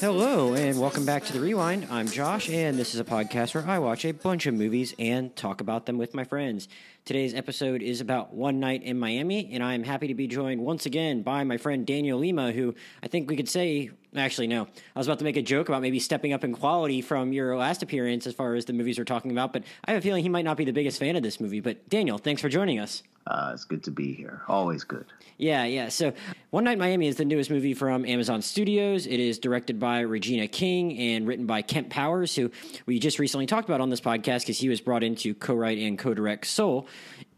Hello, 0.00 0.54
and 0.54 0.80
welcome 0.80 1.04
back 1.04 1.26
to 1.26 1.32
the 1.34 1.40
Rewind. 1.40 1.86
I'm 1.90 2.08
Josh, 2.08 2.48
and 2.48 2.78
this 2.78 2.94
is 2.94 3.00
a 3.00 3.04
podcast 3.04 3.54
where 3.54 3.68
I 3.68 3.78
watch 3.78 4.06
a 4.06 4.12
bunch 4.12 4.46
of 4.46 4.54
movies 4.54 4.94
and 4.98 5.36
talk 5.36 5.60
about 5.60 5.84
them 5.84 5.98
with 5.98 6.14
my 6.14 6.24
friends. 6.24 6.68
Today's 7.04 7.34
episode 7.34 7.82
is 7.82 8.00
about 8.00 8.32
One 8.32 8.60
Night 8.60 8.82
in 8.82 8.98
Miami, 8.98 9.50
and 9.52 9.62
I'm 9.62 9.82
happy 9.82 10.08
to 10.08 10.14
be 10.14 10.26
joined 10.26 10.62
once 10.62 10.86
again 10.86 11.20
by 11.20 11.44
my 11.44 11.58
friend 11.58 11.86
Daniel 11.86 12.18
Lima, 12.18 12.50
who 12.50 12.74
I 13.02 13.08
think 13.08 13.28
we 13.28 13.36
could 13.36 13.50
say, 13.50 13.90
actually, 14.16 14.46
no, 14.46 14.62
I 14.94 14.98
was 14.98 15.06
about 15.06 15.18
to 15.18 15.24
make 15.24 15.36
a 15.36 15.42
joke 15.42 15.68
about 15.68 15.82
maybe 15.82 15.98
stepping 15.98 16.32
up 16.32 16.44
in 16.44 16.54
quality 16.54 17.00
from 17.00 17.32
your 17.32 17.56
last 17.56 17.82
appearance 17.82 18.26
as 18.26 18.34
far 18.34 18.54
as 18.54 18.64
the 18.64 18.72
movies 18.72 18.98
we're 18.98 19.04
talking 19.04 19.30
about, 19.30 19.52
but 19.52 19.64
I 19.84 19.92
have 19.92 20.00
a 20.00 20.02
feeling 20.02 20.22
he 20.22 20.28
might 20.28 20.44
not 20.44 20.56
be 20.56 20.64
the 20.64 20.72
biggest 20.72 20.98
fan 20.98 21.16
of 21.16 21.22
this 21.22 21.40
movie. 21.40 21.60
But 21.60 21.88
Daniel, 21.88 22.18
thanks 22.18 22.42
for 22.42 22.48
joining 22.48 22.78
us. 22.78 23.02
Uh, 23.26 23.50
it's 23.52 23.64
good 23.64 23.84
to 23.84 23.90
be 23.90 24.12
here. 24.12 24.42
Always 24.48 24.82
good. 24.82 25.04
Yeah, 25.36 25.64
yeah. 25.64 25.88
So, 25.88 26.12
One 26.50 26.64
Night 26.64 26.78
Miami 26.78 27.06
is 27.06 27.16
the 27.16 27.24
newest 27.24 27.50
movie 27.50 27.74
from 27.74 28.04
Amazon 28.04 28.42
Studios. 28.42 29.06
It 29.06 29.20
is 29.20 29.38
directed 29.38 29.78
by 29.78 30.00
Regina 30.00 30.48
King 30.48 30.98
and 30.98 31.26
written 31.26 31.46
by 31.46 31.62
Kemp 31.62 31.90
Powers, 31.90 32.34
who 32.34 32.50
we 32.86 32.98
just 32.98 33.18
recently 33.18 33.46
talked 33.46 33.68
about 33.68 33.80
on 33.80 33.90
this 33.90 34.00
podcast 34.00 34.40
because 34.40 34.58
he 34.58 34.68
was 34.68 34.80
brought 34.80 35.02
in 35.02 35.14
to 35.16 35.34
co-write 35.34 35.78
and 35.78 35.98
co-direct 35.98 36.46
Soul. 36.46 36.88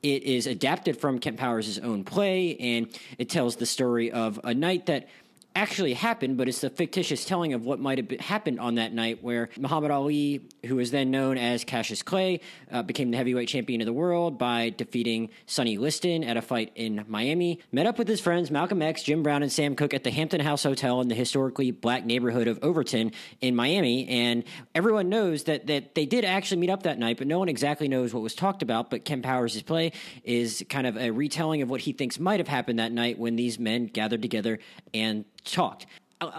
It 0.03 0.23
is 0.25 0.47
adapted 0.47 0.97
from 0.97 1.19
Kemp 1.19 1.39
Powers' 1.39 1.79
own 1.79 2.05
play, 2.05 2.57
and 2.57 2.89
it 3.19 3.29
tells 3.29 3.57
the 3.57 3.67
story 3.67 4.11
of 4.11 4.41
a 4.42 4.55
night 4.55 4.86
that 4.86 5.09
actually 5.55 5.95
happened, 5.95 6.36
but 6.36 6.48
it's 6.48 6.61
the 6.61 6.70
fictitious 6.70 7.25
telling 7.25 7.53
of 7.53 7.64
what 7.64 7.78
might 7.78 7.98
have 7.98 8.20
happened 8.20 8.61
on 8.61 8.77
that 8.77 8.92
night 8.92 9.22
where 9.22 9.48
Muhammad 9.58 9.91
Ali, 9.91 10.48
who 10.67 10.77
was 10.77 10.91
then 10.91 11.11
known 11.11 11.39
as 11.39 11.64
Cassius 11.64 12.03
Clay, 12.03 12.41
uh, 12.70 12.83
became 12.83 13.11
the 13.11 13.17
heavyweight 13.17 13.48
champion 13.48 13.80
of 13.80 13.86
the 13.86 13.92
world 13.92 14.39
by 14.39 14.70
defeating 14.70 15.30
Sonny 15.47 15.77
Liston 15.77 16.25
at 16.25 16.36
a 16.36 16.42
fight 16.42 16.73
in 16.75 17.05
Miami, 17.08 17.61
met 17.70 17.86
up 17.86 17.98
with 17.98 18.08
his 18.08 18.20
friends 18.20 18.50
Malcolm 18.50 18.83
X, 18.83 19.03
Jim 19.03 19.23
Brown, 19.23 19.42
and 19.42 19.53
Sam 19.53 19.75
Cooke 19.77 19.95
at 19.95 20.05
the 20.05 20.11
Hampton 20.11 20.41
House 20.41 20.62
Hotel 20.62 21.00
in 21.00 21.08
the 21.08 21.14
historically 21.14 21.70
black 21.70 22.05
neighborhood 22.05 22.48
of 22.48 22.62
Overtown 22.62 23.12
in 23.41 23.55
Miami. 23.55 24.08
And 24.08 24.45
everyone 24.75 25.08
knows 25.08 25.45
that, 25.45 25.67
that 25.67 25.95
they 25.95 26.06
did 26.06 26.25
actually 26.25 26.61
meet 26.61 26.70
up 26.70 26.84
that 26.84 26.98
night, 26.98 27.19
but 27.19 27.27
no 27.27 27.39
one 27.39 27.48
exactly 27.48 27.89
knows 27.89 28.14
what 28.14 28.23
was 28.23 28.34
talked 28.34 28.62
about. 28.62 28.91
But 28.91 29.05
Kemp 29.05 29.25
Powers' 29.25 29.61
play 29.62 29.92
is 30.25 30.64
kind 30.69 30.86
of 30.86 30.97
a 30.97 31.11
retelling 31.11 31.62
of 31.62 31.70
what 31.70 31.83
he 31.83 31.92
thinks 31.92 32.19
might 32.19 32.41
have 32.41 32.48
happened 32.48 32.78
that 32.78 32.92
night 32.92 33.19
when 33.19 33.36
these 33.36 33.58
men 33.58 33.86
gathered 33.86 34.23
together 34.23 34.58
and 34.95 35.25
talked. 35.45 35.87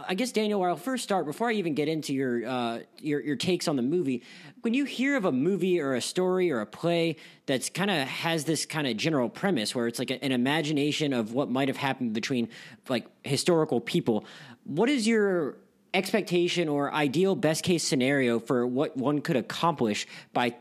I 0.08 0.14
guess 0.14 0.32
Daniel, 0.32 0.62
where 0.62 0.70
I'll 0.70 0.78
first 0.78 1.04
start 1.04 1.26
before 1.26 1.50
I 1.50 1.54
even 1.54 1.74
get 1.74 1.90
into 1.90 2.14
your 2.14 2.48
uh, 2.48 2.80
your 3.00 3.20
your 3.20 3.36
takes 3.36 3.68
on 3.68 3.76
the 3.76 3.82
movie. 3.82 4.24
When 4.62 4.74
you 4.74 4.86
hear 4.86 5.18
of 5.18 5.26
a 5.26 5.32
movie 5.32 5.82
or 5.82 5.96
a 5.96 6.02
story 6.02 6.52
or 6.52 6.62
a 6.62 6.66
play 6.66 7.18
that's 7.48 7.70
kind 7.70 7.92
of 7.92 8.08
has 8.08 8.46
this 8.46 8.66
kind 8.66 8.88
of 8.88 8.96
general 8.96 9.28
premise 9.28 9.76
where 9.76 9.88
it's 9.88 10.00
like 10.00 10.10
a, 10.10 10.24
an 10.24 10.32
imagination 10.32 11.12
of 11.12 11.34
what 11.34 11.50
might 11.50 11.68
have 11.68 11.76
happened 11.76 12.14
between 12.14 12.48
like 12.88 13.08
historical 13.24 13.82
people, 13.82 14.26
what 14.64 14.88
is 14.90 15.06
your 15.06 15.58
expectation 15.94 16.70
or 16.70 16.94
ideal 16.94 17.36
best 17.36 17.64
case 17.64 17.84
scenario 17.84 18.40
for 18.40 18.66
what 18.66 18.96
one 18.96 19.20
could 19.20 19.36
accomplish 19.36 20.08
by 20.32 20.56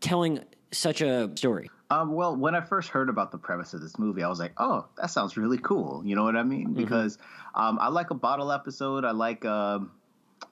telling 0.00 0.40
such 0.72 1.00
a 1.00 1.30
story? 1.34 1.70
Um, 1.90 2.12
well, 2.12 2.36
when 2.36 2.54
I 2.54 2.60
first 2.60 2.88
heard 2.90 3.08
about 3.08 3.32
the 3.32 3.38
premise 3.38 3.74
of 3.74 3.80
this 3.80 3.98
movie, 3.98 4.22
I 4.22 4.28
was 4.28 4.38
like, 4.38 4.52
"Oh, 4.58 4.86
that 4.96 5.10
sounds 5.10 5.36
really 5.36 5.58
cool." 5.58 6.02
You 6.04 6.14
know 6.14 6.22
what 6.22 6.36
I 6.36 6.44
mean? 6.44 6.68
Mm-hmm. 6.68 6.74
Because 6.74 7.18
um, 7.54 7.78
I 7.80 7.88
like 7.88 8.10
a 8.10 8.14
bottle 8.14 8.52
episode. 8.52 9.04
I 9.04 9.10
like 9.10 9.44
uh, 9.44 9.80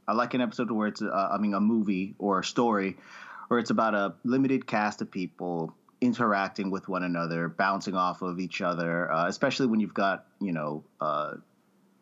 I 0.09 0.13
like 0.15 0.35
an 0.35 0.41
episode 0.41 0.71
where 0.71 0.89
it's 0.89 1.01
uh, 1.01 1.29
I 1.33 1.39
mean 1.39 1.55
a 1.55 1.61
movie 1.61 2.15
or 2.19 2.41
a 2.41 2.45
story 2.45 2.97
where 3.47 3.61
it's 3.61 3.71
about 3.71 3.95
a 3.95 4.15
limited 4.25 4.67
cast 4.67 5.01
of 5.01 5.11
people 5.11 5.75
interacting 6.01 6.71
with 6.71 6.89
one 6.89 7.03
another, 7.03 7.49
bouncing 7.49 7.95
off 7.95 8.23
of 8.23 8.41
each 8.41 8.61
other. 8.61 9.11
Uh, 9.11 9.29
especially 9.29 9.69
when 9.69 9.79
you've 9.79 9.95
got 9.95 10.27
you 10.41 10.53
know 10.53 10.83
uh, 11.01 11.35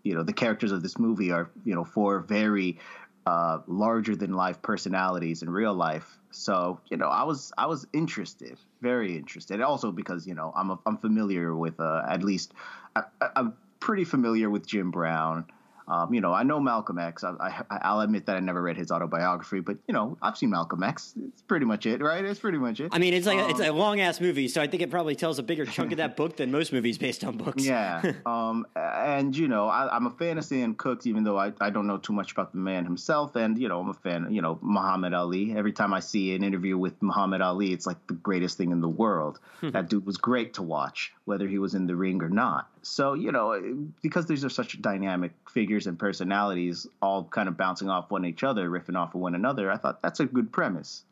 you 0.02 0.14
know 0.14 0.22
the 0.22 0.32
characters 0.32 0.72
of 0.72 0.82
this 0.82 0.98
movie 0.98 1.30
are 1.30 1.50
you 1.64 1.74
know 1.74 1.84
four 1.84 2.20
very 2.20 2.78
uh, 3.26 3.58
larger 3.66 4.14
than 4.14 4.32
life 4.32 4.62
personalities 4.62 5.42
in 5.42 5.50
real 5.50 5.74
life. 5.74 6.18
So 6.30 6.80
you 6.88 6.96
know, 6.96 7.08
I 7.08 7.24
was 7.24 7.52
I 7.58 7.66
was 7.66 7.86
interested, 7.92 8.58
very 8.86 9.16
interested. 9.16 9.60
Also 9.60 9.90
because 9.90 10.26
you 10.26 10.34
know 10.34 10.52
I'm 10.54 10.70
a, 10.70 10.78
I'm 10.86 10.98
familiar 10.98 11.54
with 11.64 11.80
uh, 11.80 12.02
at 12.08 12.22
least 12.22 12.54
I, 12.94 13.02
I'm 13.38 13.54
pretty 13.80 14.04
familiar 14.04 14.48
with 14.54 14.64
Jim 14.66 14.90
Brown. 14.90 15.44
Um, 15.88 16.12
you 16.12 16.20
know, 16.20 16.32
I 16.32 16.42
know 16.42 16.58
Malcolm 16.58 16.98
X. 16.98 17.22
I, 17.22 17.62
I, 17.70 17.94
will 17.94 18.00
admit 18.00 18.26
that 18.26 18.36
I 18.36 18.40
never 18.40 18.60
read 18.60 18.76
his 18.76 18.90
autobiography, 18.90 19.60
but 19.60 19.76
you 19.86 19.94
know, 19.94 20.18
I've 20.20 20.36
seen 20.36 20.50
Malcolm 20.50 20.82
X. 20.82 21.14
It's 21.28 21.42
pretty 21.42 21.64
much 21.64 21.86
it, 21.86 22.00
right? 22.00 22.24
It's 22.24 22.40
pretty 22.40 22.58
much 22.58 22.80
it. 22.80 22.88
I 22.92 22.98
mean, 22.98 23.14
it's 23.14 23.26
like 23.26 23.38
um, 23.38 23.50
it's 23.50 23.60
a 23.60 23.70
long 23.70 24.00
ass 24.00 24.20
movie, 24.20 24.48
so 24.48 24.60
I 24.60 24.66
think 24.66 24.82
it 24.82 24.90
probably 24.90 25.14
tells 25.14 25.38
a 25.38 25.44
bigger 25.44 25.64
chunk 25.64 25.92
of 25.92 25.98
that 25.98 26.16
book 26.16 26.36
than 26.36 26.50
most 26.50 26.72
movies 26.72 26.98
based 26.98 27.22
on 27.22 27.36
books. 27.36 27.64
Yeah. 27.64 28.14
um, 28.26 28.66
and 28.74 29.36
you 29.36 29.46
know, 29.46 29.68
I, 29.68 29.94
am 29.94 30.06
a 30.06 30.10
fan 30.10 30.38
of 30.38 30.44
Sam 30.44 30.74
Cooke, 30.74 31.06
even 31.06 31.22
though 31.22 31.38
I, 31.38 31.52
I 31.60 31.70
don't 31.70 31.86
know 31.86 31.98
too 31.98 32.12
much 32.12 32.32
about 32.32 32.50
the 32.50 32.58
man 32.58 32.84
himself. 32.84 33.36
And 33.36 33.56
you 33.56 33.68
know, 33.68 33.80
I'm 33.80 33.90
a 33.90 33.94
fan. 33.94 34.32
You 34.32 34.42
know, 34.42 34.58
Muhammad 34.62 35.14
Ali. 35.14 35.56
Every 35.56 35.72
time 35.72 35.94
I 35.94 36.00
see 36.00 36.34
an 36.34 36.42
interview 36.42 36.76
with 36.76 37.00
Muhammad 37.00 37.42
Ali, 37.42 37.72
it's 37.72 37.86
like 37.86 38.04
the 38.08 38.14
greatest 38.14 38.58
thing 38.58 38.72
in 38.72 38.80
the 38.80 38.88
world. 38.88 39.38
Hmm. 39.60 39.70
that 39.70 39.88
dude 39.88 40.04
was 40.04 40.16
great 40.16 40.54
to 40.54 40.62
watch, 40.62 41.12
whether 41.26 41.46
he 41.46 41.58
was 41.58 41.74
in 41.74 41.86
the 41.86 41.94
ring 41.94 42.22
or 42.22 42.30
not. 42.30 42.68
So 42.82 43.12
you 43.14 43.30
know, 43.32 43.76
because 44.02 44.26
these 44.26 44.44
are 44.44 44.48
such 44.48 44.80
dynamic 44.80 45.32
figures 45.50 45.86
and 45.86 45.98
personalities, 45.98 46.86
all 47.02 47.24
kind 47.24 47.48
of 47.48 47.56
bouncing 47.56 47.90
off 47.90 48.10
one 48.10 48.24
each 48.24 48.42
other, 48.42 48.70
riffing 48.70 48.96
off 48.96 49.14
of 49.14 49.20
one 49.20 49.34
another, 49.34 49.70
I 49.70 49.76
thought 49.76 50.00
that's 50.00 50.20
a 50.20 50.24
good 50.24 50.50
premise. 50.50 51.02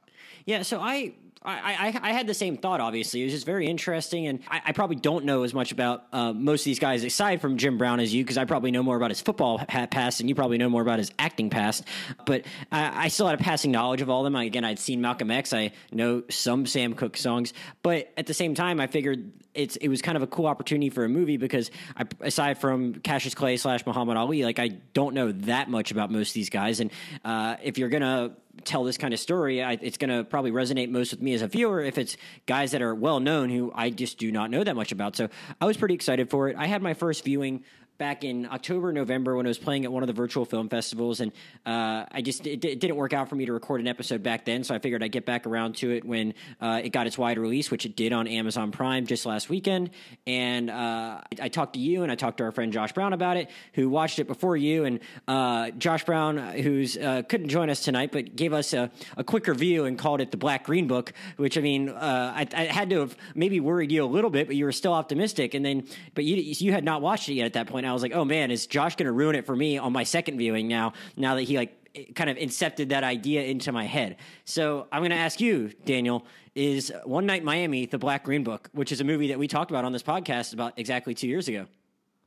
Yeah, 0.47 0.63
so 0.63 0.81
I 0.81 1.15
I, 1.45 1.93
I, 2.03 2.11
I, 2.11 2.13
had 2.13 2.27
the 2.27 2.33
same 2.33 2.57
thought. 2.57 2.81
Obviously, 2.81 3.21
it 3.21 3.25
was 3.25 3.35
just 3.35 3.45
very 3.45 3.67
interesting, 3.67 4.29
and 4.29 4.41
I, 4.51 4.63
I 4.67 4.73
probably 4.73 4.97
don't 4.97 5.27
know 5.27 5.43
as 5.43 5.53
much 5.53 5.73
about 5.73 6.05
uh, 6.11 6.33
most 6.33 6.63
of 6.63 6.65
these 6.65 6.79
guys 6.79 7.05
aside 7.05 7.43
from 7.43 7.59
Jim 7.59 7.77
Brown 7.77 8.01
as 8.01 8.15
you, 8.15 8.25
because 8.25 8.39
I 8.39 8.47
probably 8.47 8.71
know 8.71 8.83
more 8.83 8.97
about 8.97 9.11
his 9.11 9.21
football 9.21 9.59
past, 9.59 10.21
and 10.21 10.29
you 10.29 10.35
probably 10.35 10.57
know 10.57 10.71
more 10.71 10.81
about 10.81 10.99
his 10.99 11.13
acting 11.19 11.51
past. 11.51 11.85
But 12.25 12.47
I, 12.73 13.05
I 13.05 13.09
still 13.09 13.27
had 13.27 13.39
a 13.39 13.43
passing 13.43 13.73
knowledge 13.73 14.01
of 14.01 14.09
all 14.09 14.25
of 14.25 14.33
them. 14.33 14.37
again, 14.37 14.65
I'd 14.65 14.79
seen 14.79 15.03
Malcolm 15.03 15.31
X. 15.31 15.53
I 15.53 15.73
know 15.93 16.23
some 16.31 16.65
Sam 16.65 16.95
Cooke 16.95 17.19
songs, 17.19 17.53
but 17.83 18.11
at 18.17 18.25
the 18.27 18.35
same 18.35 18.55
time, 18.55 18.81
I 18.81 18.87
figured 18.87 19.31
it's 19.55 19.77
it 19.77 19.89
was 19.89 20.03
kind 20.03 20.17
of 20.17 20.23
a 20.23 20.27
cool 20.27 20.47
opportunity 20.47 20.91
for 20.91 21.05
a 21.05 21.09
movie 21.09 21.37
because 21.37 21.71
I, 21.97 22.05
aside 22.21 22.59
from 22.59 22.95
Cassius 22.95 23.35
Clay 23.35 23.57
slash 23.57 23.87
Muhammad 23.87 24.17
Ali, 24.17 24.45
like 24.45 24.59
I 24.59 24.69
don't 24.93 25.15
know 25.15 25.33
that 25.33 25.71
much 25.71 25.91
about 25.91 26.11
most 26.11 26.31
of 26.31 26.35
these 26.35 26.51
guys, 26.51 26.81
and 26.81 26.91
uh, 27.25 27.57
if 27.63 27.79
you're 27.79 27.89
gonna 27.89 28.33
tell 28.63 28.85
this 28.85 28.97
kind 28.97 29.13
of 29.13 29.21
story, 29.21 29.63
I, 29.63 29.73
it's 29.81 29.97
going 29.97 30.11
to 30.11 30.25
probably 30.25 30.53
resonate 30.53 30.89
most 30.89 31.11
with 31.11 31.21
me 31.21 31.35
as 31.35 31.43
a 31.43 31.49
viewer 31.49 31.81
if 31.83 31.99
it's 31.99 32.17
guys 32.47 32.71
that 32.71 32.83
are 32.83 32.95
well 32.95 33.21
known 33.21 33.51
who 33.51 33.73
I 33.75 33.91
just 33.91 34.19
do 34.19 34.31
not 34.31 34.51
know 34.51 34.63
that 34.63 34.77
much 34.77 34.93
about. 34.93 35.17
So 35.17 35.29
I 35.61 35.65
was 35.65 35.77
pretty 35.77 35.95
excited 35.95 36.31
for 36.31 36.49
it. 36.49 36.57
I 36.57 36.67
had 36.67 36.83
my 36.83 36.95
first 36.95 37.25
viewing 37.25 37.65
back 37.99 38.25
in 38.25 38.47
October, 38.47 38.93
November 38.93 39.37
when 39.37 39.47
I 39.47 39.49
was 39.49 39.59
playing 39.59 39.85
at 39.85 39.93
one 39.93 40.03
of 40.03 40.07
the 40.09 40.13
virtual 40.13 40.45
film 40.45 40.69
festivals, 40.69 41.21
and 41.21 41.33
uh, 41.65 42.05
I 42.11 42.23
just 42.23 42.47
it, 42.47 42.65
it, 42.65 42.81
didn't 42.81 42.97
work 42.97 43.13
out 43.13 43.29
for 43.29 43.37
me 43.37 43.47
to 43.47 43.53
record 43.53 43.81
an 43.81 43.87
episode 43.87 44.23
back 44.23 44.45
then. 44.45 44.65
So 44.65 44.75
I 44.75 44.79
figured 44.79 45.03
I'd 45.03 45.13
get 45.13 45.25
back 45.25 45.47
around 45.47 45.77
to 45.77 45.91
it 45.91 46.05
when 46.05 46.35
uh, 46.61 46.81
it 46.83 46.91
got 46.91 47.07
its 47.07 47.17
wide 47.17 47.39
release, 47.39 47.71
which 47.71 47.87
it 47.87 47.97
did 47.97 48.13
on 48.13 48.27
Amazon 48.27 48.73
Prime 48.73 49.07
just 49.07 49.27
last 49.27 49.49
weekend. 49.49 49.91
And 50.27 50.71
uh, 50.71 50.75
I, 50.75 51.25
I, 51.43 51.49
talked 51.49 51.75
to 51.75 51.79
you 51.79 52.03
and 52.03 52.11
I 52.11 52.15
talked 52.17 52.39
to 52.39 52.45
our 52.45 52.53
friend 52.53 52.73
Josh 52.73 52.93
Brown 52.93 53.13
about 53.13 53.37
it, 53.37 53.51
who 53.75 53.89
watched 53.89 54.19
it 54.19 54.27
before 54.27 54.57
you. 54.57 54.85
And 54.85 55.01
uh, 55.29 55.71
Josh 55.71 56.05
Brown, 56.05 56.39
who's 56.39 56.97
uh, 56.97 57.23
couldn't 57.29 57.49
join 57.49 57.71
us 57.71 57.85
tonight, 57.85 58.11
but 58.13 58.35
gave 58.35 58.53
us 58.53 58.73
a, 58.73 58.91
a, 59.17 59.25
quick 59.25 59.47
review 59.47 59.85
and 59.85 59.99
called 59.99 60.21
it 60.21 60.31
the 60.31 60.37
Black 60.37 60.65
Green 60.65 60.87
Book, 60.87 61.13
which 61.37 61.57
I 61.57 61.61
mean, 61.61 61.89
uh, 61.89 62.33
I, 62.35 62.47
I, 62.55 62.65
had 62.65 62.91
to 62.91 63.01
have 63.01 63.17
maybe 63.35 63.61
worried 63.61 63.93
you 63.93 64.05
a 64.05 64.07
little 64.07 64.31
bit, 64.31 64.47
but 64.47 64.57
you 64.57 64.65
were 64.65 64.73
still 64.73 64.93
optimistic. 64.93 65.55
And 65.55 65.65
then, 65.65 65.87
but 66.15 66.25
you 66.25 66.37
you 66.37 66.73
had 66.73 66.85
not 66.85 67.01
watched 67.01 67.29
it 67.29 67.35
yet 67.35 67.47
at 67.47 67.53
that 67.55 67.67
point. 67.67 67.84
I 67.87 67.93
was 67.93 68.03
like, 68.03 68.13
oh 68.15 68.25
man, 68.25 68.51
is 68.51 68.67
Josh 68.67 68.97
going 68.97 69.07
to 69.07 69.13
ruin 69.13 69.35
it 69.35 69.47
for 69.47 69.57
me 69.57 69.79
on 69.79 69.93
my 69.93 70.05
second 70.05 70.39
viewing 70.39 70.69
now? 70.69 70.93
Now 71.17 71.35
that 71.37 71.43
he 71.43 71.57
like 71.57 71.85
kind 72.15 72.29
of 72.29 72.37
incepted 72.37 72.89
that 72.89 73.05
idea 73.05 73.43
into 73.45 73.73
my 73.73 73.85
head. 73.85 74.17
So 74.45 74.87
I'm 74.91 75.01
going 75.01 75.11
to 75.11 75.17
ask 75.17 75.41
you, 75.41 75.73
Daniel, 75.85 76.27
is 76.55 76.93
One 77.05 77.27
Night 77.27 77.45
Miami 77.45 77.87
the 77.87 77.99
Black 77.99 78.25
Green 78.25 78.45
Book, 78.45 78.69
which 78.73 78.93
is 78.93 79.01
a 79.01 79.05
movie 79.05 79.29
that 79.29 79.39
we 79.39 79.49
talked 79.49 79.71
about 79.71 79.85
on 79.85 79.93
this 79.93 80.03
podcast 80.03 80.53
about 80.53 80.75
exactly 80.77 81.15
two 81.15 81.29
years 81.29 81.49
ago? 81.49 81.67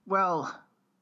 Well, 0.06 0.54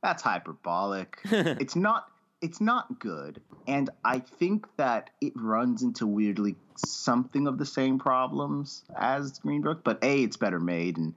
that's 0.02 0.24
hyperbolic. 0.24 1.20
it's 1.26 1.76
not. 1.76 2.08
It's 2.42 2.62
not 2.62 3.00
good, 3.00 3.42
and 3.66 3.90
I 4.04 4.20
think 4.20 4.68
that 4.76 5.10
it 5.20 5.34
runs 5.36 5.82
into 5.82 6.06
weirdly 6.06 6.56
something 6.76 7.48
of 7.48 7.58
the 7.58 7.66
same 7.66 7.98
problems 7.98 8.84
as 8.96 9.40
Green 9.40 9.62
Book. 9.62 9.84
But 9.84 10.04
a, 10.04 10.22
it's 10.22 10.38
better 10.38 10.60
made, 10.60 10.98
and 10.98 11.16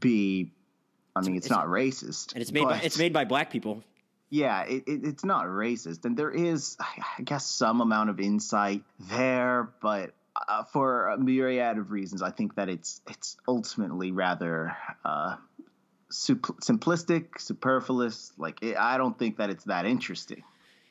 b, 0.00 0.50
I 1.16 1.20
mean, 1.22 1.36
it's, 1.36 1.46
it's 1.46 1.50
not 1.50 1.66
racist, 1.66 2.34
and 2.34 2.42
it's 2.42 2.52
made 2.52 2.64
by, 2.64 2.78
it's 2.78 2.98
made 2.98 3.12
by 3.12 3.24
black 3.24 3.50
people. 3.50 3.82
Yeah, 4.28 4.64
it, 4.64 4.84
it, 4.86 5.04
it's 5.04 5.24
not 5.24 5.46
racist, 5.46 6.04
and 6.04 6.16
there 6.16 6.30
is, 6.30 6.76
I 6.80 7.22
guess, 7.22 7.46
some 7.46 7.80
amount 7.80 8.10
of 8.10 8.20
insight 8.20 8.82
there, 8.98 9.70
but 9.80 10.12
uh, 10.48 10.64
for 10.64 11.08
a 11.08 11.18
myriad 11.18 11.78
of 11.78 11.90
reasons, 11.90 12.22
I 12.22 12.30
think 12.30 12.56
that 12.56 12.68
it's 12.68 13.00
it's 13.08 13.36
ultimately 13.48 14.12
rather 14.12 14.76
uh, 15.04 15.36
simplistic, 16.10 17.40
superfluous. 17.40 18.32
Like, 18.36 18.62
it, 18.62 18.76
I 18.76 18.98
don't 18.98 19.18
think 19.18 19.38
that 19.38 19.50
it's 19.50 19.64
that 19.64 19.86
interesting. 19.86 20.42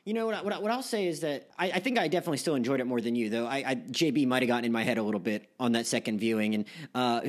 You 0.06 0.13
know 0.13 0.28
what? 0.28 0.46
What, 0.46 0.62
what 0.62 0.72
I'll 0.72 0.84
say 0.84 1.07
is 1.07 1.22
that 1.22 1.50
I, 1.57 1.72
I, 1.72 1.80
think 1.80 1.98
I 1.98 2.07
definitely 2.07 2.38
still 2.38 2.54
enjoyed 2.54 2.80
it 2.80 2.86
more 2.86 3.02
than 3.02 3.16
you, 3.16 3.31
though. 3.31 3.48
I, 3.48 3.63
I 3.66 3.75
JB 3.75 4.28
might 4.28 4.44
have 4.44 4.48
gotten 4.48 4.63
in 4.63 4.72
my 4.72 4.84
head 4.84 5.00
a 5.00 5.04
little 5.04 5.19
bit 5.19 5.50
on 5.60 5.72
that 5.72 5.88
second 5.88 6.19
viewing, 6.19 6.54
and 6.54 6.66
uh, 6.94 7.22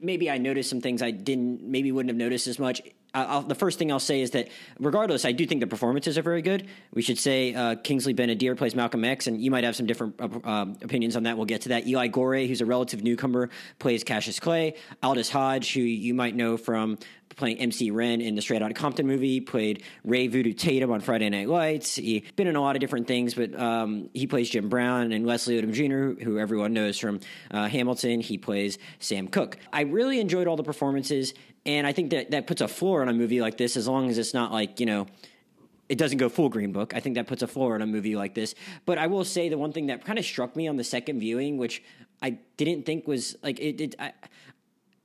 maybe 0.00 0.30
I 0.30 0.38
noticed 0.38 0.70
some 0.70 0.80
things 0.80 1.02
I 1.02 1.10
didn't 1.10 1.62
maybe 1.62 1.92
wouldn't 1.92 2.08
have 2.08 2.16
noticed 2.16 2.46
as 2.46 2.58
much 2.58 2.80
I'll, 3.14 3.42
the 3.42 3.54
first 3.54 3.78
thing 3.78 3.92
I'll 3.92 4.00
say 4.00 4.22
is 4.22 4.30
that 4.30 4.48
regardless, 4.78 5.24
I 5.24 5.32
do 5.32 5.46
think 5.46 5.60
the 5.60 5.66
performances 5.66 6.16
are 6.16 6.22
very 6.22 6.40
good. 6.40 6.66
We 6.94 7.02
should 7.02 7.18
say 7.18 7.54
uh, 7.54 7.74
Kingsley 7.76 8.14
Ben-Adir 8.14 8.56
plays 8.56 8.74
Malcolm 8.74 9.04
X, 9.04 9.26
and 9.26 9.40
you 9.40 9.50
might 9.50 9.64
have 9.64 9.76
some 9.76 9.86
different 9.86 10.14
uh, 10.18 10.28
um, 10.44 10.78
opinions 10.82 11.14
on 11.14 11.24
that. 11.24 11.36
We'll 11.36 11.46
get 11.46 11.62
to 11.62 11.70
that. 11.70 11.86
Eli 11.86 12.08
Goree, 12.08 12.48
who's 12.48 12.62
a 12.62 12.66
relative 12.66 13.02
newcomer, 13.02 13.50
plays 13.78 14.02
Cassius 14.02 14.40
Clay. 14.40 14.74
Aldis 15.02 15.28
Hodge, 15.28 15.74
who 15.74 15.80
you 15.80 16.14
might 16.14 16.34
know 16.34 16.56
from 16.56 16.98
playing 17.36 17.58
MC 17.58 17.90
Ren 17.90 18.20
in 18.20 18.34
the 18.34 18.42
Straight 18.42 18.62
Outta 18.62 18.74
Compton 18.74 19.06
movie, 19.06 19.40
played 19.40 19.82
Ray 20.04 20.28
Voodoo 20.28 20.52
Tatum 20.52 20.90
on 20.90 21.00
Friday 21.00 21.28
Night 21.28 21.48
Lights. 21.48 21.96
He 21.96 22.24
been 22.36 22.46
in 22.46 22.56
a 22.56 22.60
lot 22.60 22.76
of 22.76 22.80
different 22.80 23.06
things, 23.06 23.34
but 23.34 23.58
um, 23.58 24.10
he 24.12 24.26
plays 24.26 24.50
Jim 24.50 24.68
Brown 24.68 25.12
and 25.12 25.26
Leslie 25.26 25.60
Odom 25.60 25.72
Jr., 25.72 26.22
who 26.22 26.38
everyone 26.38 26.72
knows 26.72 26.98
from 26.98 27.20
uh, 27.50 27.68
Hamilton. 27.68 28.20
He 28.20 28.38
plays 28.38 28.78
Sam 28.98 29.28
Cooke. 29.28 29.58
I 29.72 29.82
really 29.82 30.20
enjoyed 30.20 30.46
all 30.46 30.56
the 30.56 30.62
performances, 30.62 31.34
and 31.64 31.86
I 31.86 31.92
think 31.92 32.10
that 32.10 32.30
that 32.32 32.46
puts 32.46 32.60
a 32.60 32.68
floor 32.68 33.02
on 33.02 33.08
a 33.08 33.12
movie 33.12 33.40
like 33.40 33.56
this, 33.56 33.76
as 33.76 33.88
long 33.88 34.10
as 34.10 34.18
it's 34.18 34.34
not 34.34 34.52
like 34.52 34.80
you 34.80 34.86
know 34.86 35.06
it 35.88 35.98
doesn't 35.98 36.18
go 36.18 36.30
full 36.30 36.48
Green 36.48 36.72
Book. 36.72 36.94
I 36.94 37.00
think 37.00 37.16
that 37.16 37.26
puts 37.26 37.42
a 37.42 37.46
floor 37.46 37.74
on 37.74 37.82
a 37.82 37.86
movie 37.86 38.16
like 38.16 38.34
this. 38.34 38.54
But 38.86 38.96
I 38.96 39.08
will 39.08 39.24
say 39.24 39.50
the 39.50 39.58
one 39.58 39.72
thing 39.72 39.88
that 39.88 40.04
kind 40.04 40.18
of 40.18 40.24
struck 40.24 40.56
me 40.56 40.66
on 40.66 40.76
the 40.76 40.84
second 40.84 41.20
viewing, 41.20 41.58
which 41.58 41.82
I 42.22 42.38
didn't 42.56 42.86
think 42.86 43.06
was 43.06 43.36
like 43.42 43.60
it, 43.60 43.76
did, 43.76 43.96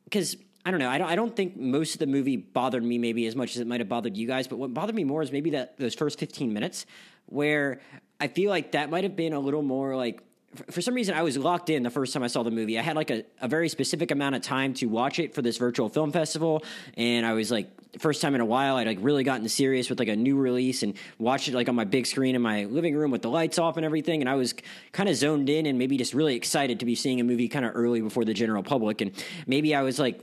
because 0.06 0.38
I 0.68 0.72
don't 0.72 0.82
know. 0.82 0.90
I 0.90 0.98
don't. 0.98 1.08
I 1.08 1.16
don't 1.16 1.34
think 1.34 1.56
most 1.56 1.94
of 1.94 2.00
the 2.00 2.08
movie 2.08 2.36
bothered 2.36 2.84
me 2.84 2.98
maybe 2.98 3.26
as 3.26 3.38
much 3.38 3.56
as 3.56 3.62
it 3.62 3.68
might 3.68 3.80
have 3.80 3.88
bothered 3.88 4.18
you 4.18 4.28
guys. 4.28 4.50
But 4.50 4.58
what 4.58 4.74
bothered 4.74 4.96
me 4.96 5.06
more 5.06 5.22
is 5.22 5.32
maybe 5.32 5.52
that 5.52 5.78
those 5.78 5.96
first 5.96 6.20
fifteen 6.20 6.52
minutes 6.52 6.86
where 7.28 7.80
I 8.20 8.28
feel 8.28 8.50
like 8.50 8.74
that 8.74 8.90
might 8.90 9.06
have 9.06 9.16
been 9.16 9.32
a 9.32 9.40
little 9.40 9.62
more 9.62 9.96
like. 9.96 10.22
For 10.70 10.82
some 10.82 10.94
reason, 10.94 11.16
I 11.16 11.22
was 11.22 11.38
locked 11.38 11.70
in 11.70 11.84
the 11.84 11.90
first 11.90 12.14
time 12.14 12.24
I 12.24 12.28
saw 12.28 12.44
the 12.44 12.52
movie. 12.52 12.78
I 12.78 12.82
had 12.82 12.98
like 12.98 13.12
a, 13.12 13.24
a 13.42 13.48
very 13.48 13.70
specific 13.70 14.12
amount 14.12 14.36
of 14.36 14.42
time 14.42 14.74
to 14.76 14.88
watch 14.88 15.20
it 15.20 15.34
for 15.34 15.42
this 15.42 15.58
virtual 15.58 15.88
film 15.88 16.12
festival, 16.12 16.64
and 16.98 17.26
I 17.26 17.34
was 17.34 17.50
like, 17.50 17.70
first 18.00 18.22
time 18.22 18.36
in 18.36 18.42
a 18.42 18.46
while, 18.46 18.76
I'd 18.76 18.88
like 18.88 18.98
really 19.02 19.24
gotten 19.24 19.48
serious 19.48 19.90
with 19.90 20.00
like 20.00 20.08
a 20.10 20.16
new 20.16 20.36
release 20.36 20.84
and 20.84 20.96
watched 21.18 21.48
it 21.48 21.54
like 21.54 21.70
on 21.70 21.76
my 21.76 21.86
big 21.86 22.08
screen 22.08 22.36
in 22.36 22.42
my 22.42 22.66
living 22.66 22.96
room 22.96 23.12
with 23.12 23.22
the 23.22 23.30
lights 23.30 23.58
off 23.60 23.78
and 23.78 23.86
everything. 23.86 24.22
And 24.22 24.30
I 24.30 24.36
was 24.36 24.54
kind 24.92 25.08
of 25.08 25.16
zoned 25.16 25.50
in 25.50 25.66
and 25.66 25.78
maybe 25.78 25.98
just 25.98 26.14
really 26.14 26.36
excited 26.36 26.80
to 26.80 26.86
be 26.86 26.96
seeing 26.96 27.22
a 27.22 27.24
movie 27.24 27.48
kind 27.48 27.66
of 27.66 27.72
early 27.76 28.02
before 28.02 28.26
the 28.26 28.34
general 28.34 28.64
public. 28.64 29.02
And 29.02 29.12
maybe 29.46 29.74
I 29.76 29.82
was 29.84 30.00
like 30.00 30.20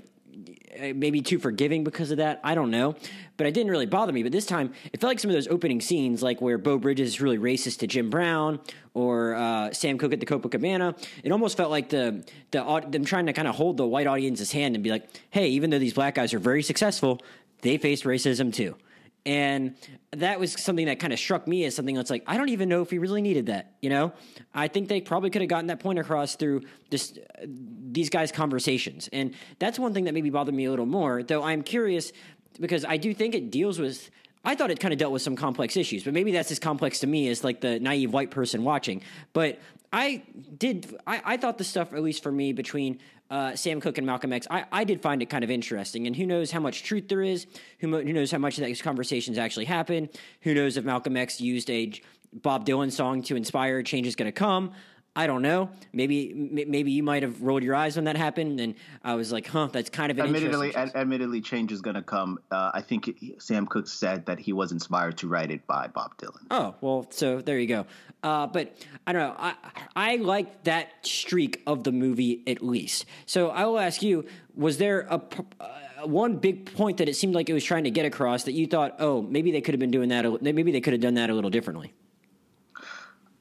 maybe 0.78 1.20
too 1.20 1.38
forgiving 1.38 1.84
because 1.84 2.10
of 2.10 2.18
that. 2.18 2.40
I 2.42 2.54
don't 2.54 2.70
know. 2.70 2.94
But 3.36 3.46
it 3.46 3.54
didn't 3.54 3.70
really 3.70 3.86
bother 3.86 4.12
me. 4.12 4.22
But 4.22 4.32
this 4.32 4.46
time, 4.46 4.72
it 4.92 5.00
felt 5.00 5.10
like 5.10 5.18
some 5.18 5.30
of 5.30 5.34
those 5.34 5.48
opening 5.48 5.80
scenes, 5.80 6.22
like 6.22 6.40
where 6.40 6.58
Beau 6.58 6.78
Bridges 6.78 7.08
is 7.08 7.20
really 7.20 7.38
racist 7.38 7.78
to 7.78 7.86
Jim 7.86 8.10
Brown 8.10 8.60
or 8.92 9.34
uh, 9.34 9.72
Sam 9.72 9.98
Cooke 9.98 10.12
at 10.12 10.20
the 10.20 10.26
Copacabana. 10.26 10.96
It 11.22 11.32
almost 11.32 11.56
felt 11.56 11.70
like 11.70 11.88
the 11.88 12.24
the 12.50 12.86
them 12.88 13.04
trying 13.04 13.26
to 13.26 13.32
kind 13.32 13.48
of 13.48 13.54
hold 13.54 13.76
the 13.76 13.86
white 13.86 14.06
audience's 14.06 14.52
hand 14.52 14.74
and 14.74 14.84
be 14.84 14.90
like, 14.90 15.08
"Hey, 15.30 15.48
even 15.48 15.70
though 15.70 15.78
these 15.78 15.94
black 15.94 16.14
guys 16.14 16.32
are 16.34 16.38
very 16.38 16.62
successful, 16.62 17.20
they 17.62 17.78
face 17.78 18.02
racism 18.02 18.52
too." 18.52 18.76
And 19.26 19.74
that 20.10 20.38
was 20.38 20.52
something 20.52 20.86
that 20.86 20.98
kind 20.98 21.12
of 21.12 21.18
struck 21.18 21.48
me 21.48 21.64
as 21.64 21.74
something 21.74 21.94
that's 21.94 22.10
like, 22.10 22.24
I 22.26 22.36
don't 22.36 22.50
even 22.50 22.68
know 22.68 22.82
if 22.82 22.90
we 22.90 22.98
really 22.98 23.22
needed 23.22 23.46
that. 23.46 23.72
You 23.80 23.88
know, 23.88 24.12
I 24.54 24.68
think 24.68 24.88
they 24.88 25.00
probably 25.00 25.30
could 25.30 25.40
have 25.40 25.48
gotten 25.48 25.68
that 25.68 25.80
point 25.80 25.98
across 25.98 26.36
through 26.36 26.62
just 26.90 27.18
uh, 27.18 27.46
these 27.46 28.10
guys' 28.10 28.30
conversations. 28.30 29.08
And 29.12 29.34
that's 29.58 29.78
one 29.78 29.94
thing 29.94 30.04
that 30.04 30.14
maybe 30.14 30.28
bothered 30.28 30.54
me 30.54 30.66
a 30.66 30.70
little 30.70 30.86
more, 30.86 31.22
though 31.22 31.42
I'm 31.42 31.62
curious 31.62 32.12
because 32.60 32.84
I 32.84 32.98
do 32.98 33.14
think 33.14 33.34
it 33.34 33.50
deals 33.50 33.78
with. 33.78 34.10
I 34.46 34.54
thought 34.54 34.70
it 34.70 34.78
kind 34.78 34.92
of 34.92 34.98
dealt 34.98 35.10
with 35.10 35.22
some 35.22 35.36
complex 35.36 35.74
issues, 35.74 36.04
but 36.04 36.12
maybe 36.12 36.32
that's 36.32 36.50
as 36.50 36.58
complex 36.58 36.98
to 36.98 37.06
me 37.06 37.28
as 37.28 37.42
like 37.42 37.62
the 37.62 37.80
naive 37.80 38.12
white 38.12 38.30
person 38.30 38.62
watching. 38.62 39.00
But 39.32 39.58
I 39.90 40.22
did, 40.58 40.94
I, 41.06 41.22
I 41.24 41.36
thought 41.38 41.56
the 41.56 41.64
stuff, 41.64 41.94
at 41.94 42.02
least 42.02 42.22
for 42.22 42.30
me, 42.30 42.52
between 42.52 42.98
uh, 43.30 43.56
Sam 43.56 43.80
Cooke 43.80 43.98
and 43.98 44.06
Malcolm 44.06 44.32
X, 44.32 44.46
I, 44.50 44.64
I 44.70 44.84
did 44.84 45.00
find 45.00 45.22
it 45.22 45.26
kind 45.26 45.44
of 45.44 45.50
interesting. 45.50 46.06
And 46.06 46.14
who 46.14 46.26
knows 46.26 46.50
how 46.50 46.60
much 46.60 46.82
truth 46.82 47.08
there 47.08 47.22
is? 47.22 47.46
Who, 47.78 47.96
who 47.96 48.12
knows 48.12 48.30
how 48.30 48.38
much 48.38 48.58
of 48.58 48.64
these 48.64 48.82
conversations 48.82 49.38
actually 49.38 49.64
happen? 49.64 50.08
Who 50.42 50.54
knows 50.54 50.76
if 50.76 50.84
Malcolm 50.84 51.16
X 51.16 51.40
used 51.40 51.70
a 51.70 51.92
Bob 52.32 52.66
Dylan 52.66 52.90
song 52.90 53.22
to 53.24 53.36
inspire 53.36 53.82
Change 53.82 54.06
is 54.06 54.16
Going 54.16 54.26
to 54.26 54.32
Come? 54.32 54.72
I 55.16 55.28
don't 55.28 55.42
know. 55.42 55.70
Maybe 55.92 56.32
maybe 56.34 56.90
you 56.90 57.04
might 57.04 57.22
have 57.22 57.40
rolled 57.40 57.62
your 57.62 57.76
eyes 57.76 57.94
when 57.94 58.06
that 58.06 58.16
happened, 58.16 58.58
and 58.58 58.74
I 59.04 59.14
was 59.14 59.30
like, 59.30 59.46
"Huh, 59.46 59.68
that's 59.70 59.88
kind 59.88 60.10
of 60.10 60.18
an 60.18 60.26
admittedly." 60.26 60.74
Ad- 60.74 60.90
admittedly, 60.96 61.40
change 61.40 61.70
is 61.70 61.80
going 61.82 61.94
to 61.94 62.02
come. 62.02 62.40
Uh, 62.50 62.72
I 62.74 62.80
think 62.80 63.06
it, 63.06 63.40
Sam 63.40 63.66
Cooke 63.66 63.86
said 63.86 64.26
that 64.26 64.40
he 64.40 64.52
was 64.52 64.72
inspired 64.72 65.18
to 65.18 65.28
write 65.28 65.52
it 65.52 65.68
by 65.68 65.86
Bob 65.86 66.16
Dylan. 66.16 66.46
Oh 66.50 66.74
well, 66.80 67.06
so 67.10 67.40
there 67.40 67.60
you 67.60 67.68
go. 67.68 67.86
Uh, 68.24 68.48
but 68.48 68.76
I 69.06 69.12
don't 69.12 69.22
know. 69.22 69.36
I 69.38 69.54
I 69.94 70.16
like 70.16 70.64
that 70.64 71.06
streak 71.06 71.62
of 71.64 71.84
the 71.84 71.92
movie 71.92 72.42
at 72.48 72.60
least. 72.60 73.04
So 73.26 73.50
I 73.50 73.66
will 73.66 73.78
ask 73.78 74.02
you: 74.02 74.26
Was 74.56 74.78
there 74.78 75.02
a 75.02 75.22
uh, 75.60 75.68
one 76.06 76.38
big 76.38 76.74
point 76.74 76.96
that 76.98 77.08
it 77.08 77.14
seemed 77.14 77.36
like 77.36 77.48
it 77.48 77.54
was 77.54 77.64
trying 77.64 77.84
to 77.84 77.90
get 77.90 78.04
across 78.04 78.44
that 78.44 78.52
you 78.52 78.66
thought, 78.66 78.96
oh, 78.98 79.22
maybe 79.22 79.52
they 79.52 79.60
could 79.60 79.74
have 79.74 79.80
been 79.80 79.90
doing 79.92 80.08
that. 80.08 80.42
Maybe 80.42 80.72
they 80.72 80.80
could 80.80 80.92
have 80.92 81.02
done 81.02 81.14
that 81.14 81.30
a 81.30 81.34
little 81.34 81.50
differently. 81.50 81.92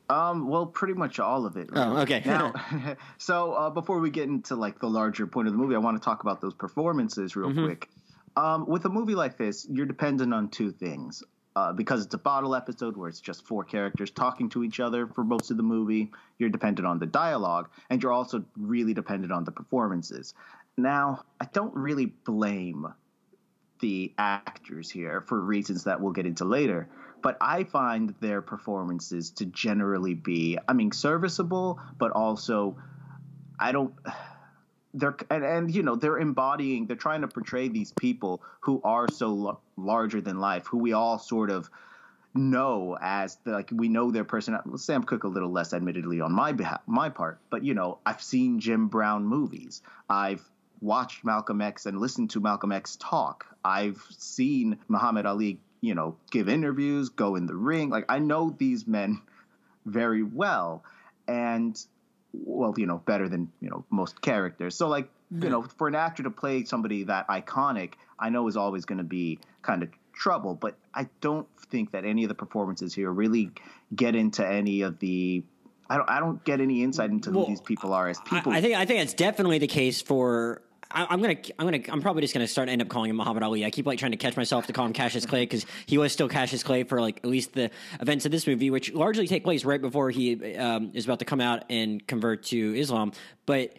Um, 0.10 0.48
well, 0.48 0.66
pretty 0.66 0.94
much 0.94 1.20
all 1.20 1.46
of 1.46 1.56
it. 1.58 1.70
Oh, 1.74 2.00
okay. 2.00 2.22
now, 2.26 2.54
so 3.18 3.54
uh, 3.54 3.70
before 3.70 4.00
we 4.00 4.10
get 4.10 4.28
into 4.28 4.56
like 4.56 4.80
the 4.80 4.90
larger 4.90 5.28
point 5.28 5.48
of 5.48 5.54
the 5.54 5.58
movie, 5.58 5.76
I 5.76 5.80
want 5.80 6.02
to 6.02 6.04
talk 6.04 6.24
about 6.24 6.42
those 6.42 6.54
performances 6.54 7.36
real 7.36 7.50
mm-hmm. 7.50 7.66
quick. 7.66 7.90
Um, 8.36 8.68
with 8.68 8.86
a 8.86 8.90
movie 8.90 9.16
like 9.16 9.38
this, 9.38 9.66
you're 9.70 9.86
dependent 9.86 10.34
on 10.34 10.50
two 10.50 10.72
things. 10.72 11.24
Uh, 11.56 11.72
because 11.72 12.04
it's 12.04 12.16
a 12.16 12.18
bottle 12.18 12.56
episode 12.56 12.98
where 12.98 13.08
it's 13.08 13.20
just 13.20 13.46
four 13.46 13.64
characters 13.64 14.10
talking 14.10 14.50
to 14.50 14.64
each 14.64 14.80
other 14.80 15.06
for 15.06 15.24
most 15.24 15.52
of 15.52 15.58
the 15.58 15.62
movie, 15.62 16.12
you're 16.40 16.50
dependent 16.50 16.88
on 16.88 16.98
the 16.98 17.06
dialogue, 17.06 17.70
and 17.92 18.02
you're 18.02 18.12
also 18.12 18.44
really 18.58 18.96
dependent 18.96 19.32
on 19.32 19.44
the 19.44 19.52
performances. 19.52 20.34
Now, 20.78 21.26
I 21.40 21.46
don't 21.54 21.76
really 21.76 22.08
blame 22.08 22.88
the 23.82 24.14
actors 24.18 24.90
here 24.90 25.22
for 25.22 25.40
reasons 25.40 25.84
that 25.84 26.02
we'll 26.02 26.14
get 26.14 26.26
into 26.26 26.44
later 26.44 26.90
but 27.24 27.38
I 27.42 27.64
find 27.64 28.14
their 28.20 28.42
performances 28.42 29.32
to 29.32 29.46
generally 29.46 30.14
be, 30.14 30.60
I 30.68 30.74
mean, 30.74 30.92
serviceable, 30.92 31.80
but 31.98 32.12
also, 32.12 32.78
I 33.60 33.72
don't. 33.72 33.94
They're 34.96 35.16
and, 35.32 35.44
and 35.44 35.74
you 35.74 35.82
know 35.82 35.96
they're 35.96 36.20
embodying 36.20 36.86
they're 36.86 36.96
trying 36.96 37.22
to 37.22 37.28
portray 37.28 37.68
these 37.68 37.92
people 37.94 38.44
who 38.60 38.80
are 38.84 39.08
so 39.08 39.28
l- 39.30 39.62
larger 39.76 40.22
than 40.22 40.40
life 40.40 40.68
who 40.68 40.78
we 40.78 40.94
all 40.94 41.18
sort 41.18 41.50
of 41.50 41.68
know 42.36 42.96
as 43.02 43.38
the, 43.44 43.54
like 43.54 43.70
we 43.74 43.88
know 43.88 44.12
their 44.12 44.24
personality. 44.24 44.70
Sam 44.78 45.04
Cooke 45.04 45.24
a 45.24 45.28
little 45.28 45.52
less, 45.52 45.74
admittedly, 45.74 46.22
on 46.22 46.32
my 46.32 46.52
behalf, 46.52 46.82
my 46.86 47.10
part. 47.10 47.40
But 47.50 47.64
you 47.64 47.74
know, 47.74 47.98
I've 48.06 48.22
seen 48.22 48.60
Jim 48.60 48.88
Brown 48.88 49.26
movies. 49.26 49.82
I've 50.08 50.48
watched 50.80 51.24
Malcolm 51.24 51.62
X 51.62 51.88
and 51.88 52.00
listened 52.00 52.30
to 52.32 52.40
Malcolm 52.40 52.72
X 52.72 52.96
talk. 52.98 53.48
I've 53.66 54.06
seen 54.12 54.78
Muhammad 54.90 55.26
Ali 55.26 55.60
you 55.84 55.94
know, 55.94 56.16
give 56.32 56.48
interviews, 56.48 57.10
go 57.10 57.36
in 57.36 57.46
the 57.46 57.56
ring. 57.56 57.90
Like 57.90 58.06
I 58.08 58.20
know 58.20 58.56
these 58.58 58.88
men 58.88 59.22
very 59.86 60.24
well, 60.24 60.86
and 61.28 61.78
well, 62.32 62.74
you 62.78 62.86
know, 62.86 63.00
better 63.06 63.28
than 63.28 63.52
you 63.60 63.70
know 63.70 63.84
most 63.90 64.22
characters. 64.22 64.76
So 64.76 64.88
like 64.88 65.10
mm-hmm. 65.32 65.44
you 65.44 65.50
know, 65.50 65.64
for 65.78 65.90
an 65.90 65.96
actor 65.96 66.24
to 66.24 66.32
play 66.32 66.64
somebody 66.64 67.04
that 67.04 67.28
iconic, 67.28 67.96
I 68.18 68.30
know 68.30 68.48
is 68.48 68.56
always 68.56 68.86
going 68.86 69.00
to 69.00 69.04
be 69.04 69.40
kind 69.62 69.84
of 69.84 69.90
trouble. 70.14 70.56
But 70.56 70.78
I 70.96 71.10
don't 71.20 71.48
think 71.70 71.92
that 71.92 72.06
any 72.06 72.24
of 72.24 72.30
the 72.30 72.36
performances 72.36 72.94
here 72.94 73.12
really 73.12 73.52
get 73.94 74.16
into 74.16 74.48
any 74.48 74.84
of 74.84 75.00
the 75.00 75.44
I 75.90 75.98
don't 75.98 76.10
I 76.10 76.22
don't 76.22 76.42
get 76.46 76.62
any 76.62 76.82
insight 76.82 77.10
into 77.10 77.30
well, 77.30 77.44
who 77.44 77.52
these 77.52 77.62
people 77.62 77.94
are 77.94 78.08
as 78.08 78.22
people. 78.22 78.54
I, 78.54 78.58
I 78.58 78.62
think 78.62 78.76
I 78.76 78.86
think 78.86 79.02
it's 79.02 79.14
definitely 79.14 79.60
the 79.60 79.68
case 79.68 80.02
for 80.02 80.62
I, 80.94 81.14
am 81.14 81.22
gonna, 81.22 81.38
I'm 81.58 81.66
gonna, 81.66 81.84
I'm 81.90 82.02
probably 82.02 82.22
just 82.22 82.34
gonna 82.34 82.48
start 82.48 82.70
end 82.70 82.82
up 82.82 82.88
calling 82.88 83.10
him 83.10 83.16
Muhammad 83.16 83.42
Ali. 83.42 83.66
I 83.66 83.72
keep 83.72 83.88
like 83.88 83.98
trying 83.98 84.12
to 84.12 84.18
catch 84.18 84.38
myself 84.38 84.68
to 84.68 84.74
call 84.74 84.86
him 84.86 84.94
Cassius 84.94 85.26
Clay 85.26 85.42
because 85.42 85.66
he 85.88 85.98
was 85.98 86.14
still 86.14 86.30
Cassius 86.30 86.62
Clay 86.62 86.84
for 86.84 87.02
like 87.02 87.18
at 87.18 87.26
least 87.26 87.54
the 87.54 87.72
events 88.00 88.26
of 88.26 88.32
this 88.32 88.46
movie, 88.46 88.70
which 88.70 88.94
largely 88.94 89.28
take 89.28 89.44
place 89.44 89.66
right 89.66 89.82
before 89.82 90.12
he 90.12 90.56
um, 90.56 90.92
is 90.94 91.06
about 91.06 91.20
to 91.20 91.26
come 91.26 91.42
out 91.42 91.64
and 91.70 92.06
convert 92.08 92.44
to 92.44 92.80
Islam. 92.80 93.12
But 93.46 93.76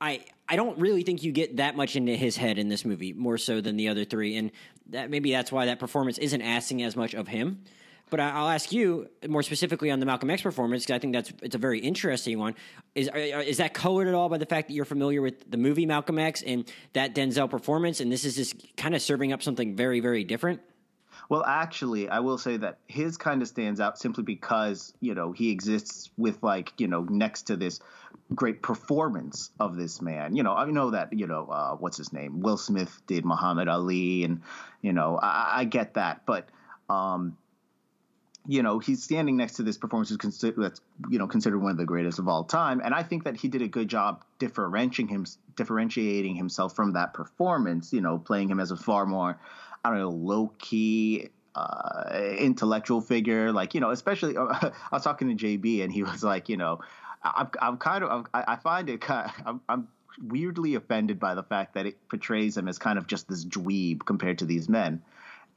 I, 0.00 0.24
I 0.48 0.56
don't 0.56 0.78
really 0.78 1.02
think 1.02 1.22
you 1.22 1.32
get 1.32 1.56
that 1.56 1.76
much 1.76 1.96
into 1.96 2.14
his 2.14 2.36
head 2.36 2.58
in 2.58 2.68
this 2.68 2.84
movie, 2.84 3.12
more 3.12 3.38
so 3.38 3.60
than 3.60 3.76
the 3.76 3.88
other 3.88 4.04
three, 4.04 4.36
and 4.36 4.50
that 4.90 5.10
maybe 5.10 5.32
that's 5.32 5.50
why 5.50 5.66
that 5.66 5.78
performance 5.78 6.18
isn't 6.18 6.42
asking 6.42 6.82
as 6.82 6.94
much 6.96 7.14
of 7.14 7.28
him. 7.28 7.62
But 8.10 8.20
I'll 8.20 8.48
ask 8.48 8.72
you 8.72 9.08
more 9.28 9.42
specifically 9.42 9.90
on 9.90 10.00
the 10.00 10.06
Malcolm 10.06 10.30
X 10.30 10.42
performance 10.42 10.82
because 10.84 10.96
I 10.96 10.98
think 10.98 11.14
that's 11.14 11.32
it's 11.42 11.54
a 11.54 11.58
very 11.58 11.78
interesting 11.78 12.38
one. 12.38 12.54
Is 12.94 13.08
is 13.14 13.58
that 13.58 13.72
colored 13.74 14.08
at 14.08 14.14
all 14.14 14.28
by 14.28 14.38
the 14.38 14.46
fact 14.46 14.68
that 14.68 14.74
you're 14.74 14.84
familiar 14.84 15.22
with 15.22 15.50
the 15.50 15.56
movie 15.56 15.86
Malcolm 15.86 16.18
X 16.18 16.42
and 16.42 16.70
that 16.92 17.14
Denzel 17.14 17.48
performance, 17.48 18.00
and 18.00 18.10
this 18.10 18.24
is 18.24 18.36
just 18.36 18.76
kind 18.76 18.94
of 18.94 19.02
serving 19.02 19.32
up 19.32 19.42
something 19.42 19.76
very 19.76 20.00
very 20.00 20.24
different? 20.24 20.60
Well, 21.28 21.44
actually, 21.44 22.08
I 22.08 22.18
will 22.20 22.38
say 22.38 22.56
that 22.56 22.78
his 22.88 23.16
kind 23.16 23.40
of 23.40 23.46
stands 23.46 23.78
out 23.78 23.98
simply 23.98 24.24
because 24.24 24.92
you 25.00 25.14
know 25.14 25.30
he 25.30 25.50
exists 25.50 26.10
with 26.18 26.42
like 26.42 26.72
you 26.78 26.88
know 26.88 27.02
next 27.08 27.42
to 27.42 27.56
this 27.56 27.80
great 28.34 28.62
performance 28.62 29.50
of 29.60 29.76
this 29.76 30.02
man. 30.02 30.34
You 30.34 30.42
know, 30.42 30.54
I 30.54 30.64
know 30.66 30.90
that 30.90 31.12
you 31.12 31.28
know 31.28 31.46
uh, 31.46 31.76
what's 31.76 31.96
his 31.96 32.12
name, 32.12 32.40
Will 32.40 32.56
Smith 32.56 33.00
did 33.06 33.24
Muhammad 33.24 33.68
Ali, 33.68 34.24
and 34.24 34.42
you 34.82 34.92
know 34.92 35.18
I, 35.22 35.60
I 35.60 35.64
get 35.64 35.94
that, 35.94 36.22
but 36.26 36.48
um, 36.88 37.36
you 38.46 38.62
know, 38.62 38.78
he's 38.78 39.02
standing 39.02 39.36
next 39.36 39.54
to 39.54 39.62
this 39.62 39.76
performance 39.76 40.10
that's 40.10 40.80
you 41.08 41.18
know 41.18 41.26
considered 41.26 41.58
one 41.58 41.70
of 41.70 41.76
the 41.76 41.84
greatest 41.84 42.18
of 42.18 42.28
all 42.28 42.44
time, 42.44 42.80
and 42.82 42.94
I 42.94 43.02
think 43.02 43.24
that 43.24 43.36
he 43.36 43.48
did 43.48 43.62
a 43.62 43.68
good 43.68 43.88
job 43.88 44.24
differentiating 44.38 45.08
him, 45.08 45.26
differentiating 45.56 46.36
himself 46.36 46.74
from 46.74 46.94
that 46.94 47.14
performance. 47.14 47.92
You 47.92 48.00
know, 48.00 48.18
playing 48.18 48.50
him 48.50 48.60
as 48.60 48.70
a 48.70 48.76
far 48.76 49.06
more, 49.06 49.38
I 49.84 49.90
don't 49.90 49.98
know, 49.98 50.10
low 50.10 50.52
key. 50.58 51.28
Uh, 51.52 52.36
intellectual 52.38 53.00
figure, 53.00 53.50
like 53.50 53.74
you 53.74 53.80
know, 53.80 53.90
especially 53.90 54.36
uh, 54.36 54.46
I 54.62 54.72
was 54.92 55.02
talking 55.02 55.36
to 55.36 55.44
JB 55.44 55.82
and 55.82 55.92
he 55.92 56.04
was 56.04 56.22
like, 56.22 56.48
you 56.48 56.56
know, 56.56 56.78
I'm, 57.24 57.50
I'm 57.60 57.76
kind 57.76 58.04
of, 58.04 58.26
i 58.32 58.44
I 58.52 58.56
find 58.56 58.88
it 58.88 59.00
kind, 59.00 59.28
of, 59.28 59.46
I'm, 59.46 59.60
I'm 59.68 59.88
weirdly 60.22 60.74
offended 60.74 61.18
by 61.18 61.34
the 61.34 61.42
fact 61.42 61.74
that 61.74 61.86
it 61.86 62.08
portrays 62.08 62.56
him 62.56 62.68
as 62.68 62.78
kind 62.78 62.98
of 62.98 63.06
just 63.06 63.28
this 63.28 63.44
dweeb 63.44 64.04
compared 64.04 64.38
to 64.38 64.44
these 64.44 64.68
men. 64.68 65.02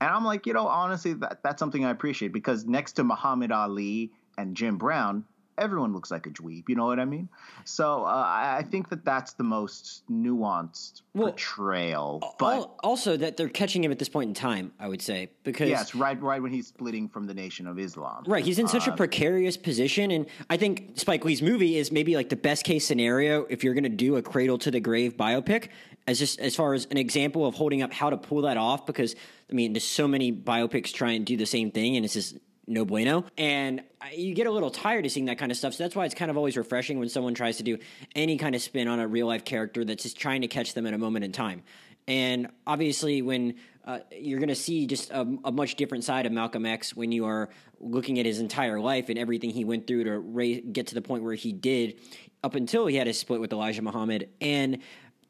And 0.01 0.09
I'm 0.11 0.25
like, 0.25 0.45
you 0.45 0.53
know, 0.53 0.67
honestly, 0.67 1.13
that, 1.13 1.41
that's 1.43 1.59
something 1.59 1.85
I 1.85 1.91
appreciate 1.91 2.33
because 2.33 2.65
next 2.65 2.93
to 2.93 3.03
Muhammad 3.03 3.51
Ali 3.51 4.11
and 4.37 4.55
Jim 4.55 4.77
Brown, 4.77 5.25
everyone 5.57 5.93
looks 5.93 6.11
like 6.11 6.25
a 6.25 6.29
dweeb. 6.29 6.67
You 6.67 6.75
know 6.75 6.85
what 6.85 6.99
I 6.99 7.05
mean? 7.05 7.29
So 7.65 8.03
uh, 8.03 8.23
I 8.25 8.63
think 8.69 8.89
that 8.89 9.05
that's 9.05 9.33
the 9.33 9.43
most 9.43 10.03
nuanced 10.11 11.01
well, 11.13 11.29
portrayal. 11.29 12.35
But 12.39 12.71
also 12.83 13.17
that 13.17 13.37
they're 13.37 13.49
catching 13.49 13.83
him 13.83 13.91
at 13.91 13.99
this 13.99 14.09
point 14.09 14.29
in 14.29 14.33
time, 14.33 14.71
I 14.79 14.87
would 14.87 15.01
say, 15.01 15.31
because 15.43 15.69
yes, 15.69 15.95
right, 15.95 16.21
right 16.21 16.41
when 16.41 16.51
he's 16.51 16.67
splitting 16.67 17.07
from 17.09 17.27
the 17.27 17.33
Nation 17.33 17.67
of 17.67 17.79
Islam. 17.79 18.23
Right, 18.27 18.43
he's 18.43 18.59
in 18.59 18.67
such 18.67 18.87
uh, 18.87 18.91
a 18.91 18.95
precarious 18.95 19.57
position, 19.57 20.11
and 20.11 20.25
I 20.49 20.57
think 20.57 20.93
Spike 20.95 21.25
Lee's 21.25 21.41
movie 21.41 21.77
is 21.77 21.91
maybe 21.91 22.15
like 22.15 22.29
the 22.29 22.35
best 22.35 22.63
case 22.63 22.85
scenario 22.85 23.45
if 23.49 23.63
you're 23.63 23.73
going 23.73 23.83
to 23.83 23.89
do 23.89 24.15
a 24.15 24.21
cradle 24.21 24.57
to 24.59 24.71
the 24.71 24.79
grave 24.79 25.17
biopic, 25.17 25.69
as 26.07 26.19
just 26.19 26.39
as 26.39 26.55
far 26.55 26.73
as 26.73 26.85
an 26.91 26.97
example 26.97 27.45
of 27.45 27.55
holding 27.55 27.81
up 27.81 27.93
how 27.93 28.09
to 28.09 28.17
pull 28.17 28.41
that 28.41 28.57
off. 28.57 28.85
Because 28.85 29.15
I 29.49 29.53
mean, 29.53 29.73
there's 29.73 29.83
so 29.83 30.07
many 30.07 30.31
biopics 30.31 30.91
try 30.91 31.11
and 31.11 31.25
do 31.25 31.37
the 31.37 31.45
same 31.45 31.71
thing, 31.71 31.95
and 31.95 32.05
it's 32.05 32.13
just 32.13 32.37
no 32.67 32.85
bueno. 32.85 33.25
And 33.37 33.83
you 34.13 34.33
get 34.33 34.47
a 34.47 34.51
little 34.51 34.71
tired 34.71 35.05
of 35.05 35.11
seeing 35.11 35.25
that 35.25 35.37
kind 35.37 35.51
of 35.51 35.57
stuff. 35.57 35.73
So 35.73 35.83
that's 35.83 35.95
why 35.95 36.05
it's 36.05 36.15
kind 36.15 36.31
of 36.31 36.37
always 36.37 36.57
refreshing 36.57 36.99
when 36.99 37.09
someone 37.09 37.33
tries 37.33 37.57
to 37.57 37.63
do 37.63 37.77
any 38.15 38.37
kind 38.37 38.55
of 38.55 38.61
spin 38.61 38.87
on 38.87 38.99
a 38.99 39.07
real 39.07 39.27
life 39.27 39.45
character 39.45 39.83
that's 39.83 40.03
just 40.03 40.17
trying 40.17 40.41
to 40.41 40.47
catch 40.47 40.73
them 40.73 40.85
at 40.85 40.93
a 40.93 40.97
moment 40.97 41.25
in 41.25 41.31
time. 41.31 41.63
And 42.07 42.49
obviously, 42.67 43.21
when 43.21 43.55
uh, 43.85 43.99
you're 44.11 44.39
going 44.39 44.49
to 44.49 44.55
see 44.55 44.87
just 44.87 45.09
a, 45.11 45.21
a, 45.43 45.51
much 45.51 45.75
different 45.75 46.03
side 46.03 46.25
of 46.25 46.31
Malcolm 46.31 46.65
X 46.65 46.95
when 46.95 47.11
you 47.11 47.25
are 47.25 47.49
looking 47.79 48.19
at 48.19 48.25
his 48.25 48.39
entire 48.39 48.79
life 48.79 49.09
and 49.09 49.17
everything 49.17 49.49
he 49.49 49.65
went 49.65 49.87
through 49.87 50.05
to 50.05 50.19
raise, 50.19 50.63
get 50.71 50.87
to 50.87 50.95
the 50.95 51.01
point 51.01 51.23
where 51.23 51.33
he 51.33 51.51
did 51.51 51.99
up 52.43 52.55
until 52.55 52.87
he 52.87 52.95
had 52.95 53.07
a 53.07 53.13
split 53.13 53.39
with 53.39 53.51
Elijah 53.53 53.81
Muhammad. 53.81 54.29
And 54.41 54.79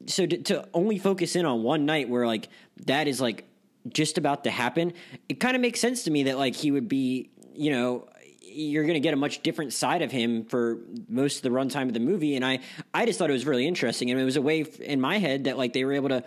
so 0.06 0.26
to, 0.26 0.38
to 0.42 0.68
only 0.74 0.98
focus 0.98 1.36
in 1.36 1.46
on 1.46 1.62
one 1.62 1.86
night 1.86 2.08
where 2.08 2.26
like 2.26 2.48
that 2.86 3.08
is 3.08 3.20
like 3.20 3.44
just 3.88 4.18
about 4.18 4.44
to 4.44 4.50
happen, 4.50 4.92
it 5.28 5.40
kind 5.40 5.54
of 5.54 5.62
makes 5.62 5.80
sense 5.80 6.04
to 6.04 6.10
me 6.10 6.24
that 6.24 6.38
like 6.38 6.54
he 6.54 6.70
would 6.70 6.88
be, 6.88 7.30
you 7.54 7.70
know, 7.70 8.08
you're 8.40 8.84
going 8.84 8.94
to 8.94 9.00
get 9.00 9.14
a 9.14 9.16
much 9.16 9.42
different 9.42 9.72
side 9.72 10.02
of 10.02 10.10
him 10.10 10.44
for 10.44 10.78
most 11.08 11.38
of 11.38 11.42
the 11.42 11.50
runtime 11.50 11.88
of 11.88 11.92
the 11.92 12.00
movie. 12.00 12.36
And 12.36 12.44
I, 12.44 12.60
I 12.92 13.04
just 13.04 13.18
thought 13.18 13.30
it 13.30 13.32
was 13.34 13.46
really 13.46 13.66
interesting. 13.66 14.10
And 14.10 14.20
it 14.20 14.24
was 14.24 14.36
a 14.36 14.42
way 14.42 14.64
in 14.80 15.00
my 15.00 15.18
head 15.18 15.44
that 15.44 15.58
like 15.58 15.72
they 15.72 15.84
were 15.84 15.92
able 15.92 16.10
to 16.10 16.24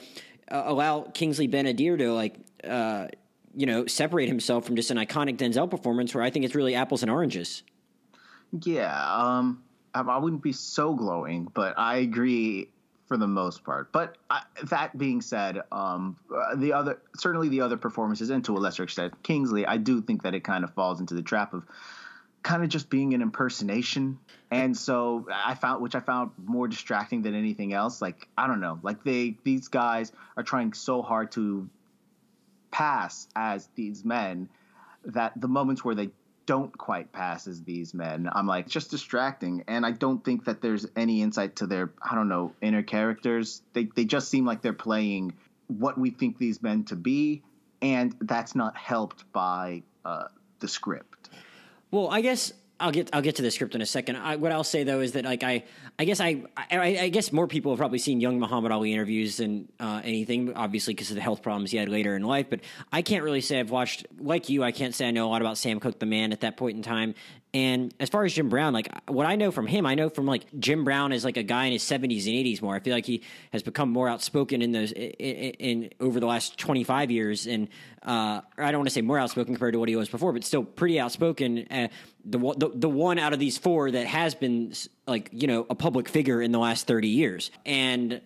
uh, 0.51 0.63
allow 0.65 1.01
Kingsley 1.01 1.47
Ben-Adir 1.47 1.97
to 1.97 2.13
like, 2.13 2.35
uh, 2.63 3.07
you 3.55 3.65
know, 3.65 3.85
separate 3.87 4.27
himself 4.27 4.65
from 4.65 4.75
just 4.75 4.91
an 4.91 4.97
iconic 4.97 5.37
Denzel 5.37 5.69
performance 5.69 6.13
where 6.13 6.23
I 6.23 6.29
think 6.29 6.45
it's 6.45 6.53
really 6.53 6.75
apples 6.75 7.01
and 7.01 7.09
oranges. 7.09 7.63
Yeah. 8.61 9.13
Um, 9.13 9.63
I, 9.93 10.01
I 10.01 10.17
wouldn't 10.17 10.43
be 10.43 10.53
so 10.53 10.93
glowing, 10.93 11.49
but 11.53 11.77
I 11.77 11.97
agree 11.97 12.69
for 13.07 13.17
the 13.17 13.27
most 13.27 13.63
part. 13.63 13.91
But 13.91 14.17
uh, 14.29 14.41
that 14.65 14.97
being 14.97 15.21
said, 15.21 15.61
um, 15.71 16.17
uh, 16.33 16.55
the 16.55 16.73
other 16.73 17.01
certainly 17.15 17.49
the 17.49 17.61
other 17.61 17.77
performances, 17.77 18.29
and 18.29 18.43
to 18.45 18.57
a 18.57 18.59
lesser 18.59 18.83
extent 18.83 19.23
Kingsley, 19.23 19.65
I 19.65 19.77
do 19.77 20.01
think 20.01 20.23
that 20.23 20.35
it 20.35 20.43
kind 20.43 20.63
of 20.63 20.73
falls 20.73 20.99
into 20.99 21.13
the 21.13 21.21
trap 21.21 21.53
of 21.53 21.65
kind 22.43 22.63
of 22.63 22.69
just 22.69 22.89
being 22.89 23.13
an 23.13 23.21
impersonation. 23.21 24.19
And 24.51 24.77
so 24.77 25.27
I 25.33 25.55
found, 25.55 25.81
which 25.81 25.95
I 25.95 25.99
found 25.99 26.31
more 26.37 26.67
distracting 26.67 27.21
than 27.21 27.33
anything 27.33 27.73
else. 27.73 28.01
Like 28.01 28.27
I 28.37 28.47
don't 28.47 28.59
know, 28.59 28.79
like 28.83 29.03
they 29.03 29.37
these 29.43 29.69
guys 29.69 30.11
are 30.35 30.43
trying 30.43 30.73
so 30.73 31.01
hard 31.01 31.31
to 31.33 31.69
pass 32.71 33.27
as 33.35 33.67
these 33.75 34.03
men 34.03 34.49
that 35.05 35.31
the 35.39 35.47
moments 35.47 35.83
where 35.83 35.95
they 35.95 36.09
don't 36.47 36.75
quite 36.75 37.11
pass 37.11 37.45
as 37.45 37.61
these 37.61 37.93
men. 37.93 38.27
I'm 38.31 38.47
like, 38.47 38.67
just 38.67 38.89
distracting. 38.89 39.65
And 39.67 39.85
I 39.85 39.91
don't 39.91 40.23
think 40.25 40.45
that 40.45 40.61
there's 40.61 40.87
any 40.95 41.21
insight 41.21 41.57
to 41.57 41.67
their, 41.67 41.91
I 42.01 42.15
don't 42.15 42.29
know, 42.29 42.53
inner 42.61 42.81
characters. 42.81 43.61
They, 43.73 43.89
they 43.95 44.05
just 44.05 44.29
seem 44.29 44.45
like 44.45 44.63
they're 44.63 44.73
playing 44.73 45.33
what 45.67 45.97
we 45.99 46.09
think 46.09 46.39
these 46.39 46.63
men 46.63 46.85
to 46.85 46.95
be. 46.95 47.43
And 47.81 48.15
that's 48.21 48.55
not 48.55 48.75
helped 48.75 49.31
by 49.31 49.83
uh, 50.03 50.29
the 50.59 50.67
script. 50.67 51.29
Well, 51.91 52.09
I 52.09 52.21
guess 52.21 52.53
I'll 52.79 52.91
get 52.91 53.09
I'll 53.13 53.21
get 53.21 53.37
to 53.37 53.41
the 53.41 53.51
script 53.51 53.75
in 53.75 53.81
a 53.81 53.85
second. 53.85 54.17
I, 54.17 54.35
what 54.35 54.51
I'll 54.51 54.63
say 54.63 54.83
though 54.83 54.99
is 54.99 55.13
that 55.13 55.25
like 55.25 55.43
I 55.43 55.63
I 55.97 56.05
guess 56.05 56.19
I 56.19 56.43
I, 56.55 56.97
I 57.01 57.09
guess 57.09 57.31
more 57.31 57.47
people 57.47 57.71
have 57.71 57.79
probably 57.79 57.97
seen 57.97 58.21
young 58.21 58.39
Muhammad 58.39 58.71
Ali 58.71 58.93
interviews 58.93 59.37
than 59.37 59.67
uh, 59.79 60.01
anything, 60.03 60.53
obviously 60.53 60.93
because 60.93 61.09
of 61.09 61.15
the 61.15 61.21
health 61.21 61.41
problems 61.41 61.71
he 61.71 61.77
had 61.77 61.89
later 61.89 62.15
in 62.15 62.23
life. 62.23 62.47
But 62.49 62.61
I 62.91 63.01
can't 63.01 63.23
really 63.23 63.41
say 63.41 63.59
I've 63.59 63.71
watched 63.71 64.05
like 64.19 64.49
you. 64.49 64.63
I 64.63 64.71
can't 64.71 64.93
say 64.93 65.07
I 65.07 65.11
know 65.11 65.27
a 65.27 65.29
lot 65.29 65.41
about 65.41 65.57
Sam 65.57 65.79
Cooke, 65.79 65.99
the 65.99 66.05
man, 66.05 66.31
at 66.31 66.41
that 66.41 66.57
point 66.57 66.77
in 66.77 66.83
time. 66.83 67.15
And 67.53 67.93
as 67.99 68.09
far 68.09 68.25
as 68.25 68.33
Jim 68.33 68.49
Brown, 68.49 68.73
like 68.73 68.89
what 69.07 69.25
I 69.25 69.35
know 69.35 69.51
from 69.51 69.67
him, 69.67 69.85
I 69.85 69.95
know 69.95 70.09
from 70.09 70.25
like 70.25 70.45
Jim 70.59 70.83
Brown 70.83 71.11
is 71.13 71.23
like 71.23 71.37
a 71.37 71.43
guy 71.43 71.65
in 71.65 71.71
his 71.71 71.81
seventies 71.81 72.27
and 72.27 72.35
eighties 72.35 72.61
more. 72.61 72.75
I 72.75 72.79
feel 72.79 72.93
like 72.93 73.05
he 73.05 73.23
has 73.53 73.63
become 73.63 73.89
more 73.89 74.09
outspoken 74.09 74.61
in 74.61 74.73
those 74.73 74.91
in, 74.91 75.05
in, 75.05 75.89
over 75.99 76.19
the 76.19 76.25
last 76.25 76.57
twenty 76.57 76.83
five 76.83 77.09
years, 77.09 77.47
and 77.47 77.69
uh, 78.03 78.41
I 78.57 78.71
don't 78.71 78.79
want 78.79 78.89
to 78.89 78.93
say 78.93 79.01
more 79.01 79.17
outspoken 79.17 79.53
compared 79.53 79.73
to 79.73 79.79
what 79.79 79.87
he 79.87 79.95
was 79.95 80.09
before, 80.09 80.33
but 80.33 80.43
still 80.43 80.63
pretty 80.63 80.99
outspoken. 80.99 81.67
Uh, 81.71 81.87
the, 82.25 82.37
the 82.37 82.71
the 82.75 82.89
one 82.89 83.17
out 83.17 83.31
of 83.31 83.39
these 83.39 83.57
four 83.57 83.91
that 83.91 84.05
has 84.05 84.35
been 84.35 84.73
like 85.07 85.29
you 85.31 85.47
know 85.47 85.65
a 85.69 85.75
public 85.75 86.09
figure 86.09 86.41
in 86.41 86.51
the 86.51 86.59
last 86.59 86.85
thirty 86.85 87.09
years, 87.09 87.49
and 87.65 88.21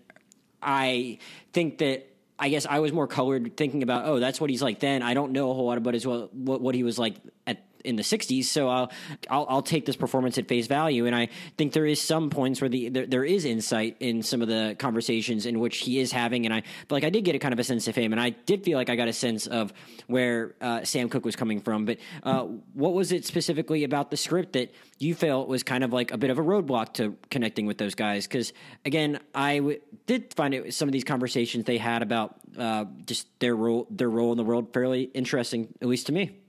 I 0.63 1.19
think 1.53 1.77
that 1.77 2.07
I 2.39 2.49
guess 2.49 2.65
I 2.65 2.79
was 2.79 2.91
more 2.91 3.05
colored 3.05 3.55
thinking 3.55 3.83
about, 3.83 4.05
oh, 4.05 4.19
that's 4.19 4.41
what 4.41 4.49
he's 4.49 4.63
like 4.63 4.79
then. 4.79 5.03
I 5.03 5.13
don't 5.13 5.31
know 5.31 5.51
a 5.51 5.53
whole 5.53 5.67
lot 5.67 5.77
about 5.77 6.03
well 6.05 6.29
what, 6.33 6.59
what 6.59 6.73
he 6.73 6.81
was 6.81 6.97
like 6.97 7.17
at 7.45 7.63
in 7.83 7.95
the 7.95 8.03
60s 8.03 8.51
so 8.51 8.69
I'll, 8.69 8.91
I'll, 9.29 9.45
I'll 9.49 9.61
take 9.61 9.85
this 9.85 9.95
performance 9.95 10.37
at 10.37 10.47
face 10.47 10.67
value. 10.67 11.05
And 11.05 11.15
I 11.15 11.29
think 11.57 11.73
there 11.73 11.85
is 11.85 12.01
some 12.01 12.29
points 12.29 12.61
where 12.61 12.69
the 12.69 12.89
there, 12.89 13.07
there 13.07 13.23
is 13.23 13.45
insight 13.45 13.97
in 13.99 14.21
some 14.21 14.41
of 14.41 14.47
the 14.47 14.75
conversations 14.77 15.45
in 15.45 15.59
which 15.59 15.79
he 15.79 15.99
is 15.99 16.11
having. 16.11 16.45
And 16.45 16.53
I 16.53 16.63
but 16.87 16.95
like 16.95 17.03
I 17.03 17.09
did 17.09 17.23
get 17.23 17.35
a 17.35 17.39
kind 17.39 17.53
of 17.53 17.59
a 17.59 17.63
sense 17.63 17.87
of 17.87 17.95
him 17.95 18.11
and 18.11 18.21
I 18.21 18.31
did 18.31 18.63
feel 18.63 18.77
like 18.77 18.89
I 18.89 18.95
got 18.95 19.07
a 19.07 19.13
sense 19.13 19.47
of 19.47 19.73
where 20.07 20.55
uh, 20.61 20.83
Sam 20.83 21.09
Cooke 21.09 21.25
was 21.25 21.35
coming 21.35 21.61
from. 21.61 21.85
But 21.85 21.97
uh, 22.23 22.43
what 22.73 22.93
was 22.93 23.11
it 23.11 23.25
specifically 23.25 23.83
about 23.83 24.11
the 24.11 24.17
script 24.17 24.53
that 24.53 24.73
you 24.99 25.15
felt 25.15 25.47
was 25.47 25.63
kind 25.63 25.83
of 25.83 25.93
like 25.93 26.11
a 26.11 26.17
bit 26.17 26.29
of 26.29 26.37
a 26.37 26.43
roadblock 26.43 26.93
to 26.93 27.17
connecting 27.29 27.65
with 27.65 27.77
those 27.77 27.95
guys? 27.95 28.27
Because 28.27 28.53
again 28.85 29.19
I 29.33 29.57
w- 29.57 29.81
did 30.05 30.33
find 30.33 30.53
it 30.53 30.73
some 30.73 30.87
of 30.87 30.93
these 30.93 31.03
conversations 31.03 31.65
they 31.65 31.77
had 31.77 32.01
about 32.01 32.35
uh, 32.57 32.85
just 33.05 33.27
their 33.39 33.55
role 33.55 33.87
their 33.89 34.09
role 34.09 34.31
in 34.31 34.37
the 34.37 34.43
world 34.43 34.73
fairly 34.73 35.03
interesting 35.03 35.73
at 35.81 35.87
least 35.87 36.07
to 36.07 36.11
me 36.11 36.40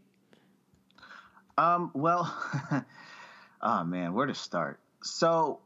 um, 1.58 1.90
well, 1.94 2.34
oh 3.62 3.84
man, 3.84 4.14
where 4.14 4.26
to 4.26 4.34
start? 4.34 4.80
So 5.02 5.60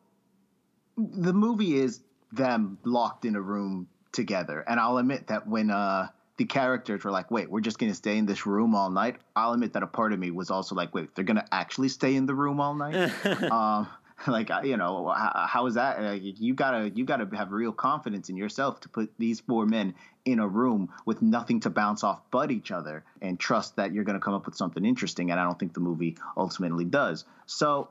the 0.97 1.33
movie 1.33 1.77
is 1.77 2.01
them 2.33 2.79
locked 2.85 3.25
in 3.25 3.37
a 3.37 3.41
room 3.41 3.89
together, 4.13 4.65
and 4.67 4.81
I'll 4.81 4.99
admit 4.99 5.29
that 5.29 5.47
when 5.47 5.71
uh 5.71 6.09
the 6.39 6.45
characters 6.45 7.05
were 7.05 7.11
like, 7.11 7.31
"Wait, 7.31 7.51
we're 7.51 7.61
just 7.61 7.79
gonna 7.79 7.95
stay 7.95 8.19
in 8.19 8.27
this 8.27 8.47
room 8.47 8.75
all 8.75 8.91
night," 8.91 9.17
I'll 9.35 9.53
admit 9.53 9.73
that 9.75 9.83
a 9.83 9.87
part 9.87 10.13
of 10.13 10.19
me 10.19 10.31
was 10.31 10.51
also 10.51 10.75
like, 10.75 10.95
"Wait, 10.95 11.15
they're 11.15 11.25
gonna 11.25 11.47
actually 11.53 11.89
stay 11.89 12.15
in 12.15 12.27
the 12.27 12.35
room 12.35 12.61
all 12.61 12.75
night?" 12.75 13.11
um, 13.51 13.89
like 14.27 14.51
you 14.65 14.77
know 14.77 15.09
how, 15.09 15.47
how 15.47 15.67
is 15.67 15.75
that 15.75 15.99
uh, 15.99 16.13
you 16.13 16.55
gotta 16.55 16.91
you 16.95 17.05
gotta 17.05 17.29
have 17.37 17.53
real 17.53 17.73
confidence 17.73 18.29
in 18.29 18.37
yourself 18.37 18.81
to 18.81 18.89
put 18.89 19.11
these 19.19 19.41
four 19.41 19.67
men 19.67 19.95
in 20.27 20.41
a 20.41 20.47
room 20.47 20.93
with 21.07 21.23
nothing 21.23 21.61
to 21.61 21.71
bounce 21.71 22.05
off 22.05 22.21
but 22.31 22.51
each 22.51 22.71
other 22.71 23.05
and 23.23 23.39
trust 23.41 23.77
that 23.77 23.93
you're 23.93 24.05
going 24.05 24.19
to 24.19 24.25
come 24.25 24.35
up 24.35 24.45
with 24.45 24.57
something 24.57 24.85
interesting 24.85 25.31
and 25.31 25.41
i 25.41 25.45
don't 25.45 25.59
think 25.59 25.73
the 25.73 25.81
movie 25.81 26.17
ultimately 26.37 26.85
does. 26.85 27.25
So 27.47 27.89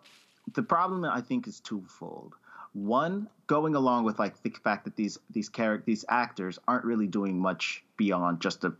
the 0.54 0.62
problem 0.62 1.04
i 1.06 1.22
think 1.22 1.48
is 1.48 1.60
twofold. 1.60 2.36
One 2.74 3.30
going 3.48 3.74
along 3.74 4.04
with 4.04 4.20
like 4.20 4.44
the 4.44 4.50
fact 4.50 4.84
that 4.84 4.96
these 4.96 5.18
these 5.32 5.50
character 5.50 5.86
these 5.88 6.06
actors 6.10 6.60
aren't 6.68 6.86
really 6.86 7.08
doing 7.08 7.39
much 7.39 7.84
beyond 7.98 8.42
just 8.42 8.65
a 8.65 8.74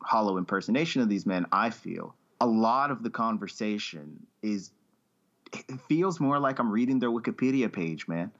hollow 0.00 0.38
impersonation 0.38 1.02
of 1.02 1.08
these 1.08 1.26
men 1.26 1.44
i 1.52 1.68
feel. 1.68 2.14
A 2.40 2.46
lot 2.46 2.90
of 2.90 3.02
the 3.02 3.10
conversation 3.10 4.26
is 4.40 4.70
it 5.52 5.80
feels 5.88 6.20
more 6.20 6.38
like 6.38 6.60
I'm 6.60 6.70
reading 6.70 7.00
their 7.00 7.10
Wikipedia 7.10 7.72
page, 7.72 8.06
man. 8.06 8.30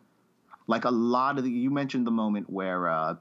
Like 0.69 0.85
a 0.85 0.91
lot 0.91 1.39
of 1.39 1.45
the, 1.45 1.51
you 1.51 1.71
mentioned 1.71 2.07
the 2.07 2.13
moment 2.13 2.49
where, 2.49 2.89
uh, 2.89 3.17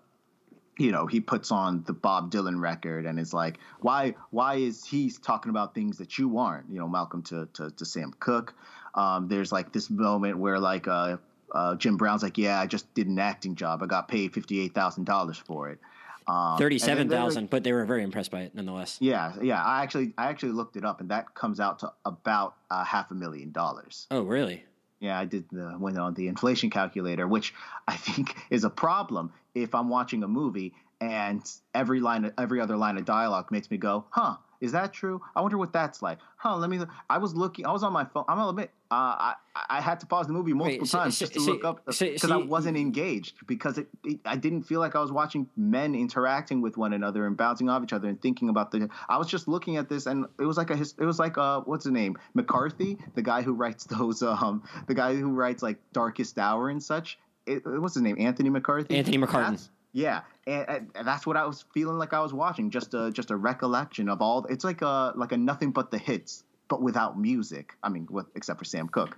you 0.79 0.91
know, 0.91 1.05
he 1.05 1.19
puts 1.19 1.51
on 1.51 1.83
the 1.85 1.93
Bob 1.93 2.31
Dylan 2.31 2.59
record 2.59 3.05
and 3.05 3.19
is 3.19 3.33
like, 3.33 3.59
why, 3.81 4.15
why 4.31 4.55
is 4.55 4.83
he 4.85 5.11
talking 5.11 5.51
about 5.51 5.75
things 5.75 5.97
that 5.99 6.17
you 6.17 6.39
aren't? 6.39 6.69
You 6.71 6.79
know, 6.79 6.87
Malcolm 6.87 7.21
to 7.23 7.47
to, 7.53 7.69
to 7.69 7.85
Sam 7.85 8.13
Cooke. 8.19 8.55
Um, 8.95 9.27
there's 9.27 9.51
like 9.51 9.71
this 9.71 9.89
moment 9.89 10.39
where 10.39 10.57
like 10.59 10.87
uh, 10.87 11.17
uh, 11.53 11.75
Jim 11.75 11.97
Brown's 11.97 12.23
like, 12.23 12.37
yeah, 12.39 12.59
I 12.59 12.65
just 12.65 12.91
did 12.95 13.07
an 13.07 13.19
acting 13.19 13.55
job. 13.55 13.83
I 13.83 13.85
got 13.85 14.07
paid 14.07 14.33
fifty 14.33 14.59
eight 14.61 14.73
thousand 14.73 15.03
dollars 15.03 15.37
for 15.37 15.69
it. 15.69 15.79
Um, 16.27 16.57
Thirty-seven 16.59 17.09
thousand, 17.09 17.45
they're- 17.45 17.49
but 17.49 17.63
they 17.63 17.73
were 17.73 17.85
very 17.85 18.03
impressed 18.03 18.29
by 18.29 18.41
it 18.41 18.53
nonetheless. 18.53 18.97
Yeah, 19.01 19.33
yeah. 19.41 19.63
I 19.63 19.81
actually 19.83 20.13
I 20.17 20.27
actually 20.29 20.51
looked 20.51 20.75
it 20.77 20.85
up, 20.85 21.01
and 21.01 21.09
that 21.09 21.33
comes 21.33 21.59
out 21.59 21.79
to 21.79 21.91
about 22.05 22.55
uh, 22.69 22.83
half 22.83 23.09
a 23.11 23.15
million 23.15 23.51
dollars. 23.51 24.05
Oh, 24.11 24.21
really? 24.21 24.63
Yeah, 24.99 25.17
I 25.17 25.25
did 25.25 25.45
the 25.49 25.75
went 25.79 25.97
on 25.97 26.13
the 26.13 26.27
inflation 26.27 26.69
calculator, 26.69 27.27
which 27.27 27.53
I 27.87 27.95
think 27.95 28.35
is 28.49 28.63
a 28.63 28.69
problem 28.69 29.31
if 29.55 29.73
I'm 29.73 29.89
watching 29.89 30.23
a 30.23 30.27
movie 30.27 30.73
and 31.01 31.41
every 31.73 32.01
line, 32.01 32.31
every 32.37 32.59
other 32.59 32.75
line 32.75 32.97
of 32.97 33.05
dialogue 33.05 33.51
makes 33.51 33.71
me 33.71 33.77
go, 33.77 34.05
"Huh, 34.09 34.35
is 34.61 34.71
that 34.73 34.93
true? 34.93 35.21
I 35.35 35.41
wonder 35.41 35.57
what 35.57 35.71
that's 35.73 36.01
like." 36.01 36.19
Huh? 36.37 36.57
Let 36.57 36.69
me. 36.69 36.79
I 37.09 37.17
was 37.17 37.33
looking. 37.35 37.65
I 37.65 37.71
was 37.71 37.83
on 37.83 37.93
my 37.93 38.05
phone. 38.05 38.25
I'm 38.27 38.37
gonna 38.37 38.49
admit, 38.49 38.71
uh, 38.91 38.93
I 38.95 39.35
I 39.69 39.81
had 39.81 39.99
to 40.01 40.05
pause 40.05 40.27
the 40.27 40.33
movie 40.33 40.53
multiple 40.53 40.85
so- 40.87 40.97
times 40.99 41.17
so- 41.17 41.23
just 41.25 41.33
to 41.33 41.39
so- 41.41 41.51
look 41.51 41.63
up 41.65 41.85
because 41.85 42.21
so 42.21 42.33
I 42.33 42.37
wasn't 42.43 42.77
engaged 42.77 43.35
because 43.47 43.77
it, 43.77 43.87
it. 44.03 44.19
I 44.25 44.35
didn't 44.35 44.63
feel 44.63 44.79
like 44.79 44.95
I 44.95 44.99
was 45.01 45.11
watching 45.11 45.49
men 45.57 45.95
interacting 45.95 46.61
with 46.61 46.77
one 46.77 46.93
another 46.93 47.25
and 47.27 47.35
bouncing 47.37 47.69
off 47.69 47.83
each 47.83 47.93
other 47.93 48.07
and 48.09 48.21
thinking 48.21 48.49
about 48.49 48.71
the. 48.71 48.89
I 49.07 49.17
was 49.17 49.27
just 49.27 49.47
looking 49.47 49.77
at 49.77 49.89
this 49.89 50.05
and 50.05 50.25
it 50.39 50.45
was 50.45 50.57
like 50.57 50.69
a. 50.69 50.79
It 50.79 51.05
was 51.05 51.19
like 51.19 51.37
uh 51.37 51.61
what's 51.61 51.85
his 51.85 51.93
name 51.93 52.17
McCarthy, 52.33 52.97
the 53.15 53.21
guy 53.21 53.41
who 53.41 53.53
writes 53.53 53.83
those 53.97 54.21
um 54.23 54.63
the 54.87 54.93
guy 54.93 55.15
who 55.15 55.29
writes 55.31 55.61
like 55.63 55.77
Darkest 55.93 56.37
Hour 56.37 56.69
and 56.69 56.81
such. 56.81 57.17
It, 57.45 57.63
what's 57.65 57.95
his 57.95 58.03
name? 58.03 58.17
Anthony 58.19 58.49
McCarthy. 58.49 58.95
Anthony 58.97 59.17
McCarten. 59.17 59.31
That's- 59.57 59.69
yeah, 59.93 60.21
and, 60.47 60.69
and- 60.95 61.07
that's 61.07 61.25
what 61.25 61.37
I 61.37 61.45
was 61.45 61.65
feeling 61.73 61.97
like 61.97 62.13
I 62.13 62.19
was 62.21 62.33
watching. 62.33 62.69
Just 62.69 62.93
a 62.93 63.11
just 63.11 63.31
a 63.31 63.35
recollection 63.35 64.09
of 64.09 64.21
all. 64.21 64.45
It's 64.49 64.63
like 64.63 64.81
a 64.81 65.13
like 65.15 65.31
a 65.31 65.37
nothing 65.37 65.71
but 65.71 65.91
the 65.91 65.97
hits, 65.97 66.43
but 66.67 66.81
without 66.81 67.17
music. 67.19 67.75
I 67.83 67.89
mean, 67.89 68.07
with, 68.09 68.27
except 68.35 68.59
for 68.59 68.65
Sam 68.65 68.87
Cooke. 68.87 69.17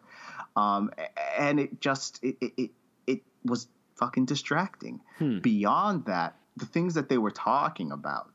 Um, 0.55 0.91
and 1.37 1.59
it 1.59 1.79
just 1.81 2.23
it 2.23 2.37
it 2.41 2.53
it, 2.57 2.71
it 3.07 3.21
was 3.43 3.67
fucking 3.97 4.25
distracting. 4.25 5.01
Beyond 5.19 6.05
that, 6.05 6.35
the 6.57 6.65
things 6.65 6.93
that 6.95 7.09
they 7.09 7.17
were 7.17 7.31
talking 7.31 7.91
about. 7.91 8.31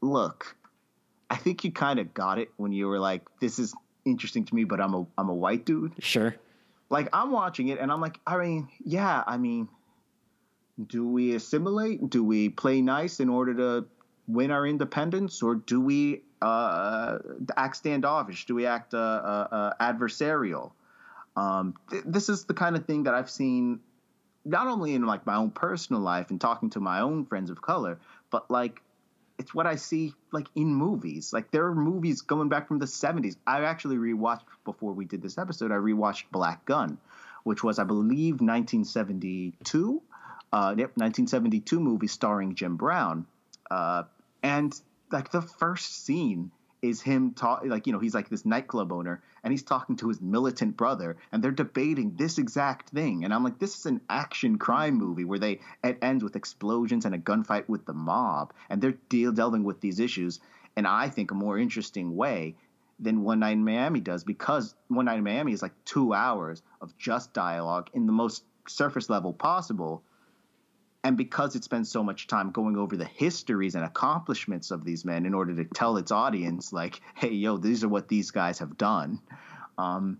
Look, 0.00 0.56
I 1.30 1.36
think 1.36 1.64
you 1.64 1.72
kind 1.72 1.98
of 1.98 2.14
got 2.14 2.38
it 2.38 2.50
when 2.56 2.72
you 2.72 2.86
were 2.86 3.00
like, 3.00 3.22
"This 3.40 3.58
is 3.58 3.74
interesting 4.04 4.44
to 4.44 4.54
me," 4.54 4.64
but 4.64 4.80
I'm 4.80 4.94
a 4.94 5.06
I'm 5.16 5.28
a 5.28 5.34
white 5.34 5.64
dude 5.64 5.92
Sure. 5.98 6.36
like 6.88 7.08
I'm 7.12 7.32
watching 7.32 7.68
it 7.68 7.78
and 7.80 7.90
I'm 7.90 8.00
like, 8.00 8.20
I 8.26 8.36
mean, 8.38 8.68
yeah, 8.84 9.24
I 9.26 9.36
mean, 9.38 9.68
do 10.86 11.06
we 11.06 11.34
assimilate? 11.34 12.08
Do 12.08 12.22
we 12.24 12.48
play 12.48 12.80
nice 12.82 13.20
in 13.20 13.28
order 13.28 13.54
to 13.54 13.86
win 14.26 14.50
our 14.50 14.66
independence, 14.66 15.42
or 15.42 15.56
do 15.56 15.80
we 15.80 16.22
uh, 16.40 17.18
act 17.56 17.76
standoffish? 17.76 18.46
Do 18.46 18.54
we 18.54 18.66
act 18.66 18.94
uh, 18.94 18.98
uh, 18.98 19.48
uh, 19.50 19.72
adversarial? 19.80 20.72
Um, 21.36 21.74
th- 21.90 22.04
this 22.06 22.28
is 22.28 22.44
the 22.44 22.54
kind 22.54 22.76
of 22.76 22.84
thing 22.84 23.04
that 23.04 23.14
I've 23.14 23.30
seen 23.30 23.80
not 24.44 24.66
only 24.66 24.94
in 24.94 25.04
like 25.04 25.26
my 25.26 25.36
own 25.36 25.50
personal 25.50 26.00
life 26.00 26.30
and 26.30 26.40
talking 26.40 26.70
to 26.70 26.80
my 26.80 27.00
own 27.00 27.26
friends 27.26 27.50
of 27.50 27.60
color, 27.60 27.98
but 28.30 28.50
like 28.50 28.80
it's 29.38 29.54
what 29.54 29.66
I 29.66 29.76
see 29.76 30.14
like 30.32 30.46
in 30.54 30.74
movies. 30.74 31.32
Like 31.32 31.50
there 31.50 31.66
are 31.66 31.74
movies 31.74 32.22
going 32.22 32.48
back 32.48 32.66
from 32.68 32.78
the 32.78 32.86
70s. 32.86 33.36
I 33.46 33.62
actually 33.62 33.96
rewatched 33.96 34.42
before 34.64 34.92
we 34.92 35.04
did 35.04 35.22
this 35.22 35.38
episode. 35.38 35.70
I 35.70 35.76
rewatched 35.76 36.24
Black 36.32 36.64
Gunn, 36.64 36.98
which 37.44 37.62
was 37.62 37.78
I 37.78 37.84
believe 37.84 38.40
1972. 38.40 40.02
Uh, 40.52 40.74
yep, 40.76 40.96
1972 40.96 41.80
movie 41.80 42.06
starring 42.06 42.54
Jim 42.54 42.76
Brown. 42.76 43.26
Uh, 43.70 44.04
and 44.42 44.78
like 45.10 45.30
the 45.30 45.42
first 45.42 46.04
scene 46.04 46.50
is 46.80 47.00
him 47.00 47.32
talk 47.32 47.62
like 47.64 47.86
you 47.86 47.92
know 47.92 47.98
he's 47.98 48.14
like 48.14 48.28
this 48.28 48.46
nightclub 48.46 48.92
owner 48.92 49.20
and 49.42 49.52
he's 49.52 49.62
talking 49.62 49.96
to 49.96 50.08
his 50.08 50.20
militant 50.20 50.76
brother 50.76 51.16
and 51.32 51.42
they're 51.42 51.50
debating 51.50 52.14
this 52.16 52.38
exact 52.38 52.90
thing 52.90 53.24
and 53.24 53.34
i'm 53.34 53.42
like 53.42 53.58
this 53.58 53.76
is 53.78 53.86
an 53.86 54.00
action 54.08 54.58
crime 54.58 54.94
movie 54.94 55.24
where 55.24 55.38
they 55.38 55.58
it 55.82 55.98
ends 56.02 56.22
with 56.22 56.36
explosions 56.36 57.04
and 57.04 57.14
a 57.14 57.18
gunfight 57.18 57.68
with 57.68 57.84
the 57.84 57.92
mob 57.92 58.52
and 58.70 58.80
they're 58.80 58.94
deal 59.08 59.32
delving 59.32 59.64
with 59.64 59.80
these 59.80 59.98
issues 59.98 60.38
and 60.76 60.86
i 60.86 61.08
think 61.08 61.30
a 61.30 61.34
more 61.34 61.58
interesting 61.58 62.14
way 62.14 62.54
than 63.00 63.22
one 63.22 63.40
night 63.40 63.52
in 63.52 63.64
miami 63.64 64.00
does 64.00 64.22
because 64.22 64.74
one 64.86 65.06
night 65.06 65.18
in 65.18 65.24
miami 65.24 65.52
is 65.52 65.62
like 65.62 65.74
two 65.84 66.14
hours 66.14 66.62
of 66.80 66.96
just 66.96 67.32
dialogue 67.32 67.90
in 67.92 68.06
the 68.06 68.12
most 68.12 68.44
surface 68.68 69.10
level 69.10 69.32
possible 69.32 70.02
and 71.04 71.16
because 71.16 71.54
it 71.54 71.64
spends 71.64 71.90
so 71.90 72.02
much 72.02 72.26
time 72.26 72.50
going 72.50 72.76
over 72.76 72.96
the 72.96 73.04
histories 73.04 73.74
and 73.74 73.84
accomplishments 73.84 74.70
of 74.70 74.84
these 74.84 75.04
men 75.04 75.26
in 75.26 75.34
order 75.34 75.54
to 75.54 75.64
tell 75.64 75.96
its 75.96 76.10
audience 76.10 76.72
like 76.72 77.00
hey 77.14 77.30
yo 77.30 77.56
these 77.56 77.84
are 77.84 77.88
what 77.88 78.08
these 78.08 78.30
guys 78.30 78.58
have 78.58 78.76
done 78.76 79.20
um, 79.78 80.18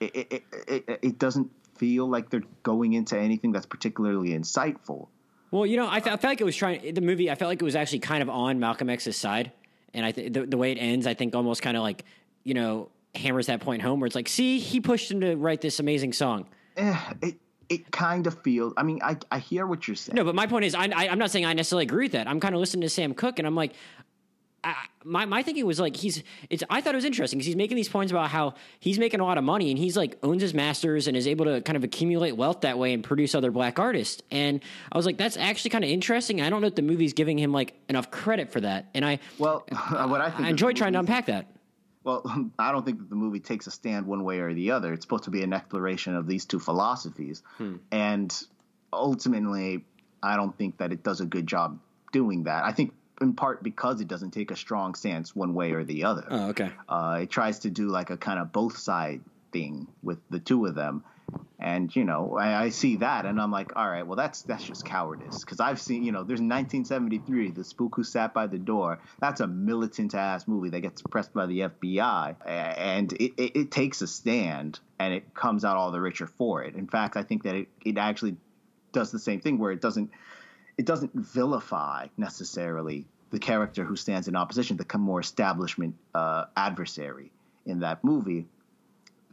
it, 0.00 0.14
it, 0.14 0.44
it, 0.68 0.98
it, 1.02 1.18
doesn't 1.18 1.50
feel 1.76 2.08
like 2.08 2.30
they're 2.30 2.42
going 2.62 2.92
into 2.92 3.18
anything 3.18 3.50
that's 3.50 3.66
particularly 3.66 4.30
insightful 4.30 5.08
Well, 5.50 5.66
you 5.66 5.76
know, 5.76 5.88
I, 5.88 6.00
fe- 6.00 6.10
I 6.10 6.16
felt 6.16 6.30
like 6.30 6.40
it 6.40 6.44
was 6.44 6.56
trying 6.56 6.94
the 6.94 7.00
movie. 7.00 7.30
I 7.30 7.34
felt 7.34 7.48
like 7.48 7.60
it 7.60 7.64
was 7.64 7.74
actually 7.76 8.00
kind 8.00 8.22
of 8.22 8.28
on 8.28 8.60
Malcolm 8.60 8.90
X's 8.90 9.16
side, 9.16 9.50
and 9.92 10.06
I 10.06 10.12
think 10.12 10.32
the, 10.32 10.46
the 10.46 10.56
way 10.56 10.72
it 10.72 10.78
ends, 10.78 11.06
I 11.06 11.14
think 11.14 11.34
almost 11.34 11.62
kind 11.62 11.76
of 11.76 11.82
like 11.82 12.04
you 12.44 12.54
know 12.54 12.90
hammers 13.14 13.46
that 13.46 13.60
point 13.60 13.82
home 13.82 14.00
where 14.00 14.06
it's 14.06 14.16
like, 14.16 14.28
see, 14.28 14.58
he 14.58 14.80
pushed 14.80 15.10
him 15.10 15.20
to 15.20 15.36
write 15.36 15.60
this 15.60 15.80
amazing 15.80 16.12
song. 16.12 16.46
eh, 16.76 16.98
it, 17.22 17.36
it 17.68 17.90
kind 17.90 18.26
of 18.26 18.40
feels 18.42 18.72
i 18.76 18.82
mean 18.82 19.00
I, 19.02 19.16
I 19.30 19.38
hear 19.38 19.66
what 19.66 19.86
you're 19.86 19.96
saying 19.96 20.16
No, 20.16 20.24
but 20.24 20.34
my 20.34 20.46
point 20.46 20.64
is, 20.64 20.74
I, 20.74 20.84
I, 20.94 21.08
I'm 21.08 21.18
not 21.18 21.30
saying 21.30 21.44
I 21.44 21.52
necessarily 21.52 21.84
agree 21.84 22.06
with 22.06 22.12
that. 22.12 22.28
I'm 22.28 22.40
kind 22.40 22.54
of 22.54 22.60
listening 22.60 22.82
to 22.82 22.88
Sam 22.88 23.14
Cooke, 23.14 23.38
and 23.38 23.46
I'm 23.46 23.54
like, 23.54 23.72
I, 24.64 24.74
my 25.04 25.26
my 25.26 25.42
thinking 25.42 25.66
was 25.66 25.78
like 25.78 25.94
he's 25.94 26.22
it's. 26.48 26.64
I 26.70 26.80
thought 26.80 26.94
it 26.94 26.96
was 26.96 27.04
interesting 27.04 27.38
because 27.38 27.46
he's 27.46 27.56
making 27.56 27.76
these 27.76 27.88
points 27.88 28.10
about 28.10 28.30
how 28.30 28.54
he's 28.80 28.98
making 28.98 29.20
a 29.20 29.24
lot 29.24 29.36
of 29.36 29.44
money 29.44 29.70
and 29.70 29.78
he's 29.78 29.96
like 29.96 30.18
owns 30.22 30.40
his 30.40 30.54
masters 30.54 31.06
and 31.06 31.16
is 31.16 31.26
able 31.26 31.44
to 31.44 31.60
kind 31.60 31.76
of 31.76 31.84
accumulate 31.84 32.32
wealth 32.32 32.62
that 32.62 32.78
way 32.78 32.94
and 32.94 33.04
produce 33.04 33.34
other 33.34 33.50
black 33.50 33.78
artists. 33.78 34.22
And 34.30 34.60
I 34.90 34.96
was 34.96 35.04
like, 35.04 35.18
that's 35.18 35.36
actually 35.36 35.70
kind 35.70 35.84
of 35.84 35.90
interesting. 35.90 36.40
I 36.40 36.48
don't 36.48 36.62
know 36.62 36.68
if 36.68 36.74
the 36.74 36.82
movie's 36.82 37.12
giving 37.12 37.38
him 37.38 37.52
like 37.52 37.74
enough 37.88 38.10
credit 38.10 38.52
for 38.52 38.60
that. 38.62 38.86
And 38.94 39.04
I 39.04 39.18
well 39.38 39.66
what 39.90 40.20
i 40.20 40.30
think 40.30 40.40
I 40.40 40.44
of 40.44 40.50
enjoyed 40.50 40.76
trying 40.76 40.94
to 40.94 41.00
unpack 41.00 41.26
that. 41.26 41.46
Well, 42.04 42.50
I 42.58 42.70
don't 42.70 42.84
think 42.84 42.98
that 42.98 43.10
the 43.10 43.16
movie 43.16 43.40
takes 43.40 43.66
a 43.66 43.70
stand 43.70 44.06
one 44.06 44.22
way 44.22 44.38
or 44.38 44.54
the 44.54 44.70
other. 44.70 44.92
It's 44.92 45.04
supposed 45.04 45.24
to 45.24 45.30
be 45.30 45.42
an 45.42 45.52
exploration 45.52 46.14
of 46.14 46.26
these 46.26 46.44
two 46.44 46.60
philosophies. 46.60 47.42
And 47.90 48.46
ultimately, 48.92 49.84
I 50.22 50.36
don't 50.36 50.56
think 50.56 50.78
that 50.78 50.92
it 50.92 51.02
does 51.02 51.20
a 51.20 51.26
good 51.26 51.46
job 51.46 51.80
doing 52.12 52.44
that. 52.44 52.64
I 52.64 52.72
think 52.72 52.92
in 53.20 53.34
part 53.34 53.62
because 53.62 54.00
it 54.00 54.08
doesn't 54.08 54.32
take 54.32 54.50
a 54.50 54.56
strong 54.56 54.94
stance 54.94 55.34
one 55.34 55.54
way 55.54 55.72
or 55.72 55.84
the 55.84 56.04
other. 56.04 56.26
Oh, 56.30 56.48
okay. 56.50 56.70
Uh, 56.88 57.20
it 57.22 57.30
tries 57.30 57.60
to 57.60 57.70
do 57.70 57.88
like 57.88 58.10
a 58.10 58.16
kind 58.16 58.38
of 58.38 58.52
both 58.52 58.76
side 58.76 59.20
thing 59.52 59.88
with 60.02 60.18
the 60.30 60.38
two 60.38 60.66
of 60.66 60.74
them. 60.74 61.04
And 61.58 61.94
you 61.94 62.04
know, 62.04 62.36
I, 62.36 62.64
I 62.64 62.68
see 62.68 62.96
that, 62.96 63.24
and 63.26 63.40
I'm 63.40 63.50
like, 63.50 63.74
all 63.76 63.88
right, 63.88 64.06
well, 64.06 64.16
that's 64.16 64.42
that's 64.42 64.64
just 64.64 64.84
cowardice. 64.84 65.40
Because 65.40 65.60
I've 65.60 65.80
seen, 65.80 66.04
you 66.04 66.12
know, 66.12 66.22
there's 66.22 66.40
1973, 66.40 67.52
The 67.52 67.64
Spook 67.64 67.96
Who 67.96 68.04
Sat 68.04 68.34
by 68.34 68.46
the 68.46 68.58
Door. 68.58 69.00
That's 69.20 69.40
a 69.40 69.46
militant 69.46 70.14
ass 70.14 70.46
movie 70.46 70.70
that 70.70 70.80
gets 70.80 71.00
pressed 71.02 71.32
by 71.32 71.46
the 71.46 71.60
FBI, 71.60 72.36
and 72.46 73.12
it, 73.14 73.32
it, 73.36 73.56
it 73.56 73.70
takes 73.70 74.02
a 74.02 74.06
stand, 74.06 74.80
and 74.98 75.14
it 75.14 75.34
comes 75.34 75.64
out 75.64 75.76
all 75.76 75.90
the 75.90 76.00
richer 76.00 76.26
for 76.26 76.62
it. 76.62 76.74
In 76.74 76.86
fact, 76.86 77.16
I 77.16 77.22
think 77.22 77.44
that 77.44 77.54
it, 77.54 77.68
it 77.84 77.98
actually 77.98 78.36
does 78.92 79.10
the 79.10 79.18
same 79.18 79.40
thing 79.40 79.58
where 79.58 79.72
it 79.72 79.80
doesn't 79.80 80.10
it 80.76 80.86
doesn't 80.86 81.14
vilify 81.14 82.08
necessarily 82.16 83.06
the 83.30 83.38
character 83.38 83.84
who 83.84 83.96
stands 83.96 84.28
in 84.28 84.36
opposition, 84.36 84.76
the 84.76 84.98
more 84.98 85.20
establishment 85.20 85.96
uh, 86.14 86.44
adversary 86.56 87.32
in 87.66 87.80
that 87.80 88.04
movie. 88.04 88.46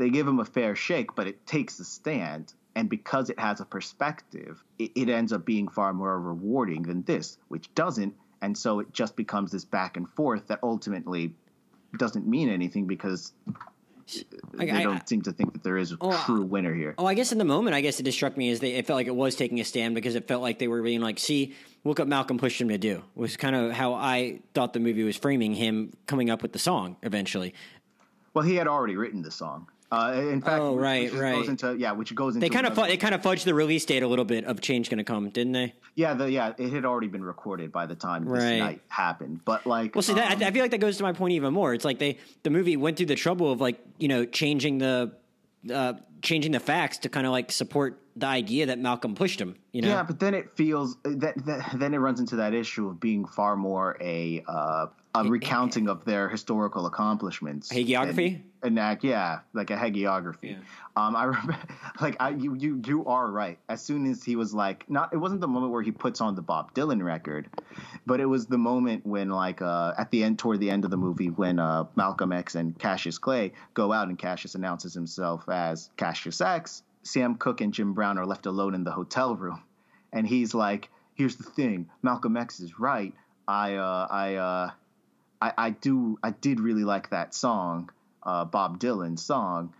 They 0.01 0.09
give 0.09 0.27
him 0.27 0.39
a 0.39 0.45
fair 0.45 0.75
shake, 0.75 1.13
but 1.13 1.27
it 1.27 1.45
takes 1.45 1.79
a 1.79 1.85
stand. 1.85 2.53
And 2.75 2.89
because 2.89 3.29
it 3.29 3.39
has 3.39 3.59
a 3.61 3.65
perspective, 3.65 4.63
it, 4.79 4.89
it 4.95 5.09
ends 5.09 5.31
up 5.31 5.45
being 5.45 5.67
far 5.67 5.93
more 5.93 6.19
rewarding 6.19 6.81
than 6.81 7.03
this, 7.03 7.37
which 7.49 7.71
doesn't. 7.75 8.15
And 8.41 8.57
so 8.57 8.79
it 8.79 8.91
just 8.93 9.15
becomes 9.15 9.51
this 9.51 9.63
back 9.63 9.97
and 9.97 10.09
forth 10.09 10.47
that 10.47 10.57
ultimately 10.63 11.35
doesn't 11.99 12.25
mean 12.25 12.49
anything 12.49 12.87
because 12.87 13.33
I- 14.57 14.65
they 14.65 14.71
I- 14.71 14.81
don't 14.81 15.07
seem 15.07 15.21
to 15.21 15.31
think 15.31 15.53
that 15.53 15.61
there 15.61 15.77
is 15.77 15.91
a 15.91 15.97
Oh, 16.01 16.23
true 16.25 16.41
winner 16.41 16.73
here. 16.73 16.95
Oh, 16.97 17.05
I 17.05 17.13
guess 17.13 17.31
in 17.31 17.37
the 17.37 17.45
moment, 17.45 17.75
I 17.75 17.81
guess 17.81 17.99
it 17.99 18.03
just 18.03 18.17
struck 18.17 18.35
me 18.35 18.49
as 18.49 18.59
they, 18.59 18.71
it 18.73 18.87
felt 18.87 18.97
like 18.97 19.05
it 19.05 19.15
was 19.15 19.35
taking 19.35 19.59
a 19.59 19.63
stand 19.63 19.93
because 19.93 20.15
it 20.15 20.27
felt 20.27 20.41
like 20.41 20.57
they 20.57 20.67
were 20.67 20.81
being 20.81 21.01
like, 21.01 21.19
see, 21.19 21.53
look 21.83 21.99
what 21.99 22.07
Malcolm 22.07 22.39
pushed 22.39 22.59
him 22.59 22.69
to 22.69 22.79
do, 22.79 23.03
was 23.13 23.37
kind 23.37 23.55
of 23.55 23.71
how 23.73 23.93
I 23.93 24.39
thought 24.55 24.73
the 24.73 24.79
movie 24.79 25.03
was 25.03 25.15
framing 25.15 25.53
him 25.53 25.91
coming 26.07 26.31
up 26.31 26.41
with 26.41 26.53
the 26.53 26.59
song 26.59 26.95
eventually. 27.03 27.53
Well, 28.33 28.43
he 28.45 28.55
had 28.55 28.67
already 28.67 28.95
written 28.95 29.21
the 29.21 29.29
song. 29.29 29.67
Uh, 29.91 30.13
in 30.15 30.41
fact, 30.41 30.61
Oh, 30.61 30.77
right, 30.77 31.11
which 31.11 31.19
right. 31.19 31.35
Goes 31.35 31.49
into, 31.49 31.75
yeah, 31.77 31.91
which 31.91 32.15
goes 32.15 32.35
into 32.35 32.45
They 32.45 32.49
kind 32.49 32.65
of 32.65 32.73
fu- 32.75 32.87
they 32.87 32.95
kind 32.95 33.13
of 33.13 33.21
fudged 33.21 33.43
the 33.43 33.53
release 33.53 33.83
date 33.83 34.03
a 34.03 34.07
little 34.07 34.23
bit 34.23 34.45
of 34.45 34.61
Change 34.61 34.89
Gonna 34.89 35.03
Come, 35.03 35.29
didn't 35.29 35.51
they? 35.51 35.73
yeah, 35.95 36.13
the, 36.13 36.31
yeah, 36.31 36.53
it 36.57 36.71
had 36.71 36.85
already 36.85 37.07
been 37.07 37.23
recorded 37.25 37.73
by 37.73 37.85
the 37.85 37.95
time 37.95 38.23
this 38.23 38.41
Right. 38.41 38.59
night 38.59 38.81
happened. 38.87 39.41
But 39.43 39.65
like, 39.67 39.93
Well, 39.93 40.01
see, 40.01 40.13
that, 40.13 40.37
um, 40.37 40.43
I, 40.43 40.47
I 40.47 40.51
feel 40.51 40.61
like 40.61 40.71
that 40.71 40.77
goes 40.79 40.95
to 40.97 41.03
my 41.03 41.11
point 41.11 41.33
even 41.33 41.53
more. 41.53 41.73
It's 41.73 41.83
like 41.83 41.99
they 41.99 42.19
the 42.43 42.49
movie 42.49 42.77
went 42.77 42.95
through 42.95 43.07
the 43.07 43.15
trouble 43.15 43.51
of 43.51 43.59
like 43.59 43.79
you 43.97 44.07
know 44.07 44.23
changing 44.25 44.77
the 44.77 45.11
uh, 45.73 45.93
changing 46.21 46.53
the 46.53 46.61
facts 46.61 46.99
to 46.99 47.09
kind 47.09 47.25
of 47.27 47.33
like 47.33 47.51
support 47.51 47.99
the 48.15 48.27
idea 48.27 48.67
that 48.67 48.79
Malcolm 48.79 49.13
pushed 49.15 49.41
him. 49.41 49.55
You 49.73 49.81
know? 49.81 49.89
Yeah, 49.89 50.03
but 50.03 50.19
then 50.21 50.33
it 50.33 50.55
feels 50.55 50.95
that, 51.03 51.33
that 51.45 51.69
then 51.75 51.93
it 51.93 51.97
runs 51.97 52.19
into 52.21 52.37
that 52.37 52.53
issue 52.53 52.87
of 52.87 52.99
being 53.01 53.25
far 53.25 53.57
more 53.57 53.97
a 53.99 54.41
uh, 54.47 54.87
a 55.13 55.23
recounting 55.25 55.89
of 55.89 56.05
their 56.05 56.29
historical 56.29 56.85
accomplishments. 56.85 57.69
Hagiography. 57.69 58.41
An 58.63 58.77
act, 58.77 59.03
yeah, 59.03 59.39
like 59.53 59.69
a 59.69 59.75
hagiography. 59.75 60.51
Yeah. 60.51 60.57
Um, 60.95 61.15
I 61.15 61.25
remember, 61.25 61.57
like, 62.01 62.15
I 62.19 62.29
you 62.29 62.53
you 62.53 62.81
you 62.85 63.05
are 63.05 63.29
right. 63.29 63.57
As 63.67 63.81
soon 63.81 64.05
as 64.05 64.23
he 64.23 64.35
was 64.35 64.53
like, 64.53 64.89
not, 64.89 65.11
it 65.13 65.17
wasn't 65.17 65.41
the 65.41 65.47
moment 65.47 65.73
where 65.73 65.81
he 65.81 65.91
puts 65.91 66.21
on 66.21 66.35
the 66.35 66.41
Bob 66.41 66.73
Dylan 66.73 67.03
record, 67.03 67.49
but 68.05 68.19
it 68.19 68.25
was 68.25 68.45
the 68.45 68.57
moment 68.57 69.05
when, 69.05 69.29
like, 69.29 69.61
uh, 69.61 69.93
at 69.97 70.11
the 70.11 70.23
end, 70.23 70.39
toward 70.39 70.59
the 70.59 70.69
end 70.69 70.85
of 70.85 70.91
the 70.91 70.97
movie, 70.97 71.29
when 71.29 71.59
uh, 71.59 71.85
Malcolm 71.95 72.31
X 72.31 72.55
and 72.55 72.77
Cassius 72.77 73.17
Clay 73.17 73.53
go 73.73 73.91
out 73.91 74.07
and 74.07 74.17
Cassius 74.17 74.55
announces 74.55 74.93
himself 74.93 75.49
as 75.49 75.89
Cassius 75.97 76.39
X. 76.39 76.83
Sam 77.03 77.35
Cooke 77.35 77.61
and 77.61 77.73
Jim 77.73 77.93
Brown 77.93 78.19
are 78.19 78.27
left 78.27 78.45
alone 78.45 78.75
in 78.75 78.83
the 78.83 78.91
hotel 78.91 79.35
room, 79.35 79.63
and 80.13 80.27
he's 80.27 80.53
like, 80.53 80.89
"Here's 81.15 81.35
the 81.35 81.43
thing, 81.43 81.89
Malcolm 82.03 82.37
X 82.37 82.59
is 82.59 82.79
right. 82.79 83.13
I, 83.47 83.75
uh, 83.75 84.07
I, 84.09 84.35
uh, 84.35 84.71
I, 85.41 85.53
I 85.57 85.69
do, 85.71 86.19
I 86.23 86.31
did 86.31 86.59
really 86.59 86.83
like 86.83 87.09
that 87.09 87.33
song, 87.33 87.89
uh, 88.23 88.45
Bob 88.45 88.79
Dylan 88.79 89.17
song." 89.17 89.73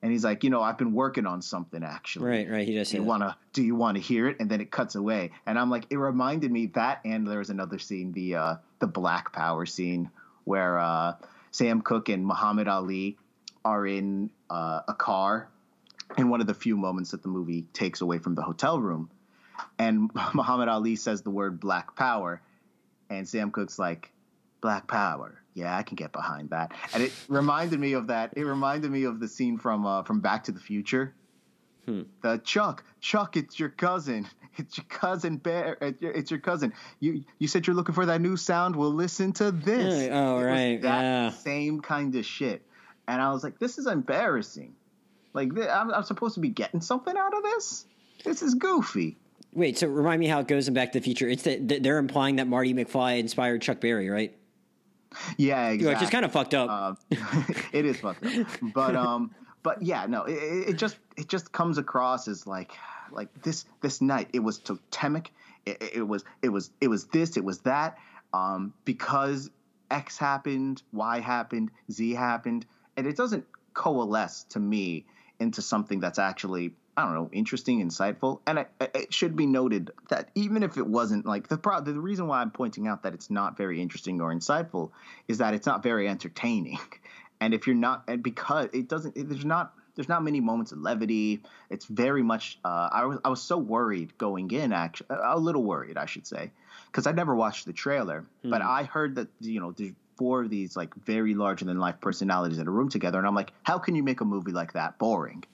And 0.00 0.12
he's 0.12 0.24
like, 0.24 0.44
you 0.44 0.50
know, 0.50 0.62
I've 0.62 0.78
been 0.78 0.92
working 0.92 1.26
on 1.26 1.42
something 1.42 1.82
actually. 1.82 2.26
Right, 2.26 2.48
right. 2.48 2.68
He 2.68 2.74
does. 2.74 2.90
Do 2.90 2.98
you 2.98 3.02
want 3.02 3.24
to? 3.24 3.36
Do 3.52 3.64
you 3.64 3.74
want 3.74 3.96
to 3.96 4.02
hear 4.02 4.28
it? 4.28 4.36
And 4.38 4.48
then 4.48 4.60
it 4.60 4.70
cuts 4.70 4.94
away, 4.94 5.32
and 5.44 5.58
I'm 5.58 5.70
like, 5.70 5.86
it 5.90 5.96
reminded 5.96 6.52
me 6.52 6.66
that, 6.74 7.00
and 7.04 7.26
there 7.26 7.40
was 7.40 7.50
another 7.50 7.78
scene, 7.78 8.12
the 8.12 8.36
uh, 8.36 8.54
the 8.78 8.86
Black 8.86 9.32
Power 9.32 9.66
scene, 9.66 10.10
where 10.44 10.78
uh, 10.78 11.14
Sam 11.50 11.82
Cooke 11.82 12.10
and 12.10 12.24
Muhammad 12.24 12.68
Ali 12.68 13.16
are 13.64 13.84
in 13.86 14.30
uh, 14.48 14.82
a 14.86 14.94
car, 14.94 15.48
in 16.16 16.30
one 16.30 16.40
of 16.40 16.46
the 16.46 16.54
few 16.54 16.76
moments 16.76 17.10
that 17.10 17.22
the 17.22 17.28
movie 17.28 17.62
takes 17.72 18.00
away 18.00 18.18
from 18.18 18.36
the 18.36 18.42
hotel 18.42 18.80
room, 18.80 19.10
and 19.78 20.10
Muhammad 20.34 20.68
Ali 20.68 20.94
says 20.94 21.22
the 21.22 21.30
word 21.30 21.58
Black 21.58 21.96
Power, 21.96 22.40
and 23.10 23.28
Sam 23.28 23.50
Cooke's 23.50 23.80
like, 23.80 24.12
Black 24.60 24.86
Power. 24.86 25.40
Yeah, 25.54 25.76
I 25.76 25.82
can 25.82 25.96
get 25.96 26.12
behind 26.12 26.50
that. 26.50 26.72
And 26.94 27.02
it 27.02 27.12
reminded 27.28 27.80
me 27.80 27.94
of 27.94 28.06
that. 28.08 28.34
It 28.36 28.44
reminded 28.44 28.90
me 28.90 29.04
of 29.04 29.18
the 29.18 29.26
scene 29.28 29.58
from 29.58 29.84
uh, 29.86 30.02
from 30.04 30.20
Back 30.20 30.44
to 30.44 30.52
the 30.52 30.60
Future. 30.60 31.14
Hmm. 31.86 32.02
The 32.22 32.38
Chuck, 32.38 32.84
Chuck, 33.00 33.36
it's 33.36 33.58
your 33.58 33.70
cousin. 33.70 34.26
It's 34.60 34.76
your 34.76 34.86
cousin 34.88 35.36
Bear. 35.36 35.78
It's 35.80 36.32
your, 36.32 36.40
cousin. 36.40 36.72
You 36.98 37.22
you 37.38 37.46
said 37.46 37.68
you're 37.68 37.76
looking 37.76 37.94
for 37.94 38.06
that 38.06 38.20
new 38.20 38.36
sound. 38.36 38.74
Well, 38.74 38.92
listen 38.92 39.32
to 39.34 39.52
this. 39.52 40.08
Oh, 40.10 40.38
It 40.38 40.44
right, 40.44 40.82
that 40.82 41.00
yeah. 41.02 41.30
same 41.30 41.80
kind 41.80 42.12
of 42.16 42.26
shit. 42.26 42.66
And 43.06 43.22
I 43.22 43.30
was 43.30 43.44
like, 43.44 43.60
this 43.60 43.78
is 43.78 43.86
embarrassing. 43.86 44.74
Like 45.32 45.50
I'm, 45.56 45.92
I'm 45.92 46.02
supposed 46.02 46.34
to 46.34 46.40
be 46.40 46.48
getting 46.48 46.80
something 46.80 47.16
out 47.16 47.34
of 47.34 47.44
this. 47.44 47.86
This 48.24 48.42
is 48.42 48.54
goofy. 48.56 49.16
Wait, 49.52 49.78
so 49.78 49.86
remind 49.86 50.18
me 50.18 50.26
how 50.26 50.40
it 50.40 50.48
goes 50.48 50.66
in 50.66 50.74
Back 50.74 50.90
to 50.92 50.98
the 50.98 51.04
Future. 51.04 51.28
It's 51.28 51.44
that 51.44 51.80
they're 51.82 51.98
implying 51.98 52.36
that 52.36 52.48
Marty 52.48 52.74
McFly 52.74 53.20
inspired 53.20 53.62
Chuck 53.62 53.80
Berry, 53.80 54.10
right? 54.10 54.36
Yeah, 55.36 55.68
exactly. 55.68 55.94
Which 55.94 56.02
is 56.02 56.10
kind 56.10 56.24
of 56.24 56.32
fucked 56.32 56.54
up. 56.54 56.70
Uh, 56.70 56.94
it 57.72 57.84
is 57.84 58.00
fucked 58.00 58.24
up. 58.24 58.46
But 58.74 58.96
um, 58.96 59.34
but 59.62 59.82
yeah, 59.82 60.06
no, 60.06 60.24
it, 60.24 60.34
it 60.34 60.76
just 60.76 60.98
it 61.16 61.28
just 61.28 61.52
comes 61.52 61.78
across 61.78 62.28
as 62.28 62.46
like 62.46 62.72
like 63.10 63.28
this 63.42 63.64
this 63.80 64.00
night. 64.00 64.28
It 64.32 64.40
was 64.40 64.58
totemic. 64.58 65.32
It, 65.66 65.82
it 65.94 66.08
was 66.08 66.24
it 66.42 66.50
was 66.50 66.70
it 66.80 66.88
was 66.88 67.06
this. 67.06 67.36
It 67.36 67.44
was 67.44 67.60
that. 67.60 67.98
Um, 68.32 68.74
because 68.84 69.50
X 69.90 70.18
happened, 70.18 70.82
Y 70.92 71.20
happened, 71.20 71.70
Z 71.90 72.12
happened, 72.14 72.66
and 72.96 73.06
it 73.06 73.16
doesn't 73.16 73.46
coalesce 73.72 74.44
to 74.50 74.60
me 74.60 75.06
into 75.40 75.62
something 75.62 76.00
that's 76.00 76.18
actually 76.18 76.74
I 76.98 77.04
don't 77.04 77.14
know 77.14 77.30
interesting, 77.32 77.80
insightful. 77.80 78.40
And 78.44 78.58
it, 78.58 78.68
it 78.92 79.14
should 79.14 79.36
be 79.36 79.46
noted 79.46 79.92
that 80.08 80.30
even 80.34 80.64
if 80.64 80.76
it 80.76 80.84
wasn't 80.84 81.26
like 81.26 81.46
the 81.46 81.56
pro- 81.56 81.80
the 81.80 81.94
reason 81.94 82.26
why 82.26 82.40
I'm 82.40 82.50
pointing 82.50 82.88
out 82.88 83.04
that 83.04 83.14
it's 83.14 83.30
not 83.30 83.56
very 83.56 83.80
interesting 83.80 84.20
or 84.20 84.34
insightful 84.34 84.90
is 85.28 85.38
that 85.38 85.54
it's 85.54 85.64
not 85.66 85.82
very 85.82 86.08
entertaining. 86.08 86.78
And 87.40 87.54
if 87.54 87.68
you're 87.68 87.76
not, 87.76 88.02
and 88.08 88.20
because 88.20 88.68
it 88.72 88.88
doesn't, 88.88 89.16
it, 89.16 89.28
there's 89.28 89.44
not 89.44 89.72
there's 89.94 90.08
not 90.08 90.24
many 90.24 90.40
moments 90.40 90.72
of 90.72 90.78
levity. 90.78 91.40
It's 91.70 91.84
very 91.84 92.20
much. 92.20 92.58
Uh, 92.64 92.88
I 92.90 93.04
was 93.04 93.20
I 93.24 93.28
was 93.28 93.40
so 93.40 93.58
worried 93.58 94.18
going 94.18 94.50
in, 94.50 94.72
actually, 94.72 95.06
a 95.10 95.38
little 95.38 95.62
worried, 95.62 95.96
I 95.96 96.06
should 96.06 96.26
say, 96.26 96.50
because 96.86 97.06
I'd 97.06 97.14
never 97.14 97.36
watched 97.36 97.66
the 97.66 97.72
trailer, 97.72 98.24
but 98.42 98.60
I 98.60 98.82
heard 98.82 99.14
that 99.14 99.28
you 99.38 99.60
know 99.60 99.70
there's 99.70 99.92
four 100.16 100.42
of 100.42 100.50
these 100.50 100.76
like 100.76 100.96
very 100.96 101.34
larger 101.34 101.64
than 101.64 101.78
life 101.78 102.00
personalities 102.00 102.58
in 102.58 102.66
a 102.66 102.72
room 102.72 102.88
together, 102.88 103.18
and 103.18 103.26
I'm 103.28 103.36
like, 103.36 103.52
how 103.62 103.78
can 103.78 103.94
you 103.94 104.02
make 104.02 104.20
a 104.20 104.24
movie 104.24 104.50
like 104.50 104.72
that 104.72 104.98
boring? 104.98 105.44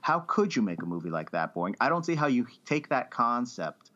How 0.00 0.20
could 0.20 0.54
you 0.54 0.62
make 0.62 0.82
a 0.82 0.86
movie 0.86 1.10
like 1.10 1.32
that 1.32 1.54
boring? 1.54 1.76
I 1.80 1.88
don't 1.88 2.04
see 2.04 2.14
how 2.14 2.26
you 2.26 2.46
take 2.64 2.88
that 2.88 3.10
concept 3.10 3.90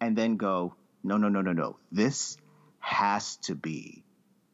and 0.00 0.16
then 0.16 0.36
go, 0.36 0.74
no, 1.04 1.16
no, 1.16 1.28
no, 1.28 1.42
no, 1.42 1.52
no. 1.52 1.76
This 1.92 2.36
has 2.78 3.36
to 3.36 3.54
be 3.54 4.02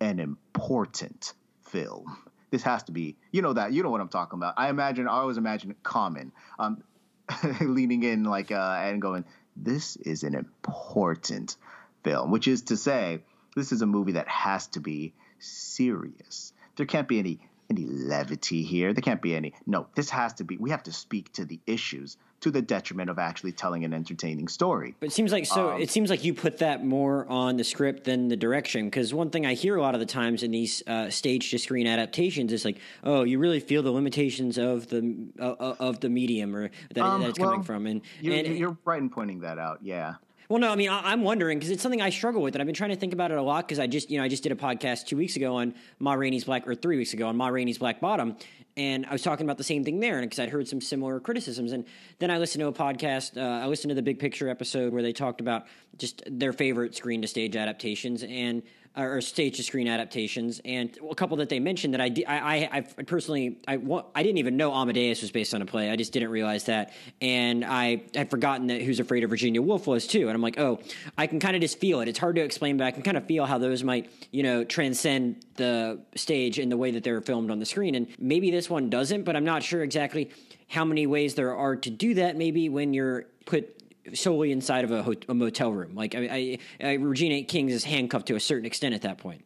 an 0.01 0.19
important 0.21 1.33
film. 1.62 2.16
This 2.51 2.62
has 2.62 2.83
to 2.85 2.92
be, 2.92 3.16
you 3.33 3.42
know 3.42 3.53
that, 3.53 3.73
you 3.73 3.83
know 3.83 3.90
what 3.90 4.01
I'm 4.01 4.09
talking 4.09 4.38
about. 4.38 4.55
I 4.57 4.69
imagine, 4.69 5.09
I 5.09 5.12
always 5.12 5.37
imagine 5.37 5.75
Common 5.83 6.33
um, 6.59 6.83
leaning 7.61 8.03
in 8.03 8.25
like 8.25 8.53
uh, 8.53 8.79
and 8.83 9.01
going, 9.01 9.25
this 9.57 9.97
is 9.97 10.23
an 10.23 10.35
important 10.35 11.57
film, 12.05 12.31
which 12.31 12.47
is 12.47 12.62
to 12.62 12.77
say, 12.77 13.21
this 13.55 13.73
is 13.73 13.83
a 13.83 13.87
movie 13.87 14.12
that 14.12 14.29
has 14.29 14.66
to 14.69 14.81
be 14.81 15.14
serious. 15.38 16.53
There 16.77 16.87
can't 16.87 17.09
be 17.09 17.19
any 17.19 17.40
any 17.71 17.85
levity 17.87 18.63
here. 18.63 18.93
There 18.93 19.03
can't 19.03 19.23
be 19.23 19.35
any. 19.35 19.55
No, 19.67 19.87
this 19.95 20.11
has 20.11 20.35
to 20.35 20.45
be. 20.45 20.57
We 20.57 20.71
have 20.71 20.83
to 20.85 20.93
speak 20.93 21.33
to 21.35 21.45
the 21.45 21.61
issues 21.67 22.17
to 22.41 22.51
the 22.51 22.61
detriment 22.61 23.09
of 23.09 23.19
actually 23.19 23.53
telling 23.53 23.85
an 23.85 23.95
entertaining 23.95 24.47
story. 24.47 24.95
But 25.01 25.07
it 25.07 25.13
seems 25.13 25.33
like 25.33 25.47
so. 25.47 25.73
Um, 25.73 25.81
it 25.81 25.91
seems 25.91 26.11
like 26.11 26.25
you 26.25 26.35
put 26.35 26.59
that 26.59 26.85
more 26.85 27.27
on 27.29 27.57
the 27.57 27.65
script 27.65 28.05
than 28.05 28.29
the 28.29 28.37
direction. 28.37 28.87
Because 28.87 29.15
one 29.15 29.31
thing 29.31 29.47
I 29.47 29.55
hear 29.55 29.77
a 29.77 29.83
lot 29.83 29.95
of 29.95 30.01
the 30.01 30.07
times 30.07 30.43
in 30.43 30.51
these 30.51 30.83
uh, 30.87 31.11
stage 31.11 31.51
to 31.51 31.59
screen 31.59 31.87
adaptations 31.87 32.53
is 32.53 32.65
like, 32.65 32.79
"Oh, 33.03 33.25
you 33.25 33.39
really 33.39 33.61
feel 33.61 33.83
the 33.83 33.91
limitations 33.91 34.59
of 34.59 34.89
the 34.89 35.17
uh, 35.41 35.75
of 35.79 36.01
the 36.01 36.09
medium 36.09 36.55
or 36.55 36.71
that, 36.95 37.05
Um, 37.05 37.23
that 37.23 37.31
it's 37.31 37.39
coming 37.39 37.57
well, 37.57 37.63
from." 37.63 37.87
And 37.87 38.03
You're, 38.21 38.35
and 38.35 38.59
you're 38.59 38.79
right 38.85 39.01
in 39.01 39.11
pointing 39.11 39.41
that 39.41 39.59
out. 39.59 39.79
Yeah. 39.83 40.15
Well, 40.49 40.61
no, 40.61 40.71
I 40.71 40.77
mean, 40.77 40.89
I, 40.89 41.13
I'm 41.13 41.23
wondering 41.23 41.59
because 41.59 41.71
it's 41.71 41.83
something 41.83 42.01
I 42.01 42.11
struggle 42.11 42.43
with, 42.43 42.55
and 42.55 42.63
I've 42.63 42.67
been 42.67 42.75
trying 42.75 42.91
to 42.91 42.97
think 42.97 43.13
about 43.13 43.31
it 43.31 43.39
a 43.39 43.43
lot 43.43 43.67
because 43.67 43.79
I 43.79 43.87
just, 43.87 44.11
you 44.11 44.19
know, 44.19 44.25
I 44.25 44.29
just 44.29 44.43
did 44.43 44.53
a 44.53 44.57
podcast 44.57 45.07
two 45.07 45.17
weeks 45.17 45.37
ago 45.37 45.57
on 45.57 45.75
Ma 45.99 46.13
Rainey's 46.15 46.45
Black, 46.45 46.67
or 46.69 46.75
three 46.75 46.97
weeks 46.97 47.15
ago 47.15 47.29
on 47.29 47.37
Ma 47.37 47.49
Rainey's 47.49 47.79
Black 47.79 48.01
Bottom, 48.01 48.37
and 48.77 49.07
I 49.07 49.13
was 49.13 49.23
talking 49.23 49.45
about 49.47 49.59
the 49.59 49.65
same 49.65 49.85
thing 49.85 50.01
there, 50.01 50.19
and 50.19 50.29
because 50.29 50.39
I'd 50.39 50.51
heard 50.51 50.69
some 50.69 50.81
similar 50.81 51.19
criticisms, 51.19 51.73
and 51.73 51.85
then 52.19 52.31
I 52.31 52.39
listened 52.39 52.61
to 52.61 52.69
a 52.69 52.73
podcast, 52.73 53.37
uh, 53.37 53.65
I 53.65 53.67
listened 53.67 53.91
to 53.91 53.95
the 53.95 54.03
Big 54.03 54.19
Picture 54.19 54.49
episode 54.49 54.93
where 54.93 55.03
they 55.03 55.13
talked 55.13 55.41
about 55.41 55.67
just 55.97 56.23
their 56.27 56.53
favorite 56.53 56.95
screen 56.95 57.23
to 57.23 57.29
stage 57.29 57.57
adaptations 57.57 58.23
and 58.23 58.63
or 58.97 59.21
stage 59.21 59.57
to 59.59 59.63
screen 59.63 59.89
adaptations, 59.89 60.61
and 60.65 60.97
a 61.11 61.15
couple 61.15 61.37
that 61.39 61.49
they 61.49 61.61
mentioned 61.61 61.95
that 61.95 62.01
I 62.01 62.13
I, 62.27 62.39
I 62.39 62.71
I 62.99 63.03
personally 63.03 63.59
I 63.69 63.79
I 64.15 64.23
didn't 64.23 64.39
even 64.39 64.57
know 64.57 64.73
Amadeus 64.73 65.23
was 65.23 65.31
based 65.31 65.55
on 65.55 65.63
a 65.63 65.67
play. 65.67 65.91
I 65.91 65.97
just 65.97 66.13
didn't 66.13 66.31
realize 66.31 66.65
that, 66.65 66.93
and 67.21 67.65
I 67.65 68.05
had 68.15 68.31
forgotten 68.31 68.69
that 68.69 68.83
Who's 68.83 69.01
Afraid 69.01 69.25
of 69.25 69.31
Virginia 69.31 69.61
Woolf 69.61 69.87
was 69.87 70.07
too. 70.07 70.29
And 70.29 70.31
I'm 70.31 70.43
like, 70.43 70.59
oh, 70.59 70.81
I 71.19 71.27
can 71.27 71.41
kind 71.41 71.55
of 71.55 71.63
just 71.63 71.79
feel 71.79 72.01
it. 72.01 72.09
It's 72.09 72.19
hard 72.19 72.37
to 72.37 72.43
explain, 72.43 72.77
but 72.77 72.87
I 72.87 72.91
can 72.91 73.03
kind 73.03 73.17
of 73.17 73.27
feel 73.27 73.45
how 73.45 73.59
those 73.59 73.85
might 73.85 74.11
you 74.31 74.43
know 74.43 74.65
transcend 74.65 75.45
the 75.57 76.01
stage 76.15 76.59
in 76.59 76.69
the 76.69 76.77
way 76.77 76.91
that 76.91 77.05
they're 77.05 77.21
filmed 77.21 77.51
on 77.51 77.59
the 77.59 77.67
screen. 77.67 77.95
And 77.95 78.09
maybe 78.19 78.51
this 78.51 78.71
one 78.71 78.91
doesn't, 78.91 79.25
but 79.25 79.37
I'm 79.37 79.45
not 79.45 79.63
sure 79.63 79.83
exactly 79.83 80.31
how 80.69 80.85
many 80.85 81.07
ways 81.07 81.35
there 81.35 81.55
are 81.55 81.77
to 81.77 81.91
do 81.91 82.15
that. 82.15 82.37
Maybe 82.37 82.69
when 82.69 82.93
you're 82.93 83.27
put 83.45 83.83
solely 84.14 84.53
inside 84.53 84.85
of 84.85 84.90
a, 84.90 85.03
ho- 85.03 85.14
a 85.29 85.35
motel 85.35 85.73
room. 85.73 85.95
Like 85.95 86.14
I, 86.14 86.59
I, 86.81 86.87
I, 86.88 86.92
Regina 86.95 87.42
Kings 87.45 87.73
is 87.73 87.85
handcuffed 87.85 88.27
to 88.29 88.37
a 88.37 88.40
certain 88.40 88.66
extent 88.66 88.95
at 88.95 89.03
that 89.03 89.19
point. 89.19 89.45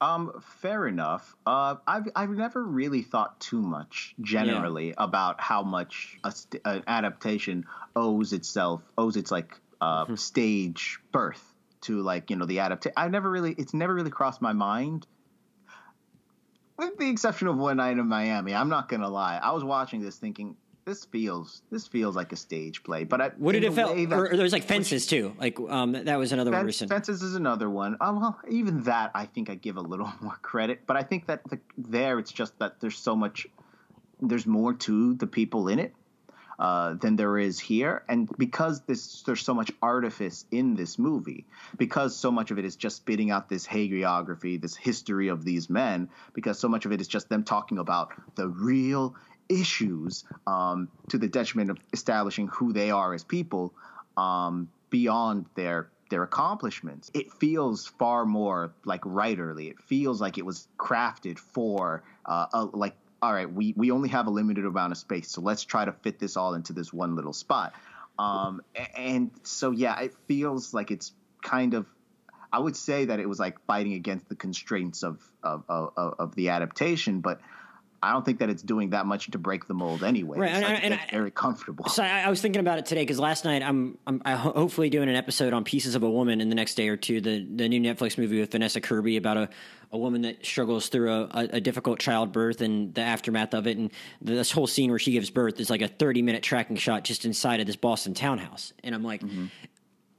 Um, 0.00 0.32
fair 0.60 0.86
enough. 0.86 1.34
Uh, 1.46 1.76
I've 1.86 2.08
I've 2.14 2.30
never 2.30 2.62
really 2.62 3.00
thought 3.00 3.40
too 3.40 3.62
much 3.62 4.14
generally 4.20 4.92
about 4.98 5.40
how 5.40 5.62
much 5.62 6.18
a 6.22 6.30
st- 6.32 6.60
an 6.66 6.82
adaptation 6.86 7.64
owes 7.94 8.34
itself 8.34 8.82
owes 8.98 9.16
its 9.16 9.30
like 9.30 9.58
uh, 9.80 10.04
Mm-hmm. 10.04 10.14
stage 10.16 10.98
birth 11.12 11.42
to 11.82 12.02
like 12.02 12.28
you 12.28 12.36
know 12.36 12.44
the 12.44 12.58
adaptation. 12.58 12.92
I 12.96 13.08
never 13.08 13.30
really 13.30 13.54
it's 13.56 13.72
never 13.72 13.94
really 13.94 14.10
crossed 14.10 14.42
my 14.42 14.52
mind. 14.52 15.06
With 16.78 16.98
the 16.98 17.08
exception 17.08 17.48
of 17.48 17.56
one 17.56 17.78
night 17.78 17.96
in 17.96 18.06
Miami, 18.06 18.54
I'm 18.54 18.68
not 18.68 18.90
gonna 18.90 19.08
lie. 19.08 19.38
I 19.42 19.52
was 19.52 19.64
watching 19.64 20.02
this 20.02 20.16
thinking 20.16 20.56
this 20.86 21.04
feels 21.04 21.62
this 21.70 21.86
feels 21.88 22.14
like 22.14 22.32
a 22.32 22.36
stage 22.36 22.84
play. 22.84 23.02
But 23.02 23.20
I, 23.20 23.28
What 23.36 23.52
did 23.52 23.64
it 23.64 23.72
feel? 23.72 23.88
Or, 24.14 24.30
or 24.30 24.36
there's 24.36 24.52
like 24.52 24.62
fences 24.62 25.06
too. 25.06 25.34
Like 25.38 25.58
um, 25.60 25.92
that 25.92 26.16
was 26.16 26.32
another 26.32 26.52
one 26.52 26.64
recent. 26.64 26.90
Fences 26.90 27.22
is 27.22 27.34
another 27.34 27.68
one. 27.68 27.96
Um, 28.00 28.20
well, 28.20 28.38
even 28.48 28.84
that 28.84 29.10
I 29.14 29.26
think 29.26 29.50
I 29.50 29.56
give 29.56 29.76
a 29.76 29.80
little 29.80 30.10
more 30.20 30.38
credit, 30.40 30.82
but 30.86 30.96
I 30.96 31.02
think 31.02 31.26
that 31.26 31.42
the, 31.50 31.58
there 31.76 32.18
it's 32.20 32.32
just 32.32 32.58
that 32.60 32.80
there's 32.80 32.96
so 32.96 33.16
much, 33.16 33.48
there's 34.20 34.46
more 34.46 34.74
to 34.74 35.14
the 35.14 35.26
people 35.26 35.66
in 35.66 35.80
it 35.80 35.92
uh, 36.60 36.94
than 36.94 37.16
there 37.16 37.36
is 37.36 37.58
here, 37.58 38.04
and 38.08 38.30
because 38.38 38.82
this 38.82 39.22
there's 39.22 39.42
so 39.42 39.54
much 39.54 39.72
artifice 39.82 40.46
in 40.52 40.76
this 40.76 41.00
movie, 41.00 41.46
because 41.76 42.16
so 42.16 42.30
much 42.30 42.52
of 42.52 42.60
it 42.60 42.64
is 42.64 42.76
just 42.76 42.98
spitting 42.98 43.32
out 43.32 43.48
this 43.48 43.66
hagiography, 43.66 44.60
this 44.60 44.76
history 44.76 45.28
of 45.28 45.44
these 45.44 45.68
men, 45.68 46.08
because 46.32 46.60
so 46.60 46.68
much 46.68 46.86
of 46.86 46.92
it 46.92 47.00
is 47.00 47.08
just 47.08 47.28
them 47.28 47.42
talking 47.42 47.78
about 47.78 48.12
the 48.36 48.46
real 48.48 49.16
issues 49.48 50.24
um, 50.46 50.88
to 51.08 51.18
the 51.18 51.28
detriment 51.28 51.70
of 51.70 51.78
establishing 51.92 52.48
who 52.48 52.72
they 52.72 52.90
are 52.90 53.14
as 53.14 53.24
people 53.24 53.72
um, 54.16 54.68
beyond 54.90 55.46
their 55.54 55.88
their 56.08 56.22
accomplishments. 56.22 57.10
It 57.14 57.32
feels 57.32 57.86
far 57.86 58.24
more 58.24 58.72
like 58.84 59.00
writerly. 59.02 59.70
It 59.70 59.80
feels 59.80 60.20
like 60.20 60.38
it 60.38 60.46
was 60.46 60.68
crafted 60.78 61.38
for 61.38 62.04
uh, 62.24 62.46
a, 62.52 62.64
like 62.64 62.94
all 63.22 63.32
right, 63.32 63.50
we 63.50 63.74
we 63.76 63.90
only 63.90 64.08
have 64.10 64.26
a 64.26 64.30
limited 64.30 64.64
amount 64.64 64.92
of 64.92 64.98
space, 64.98 65.30
so 65.30 65.40
let's 65.40 65.64
try 65.64 65.84
to 65.84 65.92
fit 65.92 66.18
this 66.18 66.36
all 66.36 66.54
into 66.54 66.72
this 66.72 66.92
one 66.92 67.16
little 67.16 67.32
spot. 67.32 67.74
Um, 68.18 68.62
and 68.96 69.30
so 69.42 69.70
yeah, 69.70 69.98
it 70.00 70.14
feels 70.26 70.72
like 70.72 70.90
it's 70.90 71.12
kind 71.42 71.74
of 71.74 71.86
I 72.52 72.58
would 72.58 72.76
say 72.76 73.06
that 73.06 73.20
it 73.20 73.28
was 73.28 73.38
like 73.38 73.58
fighting 73.66 73.94
against 73.94 74.28
the 74.28 74.36
constraints 74.36 75.02
of 75.02 75.20
of, 75.42 75.64
of, 75.68 76.14
of 76.18 76.34
the 76.34 76.50
adaptation, 76.50 77.20
but 77.20 77.40
I 78.02 78.12
don't 78.12 78.24
think 78.24 78.38
that 78.40 78.50
it's 78.50 78.62
doing 78.62 78.90
that 78.90 79.06
much 79.06 79.30
to 79.30 79.38
break 79.38 79.66
the 79.66 79.74
mold 79.74 80.04
anyway. 80.04 80.38
Right, 80.38 80.50
and, 80.50 80.64
and 80.64 80.94
it's 80.94 81.02
I, 81.08 81.10
very 81.10 81.30
comfortable. 81.30 81.86
So 81.86 82.02
I, 82.02 82.20
I, 82.20 82.30
was 82.30 82.40
thinking 82.40 82.60
about 82.60 82.78
it 82.78 82.86
today 82.86 83.02
because 83.02 83.18
last 83.18 83.44
night 83.44 83.62
I'm 83.62 83.98
I'm 84.06 84.22
I 84.24 84.32
ho- 84.32 84.52
hopefully 84.52 84.90
doing 84.90 85.08
an 85.08 85.16
episode 85.16 85.52
on 85.52 85.64
Pieces 85.64 85.94
of 85.94 86.02
a 86.02 86.10
Woman 86.10 86.40
in 86.40 86.48
the 86.48 86.54
next 86.54 86.74
day 86.74 86.88
or 86.88 86.96
two. 86.96 87.20
The 87.20 87.44
the 87.44 87.68
new 87.68 87.80
Netflix 87.80 88.18
movie 88.18 88.38
with 88.40 88.52
Vanessa 88.52 88.80
Kirby 88.80 89.16
about 89.16 89.36
a, 89.36 89.48
a 89.92 89.98
woman 89.98 90.22
that 90.22 90.44
struggles 90.44 90.88
through 90.88 91.10
a, 91.10 91.22
a, 91.32 91.48
a 91.54 91.60
difficult 91.60 91.98
childbirth 91.98 92.60
and 92.60 92.94
the 92.94 93.02
aftermath 93.02 93.54
of 93.54 93.66
it, 93.66 93.76
and 93.76 93.90
this 94.20 94.52
whole 94.52 94.66
scene 94.66 94.90
where 94.90 94.98
she 94.98 95.12
gives 95.12 95.30
birth 95.30 95.58
is 95.58 95.70
like 95.70 95.82
a 95.82 95.88
30 95.88 96.22
minute 96.22 96.42
tracking 96.42 96.76
shot 96.76 97.04
just 97.04 97.24
inside 97.24 97.60
of 97.60 97.66
this 97.66 97.76
Boston 97.76 98.14
townhouse, 98.14 98.72
and 98.84 98.94
I'm 98.94 99.04
like, 99.04 99.22
mm-hmm. 99.22 99.46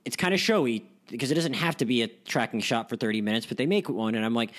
it's 0.03 0.15
kind 0.15 0.33
of 0.33 0.39
showy 0.39 0.89
because 1.09 1.31
it 1.31 1.35
doesn't 1.35 1.53
have 1.53 1.77
to 1.77 1.85
be 1.85 2.01
a 2.01 2.07
tracking 2.07 2.59
shot 2.59 2.89
for 2.89 2.97
30 2.97 3.21
minutes, 3.21 3.45
but 3.45 3.57
they 3.57 3.65
make 3.65 3.89
one. 3.89 4.15
And 4.15 4.25
I'm 4.25 4.33
like, 4.33 4.51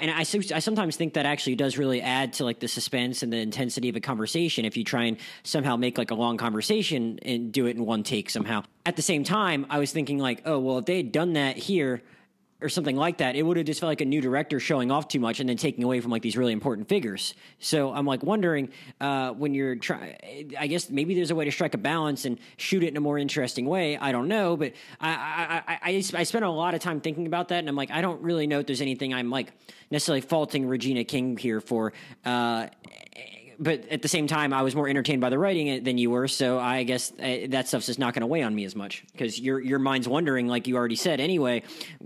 and 0.00 0.10
I, 0.10 0.20
I 0.20 0.58
sometimes 0.60 0.96
think 0.96 1.14
that 1.14 1.26
actually 1.26 1.56
does 1.56 1.78
really 1.78 2.00
add 2.00 2.34
to 2.34 2.44
like 2.44 2.60
the 2.60 2.68
suspense 2.68 3.22
and 3.22 3.32
the 3.32 3.38
intensity 3.38 3.88
of 3.88 3.96
a 3.96 4.00
conversation 4.00 4.64
if 4.64 4.76
you 4.76 4.84
try 4.84 5.04
and 5.04 5.16
somehow 5.42 5.76
make 5.76 5.98
like 5.98 6.10
a 6.10 6.14
long 6.14 6.36
conversation 6.36 7.18
and 7.22 7.52
do 7.52 7.66
it 7.66 7.76
in 7.76 7.84
one 7.84 8.02
take 8.02 8.30
somehow. 8.30 8.62
At 8.86 8.96
the 8.96 9.02
same 9.02 9.24
time, 9.24 9.66
I 9.70 9.78
was 9.78 9.92
thinking 9.92 10.18
like, 10.18 10.42
oh, 10.44 10.58
well, 10.58 10.78
if 10.78 10.86
they 10.86 10.98
had 10.98 11.12
done 11.12 11.34
that 11.34 11.56
here, 11.56 12.02
or 12.60 12.68
something 12.68 12.96
like 12.96 13.18
that, 13.18 13.36
it 13.36 13.42
would 13.42 13.56
have 13.56 13.66
just 13.66 13.80
felt 13.80 13.88
like 13.88 14.00
a 14.00 14.04
new 14.04 14.20
director 14.20 14.58
showing 14.58 14.90
off 14.90 15.06
too 15.06 15.20
much 15.20 15.38
and 15.38 15.48
then 15.48 15.56
taking 15.56 15.84
away 15.84 16.00
from 16.00 16.10
like 16.10 16.22
these 16.22 16.36
really 16.36 16.52
important 16.52 16.88
figures. 16.88 17.34
So 17.60 17.92
I'm 17.92 18.04
like 18.04 18.22
wondering 18.22 18.70
uh, 19.00 19.32
when 19.32 19.54
you're 19.54 19.76
trying. 19.76 20.16
I 20.58 20.66
guess 20.66 20.90
maybe 20.90 21.14
there's 21.14 21.30
a 21.30 21.36
way 21.36 21.44
to 21.44 21.52
strike 21.52 21.74
a 21.74 21.78
balance 21.78 22.24
and 22.24 22.38
shoot 22.56 22.82
it 22.82 22.88
in 22.88 22.96
a 22.96 23.00
more 23.00 23.18
interesting 23.18 23.66
way. 23.66 23.96
I 23.96 24.10
don't 24.10 24.28
know, 24.28 24.56
but 24.56 24.72
I 25.00 25.08
I, 25.08 25.62
I, 25.72 25.78
I, 25.82 26.02
I 26.14 26.22
spent 26.24 26.44
a 26.44 26.50
lot 26.50 26.74
of 26.74 26.80
time 26.80 27.00
thinking 27.00 27.26
about 27.26 27.48
that, 27.48 27.58
and 27.58 27.68
I'm 27.68 27.76
like, 27.76 27.90
I 27.90 28.00
don't 28.00 28.22
really 28.22 28.46
know 28.46 28.60
if 28.60 28.66
there's 28.66 28.80
anything 28.80 29.14
I'm 29.14 29.30
like 29.30 29.52
necessarily 29.90 30.20
faulting 30.20 30.66
Regina 30.66 31.04
King 31.04 31.36
here 31.36 31.60
for. 31.60 31.92
Uh, 32.24 32.66
but 33.58 33.88
at 33.88 34.02
the 34.02 34.08
same 34.08 34.26
time, 34.28 34.52
I 34.52 34.62
was 34.62 34.76
more 34.76 34.88
entertained 34.88 35.20
by 35.20 35.30
the 35.30 35.38
writing 35.38 35.82
than 35.82 35.98
you 35.98 36.10
were. 36.10 36.28
So 36.28 36.58
I 36.58 36.84
guess 36.84 37.12
uh, 37.12 37.46
that 37.48 37.66
stuff's 37.66 37.86
just 37.86 37.98
not 37.98 38.14
going 38.14 38.20
to 38.20 38.26
weigh 38.26 38.42
on 38.42 38.54
me 38.54 38.64
as 38.64 38.76
much 38.76 39.04
because 39.12 39.38
your 39.40 39.60
your 39.60 39.78
mind's 39.78 40.08
wondering, 40.08 40.46
like 40.46 40.68
you 40.68 40.76
already 40.76 40.96
said 40.96 41.20
anyway, 41.20 41.62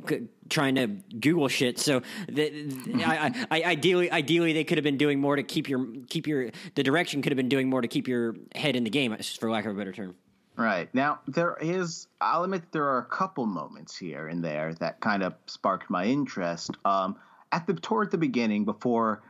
c- 0.09 0.29
trying 0.53 0.77
to 0.77 0.87
Google 0.87 1.49
shit. 1.49 1.79
So 1.79 2.03
the, 2.29 2.51
the, 2.51 3.05
I, 3.05 3.47
I, 3.51 3.63
ideally, 3.63 4.11
ideally, 4.11 4.53
they 4.53 4.65
could 4.65 4.79
have 4.79 4.85
been 4.85 4.99
doing 4.99 5.19
more 5.19 5.35
to 5.35 5.43
keep 5.43 5.69
your 5.69 5.87
keep 6.09 6.27
your 6.27 6.51
the 6.75 6.83
direction 6.83 7.23
could 7.23 7.33
have 7.33 7.37
been 7.37 7.49
doing 7.49 7.69
more 7.69 7.81
to 7.81 7.89
keep 7.89 8.07
your 8.07 8.37
head 8.55 8.77
in 8.77 8.85
the 8.85 8.91
game, 8.91 9.17
for 9.41 9.51
lack 9.51 9.65
of 9.65 9.73
a 9.73 9.79
better 9.79 9.93
term. 9.93 10.15
Right 10.57 10.95
now, 10.95 11.21
there 11.27 11.57
is. 11.61 12.07
I'll 12.21 12.45
admit 12.45 12.71
there 12.73 12.85
are 12.85 12.99
a 12.99 13.07
couple 13.07 13.47
moments 13.47 13.97
here 13.97 14.29
and 14.29 14.45
there 14.45 14.75
that 14.75 15.01
kind 15.01 15.23
of 15.23 15.35
sparked 15.47 15.91
my 15.91 16.05
interest. 16.05 16.71
Um, 16.85 17.17
at 17.51 17.67
the 17.67 17.75
toward 17.75 18.11
the 18.11 18.19
beginning, 18.19 18.65
before 18.65 19.23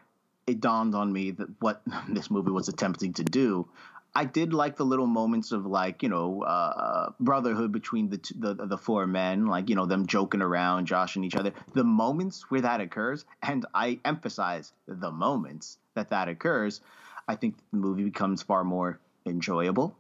it 0.47 0.61
dawned 0.61 0.95
on 0.95 1.13
me 1.13 1.31
that 1.31 1.49
what 1.61 1.83
this 2.09 2.31
movie 2.31 2.51
was 2.51 2.69
attempting 2.69 3.13
to 3.15 3.25
do. 3.25 3.69
I 4.15 4.27
did 4.27 4.53
like 4.53 4.77
the 4.77 4.85
little 4.85 5.07
moments 5.07 5.53
of 5.53 5.65
like 5.65 6.03
you 6.03 6.09
know 6.09 6.43
uh, 6.43 7.11
brotherhood 7.19 7.73
between 7.73 8.11
the, 8.11 8.19
t- 8.19 8.35
the 8.39 8.55
the 8.55 8.79
four 8.79 9.07
men, 9.07 9.47
like 9.47 9.69
you 9.71 9.75
know 9.75 9.87
them 9.87 10.07
joking 10.07 10.43
around, 10.43 10.87
joshing 10.87 11.25
each 11.25 11.37
other. 11.37 11.53
The 11.73 11.85
moments 11.85 12.51
where 12.51 12.61
that 12.61 12.81
occurs, 12.81 13.25
and 13.43 13.65
I 13.75 14.01
emphasize 14.05 14.73
the 14.87 15.11
moments 15.11 15.79
that 15.95 16.11
that 16.11 16.29
occurs, 16.29 16.81
I 17.27 17.37
think 17.37 17.57
the 17.71 17.79
movie 17.79 18.05
becomes 18.05 18.43
far 18.43 18.65
more 18.65 18.99
enjoyable. 19.25 19.97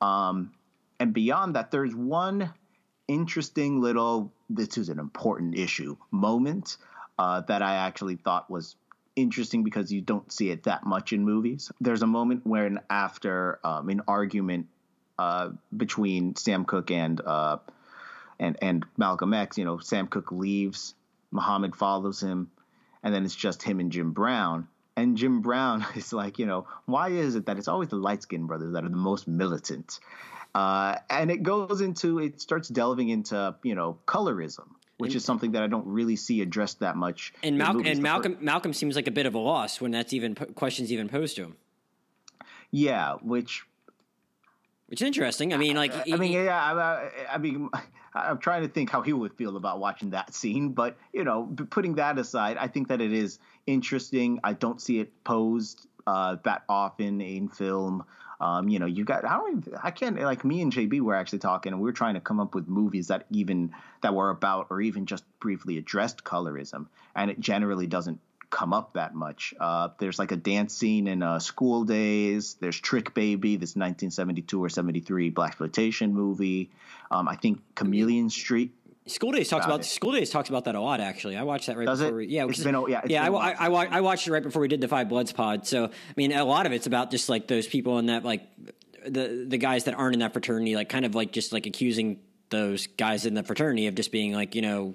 Um, 0.00 0.52
and 0.98 1.12
beyond 1.12 1.54
that, 1.54 1.70
there's 1.70 1.94
one 1.94 2.52
interesting 3.08 3.80
little 3.80 4.32
this 4.48 4.76
is 4.76 4.88
an 4.88 4.98
important 4.98 5.56
issue 5.56 5.96
moment 6.10 6.76
uh, 7.18 7.40
that 7.42 7.62
I 7.62 7.76
actually 7.76 8.16
thought 8.16 8.50
was 8.50 8.76
interesting 9.16 9.62
because 9.62 9.92
you 9.92 10.00
don't 10.00 10.30
see 10.32 10.50
it 10.50 10.64
that 10.64 10.84
much 10.84 11.12
in 11.12 11.24
movies. 11.24 11.70
There's 11.80 12.02
a 12.02 12.06
moment 12.06 12.46
when 12.46 12.80
after 12.88 13.58
um, 13.64 13.88
an 13.88 14.02
argument 14.08 14.66
uh, 15.18 15.50
between 15.76 16.36
Sam 16.36 16.64
Cooke 16.64 16.90
and 16.90 17.20
uh, 17.20 17.58
and 18.38 18.56
and 18.62 18.84
Malcolm 18.96 19.34
X, 19.34 19.58
you 19.58 19.64
know, 19.64 19.78
Sam 19.78 20.06
Cooke 20.08 20.32
leaves, 20.32 20.94
Muhammad 21.30 21.76
follows 21.76 22.22
him, 22.22 22.50
and 23.02 23.14
then 23.14 23.24
it's 23.24 23.36
just 23.36 23.62
him 23.62 23.80
and 23.80 23.92
Jim 23.92 24.12
Brown. 24.12 24.68
And 24.96 25.16
Jim 25.16 25.40
Brown 25.40 25.86
is 25.94 26.12
like, 26.12 26.38
you 26.38 26.46
know, 26.46 26.66
why 26.86 27.10
is 27.10 27.34
it 27.34 27.46
that 27.46 27.58
it's 27.58 27.68
always 27.68 27.88
the 27.88 27.96
light 27.96 28.22
skinned 28.22 28.48
brothers 28.48 28.72
that 28.74 28.84
are 28.84 28.88
the 28.88 28.96
most 28.96 29.26
militant? 29.26 30.00
Uh, 30.54 30.96
and 31.08 31.30
it 31.30 31.42
goes 31.42 31.80
into, 31.80 32.18
it 32.18 32.38
starts 32.38 32.68
delving 32.68 33.08
into, 33.08 33.54
you 33.62 33.74
know, 33.74 33.98
colorism 34.06 34.68
which 35.02 35.14
is 35.14 35.24
something 35.24 35.52
that 35.52 35.62
I 35.62 35.66
don't 35.66 35.86
really 35.86 36.16
see 36.16 36.40
addressed 36.40 36.80
that 36.80 36.96
much. 36.96 37.32
And, 37.42 37.58
Mal- 37.58 37.86
and 37.86 38.02
Malcolm 38.02 38.38
Malcolm 38.40 38.72
seems 38.72 38.96
like 38.96 39.06
a 39.06 39.10
bit 39.10 39.26
of 39.26 39.34
a 39.34 39.38
loss 39.38 39.80
when 39.80 39.90
that's 39.90 40.12
even 40.12 40.34
questions 40.34 40.92
even 40.92 41.08
posed 41.08 41.36
to 41.36 41.42
him. 41.42 41.56
Yeah, 42.70 43.16
which 43.22 43.64
which 44.92 45.00
is 45.00 45.06
interesting. 45.06 45.54
I 45.54 45.56
mean, 45.56 45.74
like, 45.74 45.94
I, 45.94 46.04
I 46.12 46.16
mean, 46.16 46.32
yeah, 46.32 46.54
I, 46.54 47.34
I, 47.34 47.38
mean, 47.38 47.70
I'm 48.14 48.36
trying 48.36 48.60
to 48.60 48.68
think 48.68 48.90
how 48.90 49.00
he 49.00 49.14
would 49.14 49.32
feel 49.32 49.56
about 49.56 49.80
watching 49.80 50.10
that 50.10 50.34
scene, 50.34 50.72
but 50.72 50.98
you 51.14 51.24
know, 51.24 51.54
putting 51.70 51.94
that 51.94 52.18
aside, 52.18 52.58
I 52.58 52.68
think 52.68 52.88
that 52.88 53.00
it 53.00 53.12
is 53.12 53.38
interesting. 53.66 54.38
I 54.44 54.52
don't 54.52 54.82
see 54.82 55.00
it 55.00 55.10
posed 55.24 55.86
uh, 56.06 56.36
that 56.44 56.64
often 56.68 57.20
in 57.22 57.48
film. 57.48 58.04
Um, 58.42 58.68
you 58.68 58.80
know, 58.80 58.86
you 58.86 59.04
got 59.04 59.24
I 59.24 59.36
don't 59.36 59.58
even, 59.58 59.78
I 59.80 59.92
can't 59.92 60.20
like 60.20 60.44
me 60.44 60.62
and 60.62 60.72
JB 60.72 61.00
were 61.00 61.14
actually 61.14 61.38
talking 61.38 61.72
and 61.72 61.80
we 61.80 61.84
were 61.84 61.92
trying 61.92 62.14
to 62.14 62.20
come 62.20 62.40
up 62.40 62.56
with 62.56 62.66
movies 62.66 63.06
that 63.06 63.24
even 63.30 63.72
that 64.02 64.14
were 64.14 64.30
about 64.30 64.66
or 64.70 64.80
even 64.80 65.06
just 65.06 65.24
briefly 65.38 65.78
addressed 65.78 66.24
colorism, 66.24 66.86
and 67.14 67.30
it 67.30 67.38
generally 67.38 67.86
doesn't 67.86 68.18
come 68.50 68.74
up 68.74 68.94
that 68.94 69.14
much. 69.14 69.54
Uh, 69.58 69.88
there's 69.98 70.18
like 70.18 70.32
a 70.32 70.36
dance 70.36 70.74
scene 70.74 71.06
in 71.06 71.22
uh, 71.22 71.38
School 71.38 71.84
Daze. 71.84 72.54
There's 72.60 72.78
Trick 72.78 73.14
Baby, 73.14 73.56
this 73.56 73.70
1972 73.70 74.62
or 74.62 74.68
73 74.68 75.30
black 75.30 75.52
exploitation 75.52 76.12
movie. 76.12 76.70
Um, 77.10 77.28
I 77.28 77.36
think 77.36 77.60
Chameleon 77.76 78.28
Street 78.28 78.72
School 79.06 79.32
Daze 79.32 79.48
talks 79.48 79.66
about, 79.66 79.76
about 79.76 79.84
School 79.84 80.12
Daze 80.12 80.30
talks 80.30 80.48
about 80.48 80.64
that 80.64 80.74
a 80.74 80.80
lot. 80.80 81.00
Actually, 81.00 81.36
I 81.36 81.42
watched 81.42 81.66
that 81.66 81.76
right 81.76 81.86
Does 81.86 82.00
before. 82.00 82.20
It? 82.20 82.26
We, 82.26 82.34
yeah, 82.34 82.46
it's 82.46 82.58
is, 82.58 82.64
been, 82.64 82.84
yeah, 82.88 83.00
it's 83.02 83.10
yeah. 83.10 83.28
I, 83.28 83.28
I, 83.28 83.68
I, 83.68 83.86
I, 83.86 84.00
watched 84.00 84.28
it 84.28 84.32
right 84.32 84.42
before 84.42 84.62
we 84.62 84.68
did 84.68 84.80
the 84.80 84.86
Five 84.86 85.08
Bloods 85.08 85.32
pod. 85.32 85.66
So 85.66 85.86
I 85.86 85.90
mean, 86.16 86.32
a 86.32 86.44
lot 86.44 86.66
of 86.66 86.72
it's 86.72 86.86
about 86.86 87.10
just 87.10 87.28
like 87.28 87.48
those 87.48 87.66
people 87.66 87.98
in 87.98 88.06
that 88.06 88.24
like 88.24 88.42
the 89.06 89.44
the 89.48 89.58
guys 89.58 89.84
that 89.84 89.94
aren't 89.94 90.14
in 90.14 90.20
that 90.20 90.32
fraternity, 90.32 90.76
like 90.76 90.88
kind 90.88 91.04
of 91.04 91.16
like 91.16 91.32
just 91.32 91.52
like 91.52 91.66
accusing 91.66 92.20
those 92.50 92.86
guys 92.86 93.26
in 93.26 93.34
the 93.34 93.42
fraternity 93.42 93.88
of 93.88 93.96
just 93.96 94.12
being 94.12 94.34
like 94.34 94.54
you 94.54 94.62
know 94.62 94.94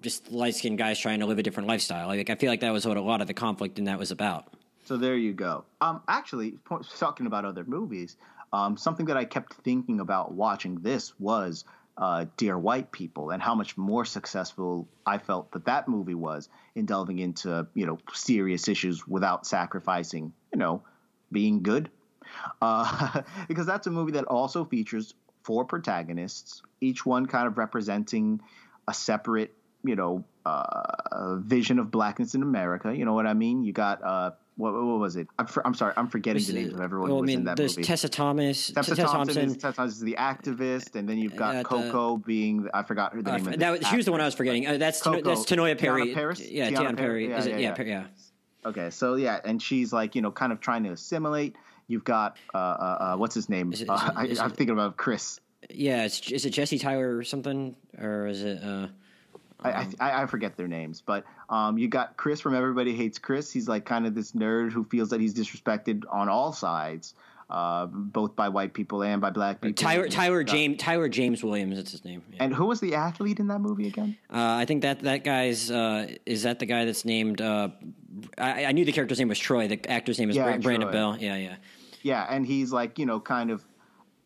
just 0.00 0.30
light 0.30 0.54
skinned 0.54 0.78
guys 0.78 0.98
trying 0.98 1.20
to 1.20 1.26
live 1.26 1.38
a 1.38 1.42
different 1.42 1.68
lifestyle. 1.68 2.06
Like 2.06 2.30
I 2.30 2.36
feel 2.36 2.50
like 2.50 2.60
that 2.60 2.72
was 2.72 2.86
what 2.86 2.96
a 2.96 3.02
lot 3.02 3.20
of 3.20 3.26
the 3.26 3.34
conflict 3.34 3.78
in 3.78 3.84
that 3.84 3.98
was 3.98 4.10
about. 4.10 4.46
So 4.84 4.96
there 4.96 5.16
you 5.16 5.34
go. 5.34 5.64
Um, 5.82 6.00
actually, 6.08 6.54
talking 6.98 7.26
about 7.26 7.44
other 7.44 7.64
movies, 7.64 8.16
um, 8.52 8.78
something 8.78 9.06
that 9.06 9.18
I 9.18 9.26
kept 9.26 9.54
thinking 9.62 10.00
about 10.00 10.32
watching 10.32 10.76
this 10.76 11.12
was 11.20 11.66
uh, 11.98 12.26
Dear 12.36 12.56
White 12.56 12.92
People 12.92 13.30
and 13.30 13.42
how 13.42 13.54
much 13.54 13.76
more 13.76 14.04
successful 14.04 14.88
I 15.04 15.18
felt 15.18 15.50
that 15.52 15.64
that 15.64 15.88
movie 15.88 16.14
was 16.14 16.48
in 16.74 16.86
delving 16.86 17.18
into 17.18 17.66
you 17.74 17.86
know 17.86 17.98
serious 18.14 18.68
issues 18.68 19.06
without 19.06 19.46
sacrificing 19.46 20.32
you 20.52 20.58
know 20.58 20.82
being 21.30 21.62
good. 21.62 21.90
Uh, 22.62 23.22
because 23.48 23.66
that's 23.66 23.86
a 23.86 23.90
movie 23.90 24.12
that 24.12 24.24
also 24.24 24.64
features 24.64 25.14
four 25.42 25.64
protagonists 25.64 26.62
each 26.80 27.04
one 27.04 27.26
kind 27.26 27.46
of 27.46 27.58
representing 27.58 28.40
a 28.86 28.94
separate 28.94 29.54
you 29.82 29.96
know 29.96 30.24
uh, 30.44 31.36
vision 31.36 31.78
of 31.78 31.90
blackness 31.90 32.34
in 32.34 32.42
America. 32.42 32.94
You 32.96 33.04
know 33.04 33.14
what 33.14 33.26
I 33.26 33.34
mean? 33.34 33.64
You 33.64 33.72
got 33.72 34.02
uh, 34.04 34.30
what, 34.58 34.74
what 34.74 34.98
was 34.98 35.14
it? 35.14 35.28
I'm, 35.38 35.46
for, 35.46 35.64
I'm, 35.64 35.72
sorry, 35.72 35.94
I'm 35.96 36.08
forgetting 36.08 36.42
the 36.42 36.52
names 36.52 36.74
of 36.74 36.80
everyone 36.80 37.10
well, 37.10 37.18
who 37.18 37.22
was 37.22 37.28
I 37.28 37.30
mean, 37.30 37.38
in 37.38 37.44
that 37.44 37.56
there's 37.56 37.76
movie. 37.76 37.86
Tessa 37.86 38.08
Thomas, 38.08 38.72
Tessa, 38.72 38.96
Tessa 38.96 39.08
Thompson, 39.08 39.44
Is, 39.44 39.56
Tessa 39.56 39.76
Thompson 39.76 39.86
is 39.86 40.00
the 40.00 40.16
activist, 40.18 40.96
and 40.96 41.08
then 41.08 41.16
you've 41.16 41.36
got 41.36 41.54
uh, 41.54 41.62
Coco 41.62 42.16
the, 42.16 42.24
being 42.24 42.68
I 42.74 42.82
forgot 42.82 43.14
her 43.14 43.22
the 43.22 43.30
uh, 43.30 43.36
name. 43.36 43.48
of 43.48 43.58
that, 43.60 43.86
she 43.86 43.96
was 43.96 44.04
the 44.04 44.10
one 44.10 44.20
I 44.20 44.24
was 44.24 44.34
forgetting. 44.34 44.66
Uh, 44.66 44.76
that's 44.76 45.00
Coco, 45.00 45.22
that's 45.22 45.44
Teyonah 45.44 45.78
Parris. 45.78 46.12
Parris? 46.12 46.40
Yeah, 46.40 46.70
Tiana, 46.70 46.96
Perry. 46.96 47.28
Perry. 47.28 47.28
Yeah, 47.28 47.44
yeah, 47.44 47.74
yeah, 47.78 47.82
yeah, 47.84 48.04
Okay, 48.66 48.90
so 48.90 49.14
yeah, 49.14 49.38
and 49.44 49.62
she's 49.62 49.92
like 49.92 50.16
you 50.16 50.22
know 50.22 50.32
kind 50.32 50.52
of 50.52 50.58
trying 50.58 50.82
to 50.82 50.90
assimilate. 50.90 51.54
You've 51.86 52.04
got 52.04 52.36
uh, 52.52 52.58
uh, 52.58 52.98
uh 53.00 53.16
what's 53.16 53.36
his 53.36 53.48
name? 53.48 53.72
Is 53.72 53.82
it, 53.82 53.84
is 53.84 53.90
uh, 53.90 54.10
I, 54.16 54.24
am 54.24 54.50
thinking 54.50 54.70
about 54.70 54.96
Chris. 54.96 55.38
Yeah, 55.70 56.04
is 56.04 56.44
it 56.44 56.50
Jesse 56.50 56.80
Tyler 56.80 57.16
or 57.16 57.22
something, 57.22 57.76
or 57.96 58.26
is 58.26 58.42
it? 58.42 58.60
I, 59.62 59.86
I, 59.98 60.22
I 60.22 60.26
forget 60.26 60.56
their 60.56 60.68
names, 60.68 61.02
but 61.04 61.24
um, 61.48 61.78
you 61.78 61.88
got 61.88 62.16
Chris 62.16 62.40
from 62.40 62.54
Everybody 62.54 62.94
Hates 62.94 63.18
Chris. 63.18 63.52
He's 63.52 63.68
like 63.68 63.84
kind 63.84 64.06
of 64.06 64.14
this 64.14 64.32
nerd 64.32 64.70
who 64.72 64.84
feels 64.84 65.10
that 65.10 65.20
he's 65.20 65.34
disrespected 65.34 66.04
on 66.10 66.28
all 66.28 66.52
sides, 66.52 67.14
uh, 67.50 67.86
both 67.86 68.36
by 68.36 68.48
white 68.50 68.72
people 68.72 69.02
and 69.02 69.20
by 69.20 69.30
black 69.30 69.60
people. 69.60 69.74
Tyler 69.74 70.08
Tyler 70.08 70.44
James 70.44 70.78
Tyler 70.78 71.08
James 71.08 71.42
Williams. 71.42 71.76
That's 71.76 71.90
his 71.90 72.04
name. 72.04 72.22
Yeah. 72.32 72.44
And 72.44 72.54
who 72.54 72.66
was 72.66 72.78
the 72.80 72.94
athlete 72.94 73.40
in 73.40 73.48
that 73.48 73.58
movie 73.60 73.88
again? 73.88 74.16
Uh, 74.32 74.36
I 74.38 74.64
think 74.64 74.82
that 74.82 75.00
that 75.00 75.24
guy's 75.24 75.70
uh, 75.70 76.06
is 76.24 76.44
that 76.44 76.60
the 76.60 76.66
guy 76.66 76.84
that's 76.84 77.04
named. 77.04 77.40
Uh, 77.40 77.70
I, 78.36 78.66
I 78.66 78.72
knew 78.72 78.84
the 78.84 78.92
character's 78.92 79.18
name 79.18 79.28
was 79.28 79.38
Troy. 79.40 79.66
The 79.66 79.90
actor's 79.90 80.18
name 80.20 80.30
is 80.30 80.36
Yeah, 80.36 80.44
Bra- 80.44 80.58
Brandon. 80.58 80.92
Bell. 80.92 81.16
Yeah, 81.18 81.36
yeah. 81.36 81.56
Yeah, 82.02 82.24
and 82.30 82.46
he's 82.46 82.72
like 82.72 82.98
you 83.00 83.06
know 83.06 83.18
kind 83.18 83.50
of 83.50 83.64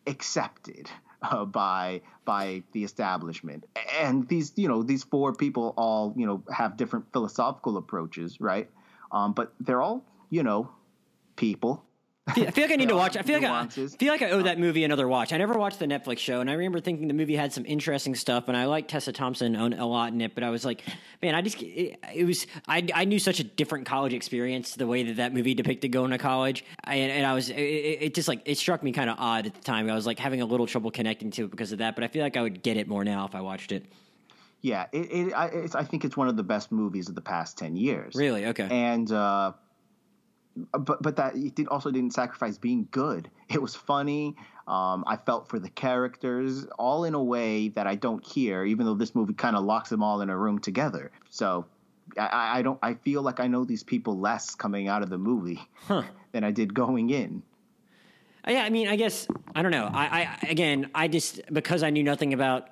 accepted 0.05 0.89
uh, 1.23 1.45
by 1.45 2.01
by 2.25 2.63
the 2.73 2.83
establishment, 2.83 3.65
and 3.99 4.27
these 4.27 4.53
you 4.55 4.67
know 4.67 4.83
these 4.83 5.03
four 5.03 5.33
people 5.33 5.73
all 5.77 6.13
you 6.17 6.25
know 6.25 6.43
have 6.51 6.77
different 6.77 7.11
philosophical 7.13 7.77
approaches, 7.77 8.39
right? 8.39 8.69
Um, 9.11 9.33
but 9.33 9.53
they're 9.59 9.81
all 9.81 10.03
you 10.29 10.43
know 10.43 10.69
people. 11.35 11.83
I 12.25 12.33
feel, 12.33 12.47
I 12.47 12.51
feel 12.51 12.63
like 12.63 12.71
I 12.71 12.75
need 12.77 12.87
to 12.87 12.95
watch. 12.95 13.17
I 13.17 13.21
feel 13.21 13.35
like 13.35 13.43
I, 13.43 13.49
Nuances. 13.49 13.95
feel 13.95 14.13
like 14.13 14.21
I 14.21 14.29
owe 14.29 14.43
that 14.43 14.57
movie 14.57 14.85
another 14.85 15.09
watch. 15.09 15.33
I 15.33 15.37
never 15.37 15.55
watched 15.55 15.79
the 15.79 15.87
Netflix 15.87 16.19
show, 16.19 16.39
and 16.39 16.49
I 16.49 16.53
remember 16.53 16.79
thinking 16.79 17.09
the 17.09 17.13
movie 17.13 17.35
had 17.35 17.51
some 17.51 17.65
interesting 17.65 18.15
stuff, 18.15 18.47
and 18.47 18.55
I 18.55 18.63
liked 18.65 18.89
Tessa 18.89 19.11
Thompson 19.11 19.55
a 19.57 19.85
lot 19.85 20.13
in 20.13 20.21
it. 20.21 20.33
But 20.33 20.45
I 20.45 20.49
was 20.49 20.63
like, 20.63 20.83
man, 21.21 21.35
I 21.35 21.41
just 21.41 21.61
it, 21.61 21.99
it 22.13 22.23
was 22.23 22.47
I, 22.65 22.87
I 22.95 23.03
knew 23.03 23.19
such 23.19 23.41
a 23.41 23.43
different 23.43 23.85
college 23.85 24.13
experience 24.13 24.75
the 24.75 24.87
way 24.87 25.03
that 25.03 25.17
that 25.17 25.33
movie 25.33 25.53
depicted 25.53 25.91
going 25.91 26.11
to 26.11 26.17
college, 26.17 26.63
I, 26.85 26.95
and, 26.95 27.11
and 27.11 27.25
I 27.25 27.33
was 27.33 27.49
it, 27.49 27.55
it 27.57 28.01
it 28.01 28.13
just 28.13 28.29
like 28.29 28.41
it 28.45 28.57
struck 28.57 28.83
me 28.83 28.93
kind 28.93 29.09
of 29.09 29.17
odd 29.19 29.47
at 29.47 29.53
the 29.55 29.61
time. 29.61 29.89
I 29.89 29.93
was 29.95 30.05
like 30.05 30.17
having 30.17 30.41
a 30.41 30.45
little 30.45 30.65
trouble 30.65 30.91
connecting 30.91 31.29
to 31.31 31.43
it 31.43 31.51
because 31.51 31.73
of 31.73 31.79
that, 31.79 31.93
but 31.93 32.05
I 32.05 32.07
feel 32.07 32.23
like 32.23 32.37
I 32.37 32.41
would 32.41 32.63
get 32.63 32.77
it 32.77 32.87
more 32.87 33.03
now 33.03 33.25
if 33.25 33.35
I 33.35 33.41
watched 33.41 33.73
it. 33.73 33.85
Yeah, 34.61 34.85
it, 34.93 35.11
it, 35.11 35.33
I, 35.33 35.47
it's, 35.47 35.75
I 35.75 35.83
think 35.83 36.05
it's 36.05 36.15
one 36.15 36.29
of 36.29 36.37
the 36.37 36.43
best 36.43 36.71
movies 36.71 37.09
of 37.09 37.15
the 37.15 37.21
past 37.21 37.57
ten 37.57 37.75
years. 37.75 38.15
Really? 38.15 38.45
Okay. 38.45 38.69
and 38.71 39.11
uh, 39.11 39.51
but 40.55 41.01
but 41.01 41.15
that 41.15 41.35
it 41.35 41.55
did, 41.55 41.67
also 41.67 41.91
didn't 41.91 42.13
sacrifice 42.13 42.57
being 42.57 42.87
good. 42.91 43.29
It 43.49 43.61
was 43.61 43.75
funny. 43.75 44.35
Um, 44.67 45.03
I 45.07 45.17
felt 45.17 45.49
for 45.49 45.59
the 45.59 45.69
characters, 45.69 46.65
all 46.79 47.03
in 47.03 47.13
a 47.15 47.23
way 47.23 47.67
that 47.69 47.85
I 47.85 47.95
don't 47.95 48.25
hear, 48.25 48.63
even 48.63 48.85
though 48.85 48.93
this 48.93 49.13
movie 49.13 49.33
kind 49.33 49.55
of 49.55 49.63
locks 49.65 49.89
them 49.89 50.01
all 50.01 50.21
in 50.21 50.29
a 50.29 50.37
room 50.37 50.59
together. 50.59 51.11
So 51.29 51.65
I- 52.17 52.59
I, 52.59 52.61
don't. 52.61 52.79
I 52.81 52.93
feel 52.95 53.21
like 53.21 53.39
I 53.39 53.47
know 53.47 53.65
these 53.65 53.83
people 53.83 54.17
less 54.19 54.55
coming 54.55 54.87
out 54.87 55.03
of 55.03 55.09
the 55.09 55.17
movie 55.17 55.61
than 56.31 56.43
I 56.43 56.51
did 56.51 56.73
going 56.73 57.09
in. 57.09 57.43
Yeah, 58.47 58.63
I 58.63 58.69
mean, 58.69 58.87
I 58.87 58.95
guess 58.97 59.27
I 59.55 59.61
don't 59.61 59.71
know. 59.71 59.89
I, 59.93 60.05
I 60.43 60.47
again, 60.49 60.89
I 60.93 61.07
just 61.07 61.41
because 61.51 61.81
I 61.81 61.89
knew 61.91 62.03
nothing 62.03 62.33
about 62.33 62.67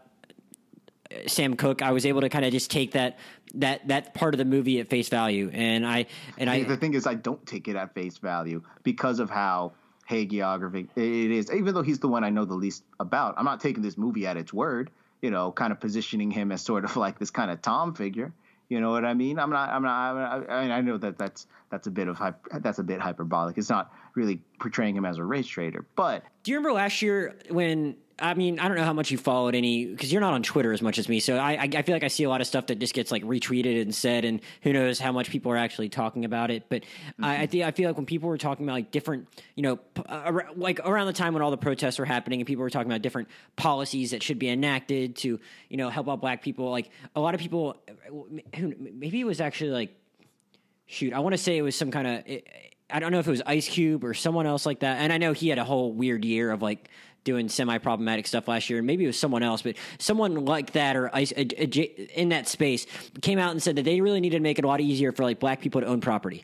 Sam 1.27 1.55
Cooke, 1.55 1.81
I 1.81 1.91
was 1.91 2.05
able 2.05 2.21
to 2.21 2.29
kind 2.29 2.45
of 2.45 2.51
just 2.51 2.71
take 2.71 2.91
that 2.91 3.19
that 3.55 3.87
that 3.87 4.13
part 4.13 4.33
of 4.33 4.37
the 4.37 4.45
movie 4.45 4.79
at 4.79 4.89
face 4.89 5.09
value, 5.09 5.49
and 5.53 5.85
I 5.85 6.05
and 6.37 6.49
I 6.49 6.63
the 6.63 6.77
thing 6.77 6.93
is, 6.93 7.07
I 7.07 7.15
don't 7.15 7.45
take 7.45 7.67
it 7.67 7.75
at 7.75 7.93
face 7.93 8.17
value 8.17 8.63
because 8.83 9.19
of 9.19 9.29
how 9.29 9.73
hagiography 10.09 10.87
it 10.95 11.31
is. 11.31 11.51
Even 11.51 11.73
though 11.73 11.81
he's 11.81 11.99
the 11.99 12.07
one 12.07 12.23
I 12.23 12.29
know 12.29 12.45
the 12.45 12.55
least 12.55 12.83
about, 12.99 13.35
I'm 13.37 13.45
not 13.45 13.59
taking 13.59 13.83
this 13.83 13.97
movie 13.97 14.27
at 14.27 14.37
its 14.37 14.53
word. 14.53 14.89
You 15.21 15.29
know, 15.29 15.51
kind 15.51 15.71
of 15.71 15.79
positioning 15.79 16.31
him 16.31 16.51
as 16.51 16.61
sort 16.61 16.83
of 16.85 16.95
like 17.05 17.19
this 17.19 17.31
kind 17.31 17.51
of 17.51 17.61
Tom 17.61 17.93
figure. 17.93 18.33
You 18.69 18.79
know 18.79 18.91
what 18.91 19.03
I 19.03 19.13
mean? 19.13 19.37
I'm 19.37 19.49
not. 19.49 19.69
I'm 19.69 19.83
not. 19.83 20.49
I 20.49 20.61
mean, 20.61 20.71
I 20.71 20.81
know 20.81 20.97
that 20.97 21.17
that's 21.17 21.45
that's 21.71 21.87
a 21.87 21.91
bit 21.91 22.07
of 22.07 22.19
that's 22.59 22.79
a 22.79 22.83
bit 22.83 22.99
hyperbolic. 22.99 23.57
It's 23.57 23.69
not 23.69 23.91
really 24.13 24.41
portraying 24.59 24.95
him 24.95 25.05
as 25.05 25.17
a 25.17 25.23
race 25.23 25.47
traitor, 25.47 25.85
but 25.95 26.23
Do 26.43 26.51
you 26.51 26.57
remember 26.57 26.75
last 26.75 27.01
year 27.01 27.35
when? 27.49 27.95
I 28.19 28.35
mean, 28.35 28.59
I 28.59 28.67
don't 28.67 28.77
know 28.77 28.83
how 28.83 28.93
much 28.93 29.09
you 29.09 29.17
followed 29.17 29.55
any 29.55 29.85
because 29.87 30.11
you're 30.11 30.21
not 30.21 30.33
on 30.33 30.43
Twitter 30.43 30.71
as 30.71 30.81
much 30.83 30.99
as 30.99 31.09
me. 31.09 31.19
So 31.19 31.37
I, 31.37 31.53
I, 31.53 31.69
I 31.77 31.81
feel 31.81 31.95
like 31.95 32.03
I 32.03 32.07
see 32.07 32.23
a 32.23 32.29
lot 32.29 32.39
of 32.39 32.45
stuff 32.45 32.67
that 32.67 32.77
just 32.77 32.93
gets 32.93 33.11
like 33.11 33.23
retweeted 33.23 33.81
and 33.81 33.95
said, 33.95 34.25
and 34.25 34.41
who 34.61 34.73
knows 34.73 34.99
how 34.99 35.11
much 35.11 35.31
people 35.31 35.51
are 35.51 35.57
actually 35.57 35.89
talking 35.89 36.23
about 36.23 36.51
it. 36.51 36.65
But 36.69 36.83
I, 37.19 37.43
I 37.43 37.47
think 37.47 37.63
I 37.63 37.71
feel 37.71 37.89
like 37.89 37.97
when 37.97 38.05
people 38.05 38.29
were 38.29 38.37
talking 38.37 38.63
about 38.63 38.73
like 38.73 38.91
different, 38.91 39.27
you 39.55 39.63
know, 39.63 39.77
p- 39.77 40.03
uh, 40.07 40.39
like 40.55 40.79
around 40.81 41.07
the 41.07 41.13
time 41.13 41.33
when 41.33 41.41
all 41.41 41.49
the 41.49 41.57
protests 41.57 41.97
were 41.97 42.05
happening, 42.05 42.41
and 42.41 42.45
people 42.45 42.61
were 42.61 42.69
talking 42.69 42.91
about 42.91 43.01
different 43.01 43.27
policies 43.55 44.11
that 44.11 44.21
should 44.21 44.37
be 44.37 44.49
enacted 44.49 45.15
to, 45.15 45.39
you 45.69 45.77
know, 45.77 45.89
help 45.89 46.07
out 46.07 46.21
Black 46.21 46.43
people. 46.43 46.69
Like 46.69 46.91
a 47.15 47.19
lot 47.19 47.33
of 47.33 47.41
people, 47.41 47.81
who 48.55 48.75
maybe 48.77 49.19
it 49.19 49.25
was 49.25 49.41
actually 49.41 49.71
like 49.71 49.95
shoot, 50.91 51.13
I 51.13 51.19
want 51.19 51.33
to 51.33 51.37
say 51.37 51.57
it 51.57 51.61
was 51.61 51.75
some 51.75 51.91
kind 51.91 52.07
of. 52.07 52.23
I 52.93 52.99
don't 52.99 53.13
know 53.13 53.19
if 53.19 53.27
it 53.27 53.31
was 53.31 53.41
Ice 53.45 53.69
Cube 53.69 54.03
or 54.03 54.13
someone 54.13 54.45
else 54.45 54.65
like 54.65 54.81
that. 54.81 54.97
And 54.99 55.13
I 55.13 55.17
know 55.17 55.31
he 55.31 55.47
had 55.47 55.57
a 55.57 55.63
whole 55.63 55.93
weird 55.93 56.25
year 56.25 56.51
of 56.51 56.61
like 56.61 56.89
doing 57.23 57.47
semi 57.47 57.77
problematic 57.77 58.27
stuff 58.27 58.47
last 58.47 58.69
year. 58.69 58.79
And 58.79 58.87
maybe 58.87 59.05
it 59.05 59.07
was 59.07 59.17
someone 59.17 59.43
else, 59.43 59.61
but 59.61 59.75
someone 59.97 60.45
like 60.45 60.73
that 60.73 60.97
or 60.97 61.13
Ice 61.15 61.31
in 61.31 62.29
that 62.29 62.47
space 62.47 62.85
came 63.21 63.39
out 63.39 63.51
and 63.51 63.63
said 63.63 63.77
that 63.77 63.83
they 63.83 64.01
really 64.01 64.19
needed 64.19 64.37
to 64.37 64.43
make 64.43 64.59
it 64.59 64.65
a 64.65 64.67
lot 64.67 64.81
easier 64.81 65.13
for 65.13 65.23
like 65.23 65.39
black 65.39 65.61
people 65.61 65.81
to 65.81 65.87
own 65.87 66.01
property. 66.01 66.43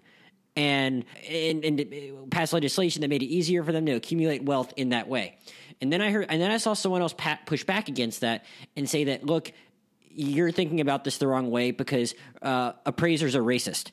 And, 0.55 1.05
and, 1.29 1.63
and 1.63 2.31
pass 2.31 2.51
legislation 2.51 3.01
that 3.01 3.10
made 3.10 3.21
it 3.21 3.27
easier 3.27 3.63
for 3.63 3.71
them 3.71 3.86
to 3.86 3.91
accumulate 3.91 4.43
wealth 4.43 4.73
in 4.75 4.89
that 4.89 5.07
way. 5.07 5.38
And 5.81 5.93
then 5.93 6.01
I 6.01 6.10
heard, 6.10 6.25
and 6.29 6.41
then 6.41 6.49
I 6.49 6.57
saw 6.57 6.73
someone 6.73 7.03
else 7.03 7.13
push 7.45 7.63
back 7.63 7.89
against 7.89 8.21
that 8.21 8.45
and 8.75 8.89
say 8.89 9.03
that, 9.03 9.23
look, 9.23 9.51
you're 10.10 10.51
thinking 10.51 10.81
about 10.81 11.03
this 11.03 11.19
the 11.19 11.27
wrong 11.27 11.51
way 11.51 11.69
because 11.69 12.15
uh, 12.41 12.71
appraisers 12.88 13.36
are 13.36 13.43
racist. 13.43 13.91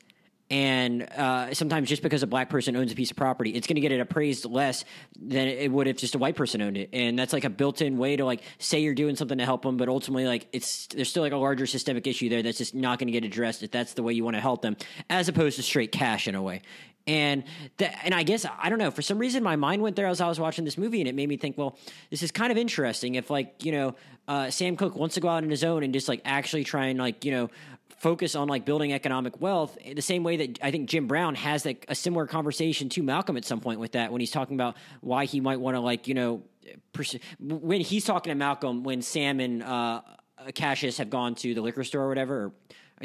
And 0.51 1.01
uh, 1.01 1.55
sometimes 1.55 1.89
just 1.89 2.03
because 2.03 2.21
a 2.21 2.27
black 2.27 2.49
person 2.49 2.75
owns 2.75 2.91
a 2.91 2.95
piece 2.95 3.09
of 3.09 3.17
property, 3.17 3.51
it's 3.51 3.65
going 3.65 3.75
to 3.75 3.81
get 3.81 3.91
it 3.91 3.99
appraised 3.99 4.45
less 4.45 4.85
than 5.19 5.47
it 5.47 5.71
would 5.71 5.87
if 5.87 5.97
just 5.97 6.13
a 6.13 6.19
white 6.19 6.35
person 6.35 6.61
owned 6.61 6.77
it. 6.77 6.89
And 6.93 7.17
that's 7.17 7.33
like 7.33 7.45
a 7.45 7.49
built-in 7.49 7.97
way 7.97 8.15
to 8.15 8.25
like 8.25 8.43
say 8.59 8.79
you're 8.79 8.93
doing 8.93 9.15
something 9.15 9.39
to 9.39 9.45
help 9.45 9.63
them, 9.63 9.77
but 9.77 9.89
ultimately 9.89 10.25
like 10.25 10.47
it's 10.53 10.85
there's 10.87 11.09
still 11.09 11.23
like 11.23 11.33
a 11.33 11.37
larger 11.37 11.65
systemic 11.65 12.05
issue 12.05 12.29
there 12.29 12.43
that's 12.43 12.59
just 12.59 12.75
not 12.75 12.99
going 12.99 13.07
to 13.07 13.11
get 13.11 13.25
addressed 13.25 13.63
if 13.63 13.71
that's 13.71 13.93
the 13.93 14.03
way 14.03 14.13
you 14.13 14.23
want 14.23 14.35
to 14.35 14.41
help 14.41 14.61
them, 14.61 14.77
as 15.09 15.27
opposed 15.29 15.55
to 15.55 15.63
straight 15.63 15.91
cash 15.91 16.27
in 16.27 16.35
a 16.35 16.41
way. 16.41 16.61
And 17.07 17.43
that, 17.77 17.99
and 18.03 18.15
I 18.15 18.23
guess 18.23 18.45
I 18.45 18.69
don't 18.69 18.79
know. 18.79 18.89
For 18.89 19.03
some 19.03 19.19
reason, 19.19 19.43
my 19.43 19.55
mind 19.55 19.81
went 19.83 19.95
there 19.95 20.07
as 20.07 20.21
I 20.21 20.27
was 20.27 20.39
watching 20.39 20.65
this 20.65 20.75
movie, 20.75 21.01
and 21.01 21.07
it 21.07 21.13
made 21.13 21.29
me 21.29 21.37
think, 21.37 21.55
well, 21.55 21.77
this 22.09 22.23
is 22.23 22.31
kind 22.31 22.51
of 22.51 22.57
interesting. 22.57 23.13
If 23.13 23.29
like 23.29 23.63
you 23.63 23.71
know, 23.71 23.95
uh, 24.27 24.49
Sam 24.49 24.75
Cooke 24.75 24.95
wants 24.95 25.13
to 25.15 25.21
go 25.21 25.29
out 25.29 25.43
on 25.43 25.49
his 25.51 25.63
own 25.63 25.83
and 25.83 25.93
just 25.93 26.07
like 26.07 26.21
actually 26.25 26.63
try 26.63 26.87
and 26.87 26.97
like 26.99 27.23
you 27.23 27.31
know 27.31 27.49
focus 27.97 28.35
on 28.35 28.47
like 28.47 28.65
building 28.65 28.93
economic 28.93 29.41
wealth 29.41 29.77
the 29.95 30.01
same 30.01 30.23
way 30.23 30.37
that 30.37 30.59
I 30.61 30.71
think 30.71 30.89
Jim 30.89 31.07
Brown 31.07 31.35
has 31.35 31.65
like 31.65 31.85
a 31.87 31.95
similar 31.95 32.27
conversation 32.27 32.89
to 32.89 33.03
Malcolm 33.03 33.37
at 33.37 33.45
some 33.45 33.59
point 33.59 33.79
with 33.79 33.93
that 33.93 34.11
when 34.11 34.19
he's 34.19 34.31
talking 34.31 34.55
about 34.55 34.75
why 35.01 35.25
he 35.25 35.39
might 35.39 35.59
want 35.59 35.75
to 35.75 35.79
like 35.79 36.07
you 36.07 36.13
know 36.13 36.43
pers- 36.93 37.17
when 37.39 37.81
he's 37.81 38.05
talking 38.05 38.31
to 38.31 38.35
Malcolm 38.35 38.83
when 38.83 39.01
Sam 39.01 39.39
and 39.39 39.63
uh, 39.63 40.01
Cassius 40.53 40.97
have 40.97 41.09
gone 41.09 41.35
to 41.35 41.53
the 41.53 41.61
liquor 41.61 41.83
store 41.83 42.03
or 42.03 42.09
whatever. 42.09 42.45
Or, 42.45 42.51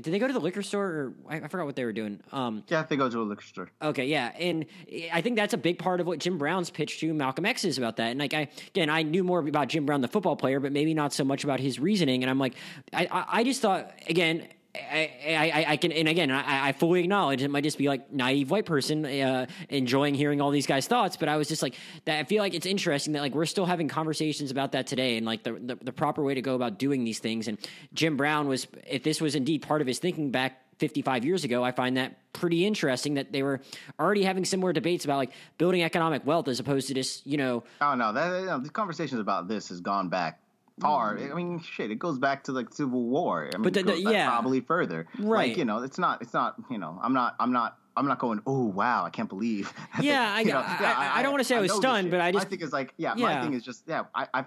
did 0.00 0.14
they 0.14 0.20
go 0.20 0.28
to 0.28 0.32
the 0.32 0.40
liquor 0.40 0.62
store 0.62 0.86
or 0.86 1.12
I, 1.28 1.36
I 1.36 1.48
forgot 1.48 1.66
what 1.66 1.74
they 1.74 1.84
were 1.84 1.92
doing? 1.92 2.20
Um, 2.30 2.62
yeah, 2.68 2.84
they 2.84 2.96
go 2.96 3.08
to 3.08 3.20
a 3.20 3.24
liquor 3.24 3.42
store. 3.42 3.70
Okay, 3.82 4.06
yeah, 4.06 4.32
and 4.38 4.66
I 5.12 5.20
think 5.20 5.36
that's 5.36 5.52
a 5.52 5.58
big 5.58 5.78
part 5.78 6.00
of 6.00 6.06
what 6.06 6.20
Jim 6.20 6.38
Brown's 6.38 6.70
pitch 6.70 7.00
to 7.00 7.12
Malcolm 7.12 7.44
X 7.44 7.64
is 7.64 7.76
about 7.76 7.96
that. 7.96 8.10
And 8.10 8.20
like 8.20 8.32
I 8.32 8.48
again, 8.68 8.88
I 8.88 9.02
knew 9.02 9.24
more 9.24 9.40
about 9.40 9.68
Jim 9.68 9.86
Brown, 9.86 10.00
the 10.00 10.08
football 10.08 10.36
player, 10.36 10.60
but 10.60 10.70
maybe 10.72 10.94
not 10.94 11.12
so 11.12 11.24
much 11.24 11.42
about 11.42 11.58
his 11.58 11.80
reasoning. 11.80 12.22
And 12.22 12.30
I'm 12.30 12.38
like, 12.38 12.54
I, 12.92 13.08
I, 13.10 13.24
I 13.40 13.44
just 13.44 13.60
thought 13.60 13.92
again. 14.08 14.48
I, 14.74 15.10
I, 15.28 15.64
I 15.68 15.76
can, 15.76 15.90
and 15.90 16.06
again, 16.06 16.30
I, 16.30 16.68
I 16.68 16.72
fully 16.72 17.00
acknowledge 17.00 17.42
it 17.42 17.50
might 17.50 17.64
just 17.64 17.76
be 17.76 17.88
like 17.88 18.12
naive 18.12 18.50
white 18.50 18.66
person 18.66 19.04
uh, 19.04 19.46
enjoying 19.68 20.14
hearing 20.14 20.40
all 20.40 20.50
these 20.50 20.66
guys' 20.66 20.86
thoughts, 20.86 21.16
but 21.16 21.28
I 21.28 21.36
was 21.36 21.48
just 21.48 21.60
like 21.62 21.74
that. 22.04 22.20
I 22.20 22.24
feel 22.24 22.40
like 22.40 22.54
it's 22.54 22.66
interesting 22.66 23.14
that 23.14 23.20
like 23.20 23.34
we're 23.34 23.46
still 23.46 23.66
having 23.66 23.88
conversations 23.88 24.52
about 24.52 24.72
that 24.72 24.86
today, 24.86 25.16
and 25.16 25.26
like 25.26 25.42
the, 25.42 25.54
the 25.54 25.76
the 25.76 25.92
proper 25.92 26.22
way 26.22 26.34
to 26.34 26.42
go 26.42 26.54
about 26.54 26.78
doing 26.78 27.02
these 27.02 27.18
things. 27.18 27.48
And 27.48 27.58
Jim 27.94 28.16
Brown 28.16 28.46
was, 28.46 28.68
if 28.86 29.02
this 29.02 29.20
was 29.20 29.34
indeed 29.34 29.62
part 29.62 29.80
of 29.80 29.88
his 29.88 29.98
thinking 29.98 30.30
back 30.30 30.62
55 30.78 31.24
years 31.24 31.42
ago, 31.42 31.64
I 31.64 31.72
find 31.72 31.96
that 31.96 32.16
pretty 32.32 32.64
interesting 32.64 33.14
that 33.14 33.32
they 33.32 33.42
were 33.42 33.60
already 33.98 34.22
having 34.22 34.44
similar 34.44 34.72
debates 34.72 35.04
about 35.04 35.16
like 35.16 35.30
building 35.58 35.82
economic 35.82 36.24
wealth 36.24 36.46
as 36.46 36.60
opposed 36.60 36.88
to 36.88 36.94
just, 36.94 37.26
you 37.26 37.36
know, 37.36 37.64
Oh 37.80 37.94
no, 37.96 38.12
that 38.12 38.40
you 38.40 38.46
know, 38.46 38.58
the 38.58 38.70
conversations 38.70 39.20
about 39.20 39.48
this 39.48 39.68
has 39.68 39.80
gone 39.80 40.08
back 40.08 40.40
far. 40.80 41.18
I 41.18 41.34
mean, 41.34 41.60
shit, 41.60 41.90
it 41.90 41.98
goes 41.98 42.18
back 42.18 42.44
to 42.44 42.52
like 42.52 42.72
Civil 42.72 43.04
War. 43.04 43.48
I 43.52 43.56
mean, 43.56 43.62
But 43.62 43.74
the- 43.74 43.82
the- 43.82 44.00
yeah. 44.00 44.28
probably 44.28 44.60
further. 44.60 45.06
Right. 45.18 45.48
Like 45.50 45.56
you 45.58 45.64
know, 45.64 45.82
it's 45.82 45.98
not. 45.98 46.22
It's 46.22 46.32
not. 46.34 46.56
You 46.70 46.78
know, 46.78 46.98
I'm 47.02 47.12
not. 47.12 47.36
I'm 47.40 47.52
not. 47.52 47.76
I'm 47.96 48.06
not 48.06 48.18
going. 48.18 48.40
Oh 48.46 48.64
wow, 48.66 49.04
I 49.04 49.10
can't 49.10 49.28
believe. 49.28 49.72
Yeah, 50.00 50.42
they-" 50.42 50.52
I- 50.52 50.60
I- 50.62 51.18
I 51.18 51.22
don't 51.22 51.32
wanna 51.32 51.44
say 51.44 51.56
I 51.56 51.60
was 51.60 51.72
stunned, 51.74 52.10
but 52.10 52.20
I 52.20 52.32
just- 52.32 52.46
My 52.46 52.50
thing 52.50 52.60
is 52.60 52.72
like, 52.72 52.94
yeah, 52.96 53.14
Yeah. 53.16 53.26
my 53.26 53.42
thing 53.42 53.52
is 53.54 53.62
just, 53.62 53.82
yeah. 53.86 54.04
I, 54.14 54.26
I, 54.32 54.44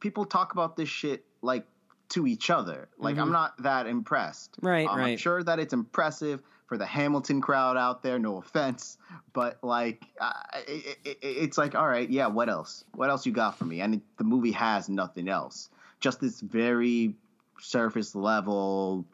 people 0.00 0.24
talk 0.24 0.52
about 0.52 0.76
this 0.76 0.88
shit 0.88 1.24
like 1.42 1.64
to 2.10 2.26
each 2.26 2.50
other. 2.50 2.88
Like 2.98 3.16
I'm 3.18 3.32
not 3.32 3.60
that 3.62 3.86
impressed. 3.86 4.52
Mm-hmm. 4.58 4.66
Right, 4.66 4.86
Um, 4.88 4.94
I'm 4.96 5.00
right. 5.00 5.20
sure 5.20 5.42
that 5.42 5.58
it's 5.58 5.72
impressive 5.72 6.42
for 6.72 6.78
the 6.78 6.86
Hamilton 6.86 7.42
crowd 7.42 7.76
out 7.76 8.02
there. 8.02 8.18
No 8.18 8.38
offense, 8.38 8.96
but 9.34 9.58
like, 9.62 10.02
uh, 10.18 10.32
it, 10.66 10.96
it, 11.04 11.18
it's 11.20 11.58
like, 11.58 11.74
all 11.74 11.86
right, 11.86 12.08
yeah. 12.08 12.28
What 12.28 12.48
else? 12.48 12.82
What 12.94 13.10
else 13.10 13.26
you 13.26 13.32
got 13.32 13.58
for 13.58 13.66
me? 13.66 13.82
And 13.82 13.96
it, 13.96 14.00
the 14.16 14.24
movie 14.24 14.52
has 14.52 14.88
nothing 14.88 15.28
else. 15.28 15.68
Just 16.00 16.18
this 16.22 16.40
very 16.40 17.14
surface 17.60 18.14
level, 18.14 19.04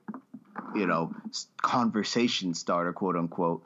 you 0.76 0.86
know, 0.86 1.12
conversation 1.60 2.54
starter, 2.54 2.92
quote 2.92 3.16
unquote. 3.16 3.64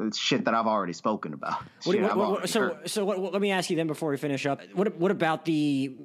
It's 0.00 0.16
shit 0.16 0.46
that 0.46 0.54
I've 0.54 0.66
already 0.66 0.94
spoken 0.94 1.34
about. 1.34 1.60
What, 1.84 2.00
what- 2.00 2.16
what- 2.16 2.28
already 2.28 2.46
so, 2.46 2.60
heard. 2.60 2.88
so 2.88 3.04
let 3.04 3.42
me 3.42 3.50
ask 3.50 3.68
you 3.68 3.76
then 3.76 3.88
before 3.88 4.08
we 4.08 4.16
finish 4.16 4.46
up. 4.46 4.62
What, 4.72 4.96
what 4.96 5.10
about 5.10 5.44
the 5.44 5.98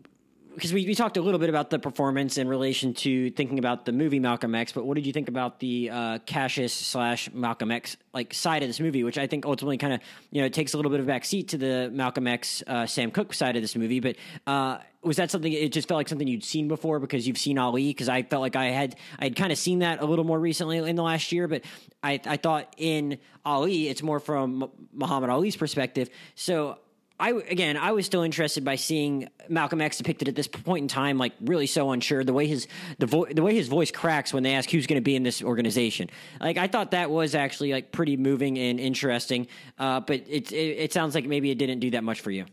because 0.53 0.73
we, 0.73 0.85
we 0.85 0.95
talked 0.95 1.17
a 1.17 1.21
little 1.21 1.39
bit 1.39 1.49
about 1.49 1.69
the 1.69 1.79
performance 1.79 2.37
in 2.37 2.47
relation 2.47 2.93
to 2.93 3.31
thinking 3.31 3.59
about 3.59 3.85
the 3.85 3.91
movie 3.91 4.19
Malcolm 4.19 4.55
X, 4.55 4.71
but 4.71 4.85
what 4.85 4.95
did 4.95 5.05
you 5.05 5.13
think 5.13 5.27
about 5.27 5.59
the 5.59 5.89
uh, 5.89 6.19
Cassius 6.25 6.73
slash 6.73 7.31
Malcolm 7.33 7.71
X 7.71 7.97
like 8.13 8.33
side 8.33 8.63
of 8.63 8.69
this 8.69 8.79
movie, 8.79 9.03
which 9.03 9.17
I 9.17 9.27
think 9.27 9.45
ultimately 9.45 9.77
kind 9.77 9.93
of 9.93 10.01
you 10.31 10.41
know 10.41 10.49
takes 10.49 10.73
a 10.73 10.77
little 10.77 10.91
bit 10.91 10.99
of 10.99 11.05
backseat 11.05 11.49
to 11.49 11.57
the 11.57 11.89
Malcolm 11.91 12.27
X 12.27 12.63
uh, 12.67 12.85
Sam 12.85 13.11
Cooke 13.11 13.33
side 13.33 13.55
of 13.55 13.61
this 13.61 13.75
movie, 13.75 13.99
but. 13.99 14.15
Uh, 14.45 14.77
was 15.03 15.17
that 15.17 15.29
something? 15.29 15.51
It 15.51 15.73
just 15.73 15.89
felt 15.89 15.97
like 15.97 16.07
something 16.07 16.29
you'd 16.29 16.45
seen 16.45 16.69
before 16.69 16.97
because 16.97 17.27
you've 17.27 17.37
seen 17.37 17.57
Ali. 17.57 17.89
Because 17.89 18.07
I 18.07 18.23
felt 18.23 18.41
like 18.41 18.55
I 18.55 18.67
had 18.67 18.95
I 19.19 19.25
had 19.25 19.35
kind 19.35 19.51
of 19.51 19.57
seen 19.57 19.79
that 19.79 20.01
a 20.01 20.05
little 20.05 20.23
more 20.23 20.39
recently 20.39 20.77
in 20.77 20.95
the 20.95 21.03
last 21.03 21.33
year, 21.33 21.49
but 21.49 21.63
I 22.01 22.21
I 22.25 22.37
thought 22.37 22.73
in 22.77 23.17
Ali 23.45 23.89
it's 23.89 24.01
more 24.01 24.21
from 24.21 24.71
Muhammad 24.93 25.29
Ali's 25.29 25.57
perspective. 25.57 26.09
So 26.35 26.77
I 27.23 27.29
again, 27.29 27.77
I 27.77 27.93
was 27.93 28.05
still 28.05 28.23
interested 28.23 28.65
by 28.65 28.75
seeing 28.75 29.29
Malcolm 29.47 29.79
X 29.79 29.97
depicted 29.97 30.27
at 30.27 30.35
this 30.35 30.49
point 30.49 30.81
in 30.81 30.87
time, 30.89 31.17
like 31.17 31.31
really 31.39 31.67
so 31.67 31.91
unsure. 31.91 32.21
The 32.25 32.33
way 32.33 32.47
his 32.47 32.67
the 32.99 33.05
vo- 33.05 33.27
the 33.31 33.41
way 33.41 33.55
his 33.55 33.69
voice 33.69 33.91
cracks 33.91 34.33
when 34.33 34.43
they 34.43 34.55
ask 34.55 34.69
who's 34.69 34.87
going 34.87 34.97
to 34.97 35.03
be 35.03 35.15
in 35.15 35.23
this 35.23 35.41
organization, 35.41 36.09
like 36.41 36.57
I 36.57 36.67
thought 36.67 36.91
that 36.91 37.09
was 37.09 37.33
actually 37.33 37.71
like 37.71 37.93
pretty 37.93 38.17
moving 38.17 38.57
and 38.57 38.77
interesting. 38.77 39.47
Uh, 39.79 40.01
but 40.01 40.25
it, 40.27 40.51
it, 40.51 40.55
it 40.55 40.93
sounds 40.93 41.15
like 41.15 41.25
maybe 41.25 41.49
it 41.49 41.57
didn't 41.57 41.79
do 41.79 41.91
that 41.91 42.03
much 42.03 42.19
for 42.19 42.29
you. 42.29 42.43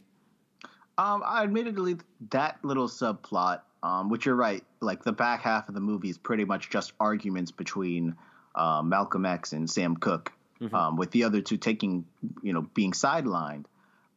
Um, 0.97 1.25
I 1.27 1.43
admittedly 1.43 1.97
that 2.31 2.65
little 2.65 2.87
subplot, 2.87 3.63
um, 3.83 4.09
which 4.09 4.25
you're 4.25 4.37
right, 4.37 4.63
like 4.81 5.03
the 5.03 5.13
back 5.13 5.43
half 5.43 5.69
of 5.69 5.75
the 5.75 5.81
movie 5.81 6.11
is 6.11 6.19
pretty 6.19 6.45
much 6.45 6.71
just 6.71 6.93
arguments 7.01 7.51
between 7.51 8.15
uh, 8.55 8.83
Malcolm 8.85 9.27
X 9.27 9.53
and 9.53 9.69
Sam 9.69 9.97
Cooke, 9.97 10.31
mm-hmm. 10.61 10.73
um, 10.73 10.97
with 10.97 11.11
the 11.11 11.25
other 11.25 11.41
two 11.41 11.57
taking, 11.57 12.05
you 12.45 12.53
know, 12.53 12.63
being 12.63 12.93
sidelined 12.93 13.65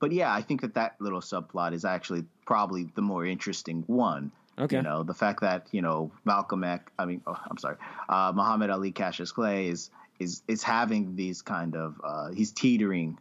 but 0.04 0.12
yeah, 0.12 0.34
I 0.34 0.41
think 0.41 0.60
that 0.60 0.74
that 0.74 0.97
little 0.99 1.22
subplot 1.22 1.72
is 1.72 1.86
actually 1.86 2.26
probably 2.45 2.89
the 2.93 3.01
more 3.01 3.26
interesting 3.26 3.86
one. 3.88 4.34
Okay. 4.60 4.76
You 4.76 4.82
know, 4.82 5.04
the 5.04 5.14
fact 5.14 5.39
that 5.39 5.68
you 5.72 5.82
know 5.82 6.12
Malcolm 6.26 6.66
X, 6.66 6.91
I 6.99 7.06
mean, 7.06 7.22
oh, 7.26 7.39
I'm 7.49 7.58
sorry, 7.58 7.78
uh, 8.10 8.34
Muhammad 8.36 8.70
Ali 8.70 8.91
Cassius 8.91 9.32
Clay 9.32 9.68
is 9.68 9.91
is 10.20 10.41
is 10.49 10.62
having 10.62 11.16
these 11.16 11.41
kind 11.41 11.78
of 11.78 12.01
uh, 12.04 12.32
he's 12.32 12.51
teetering 12.51 13.18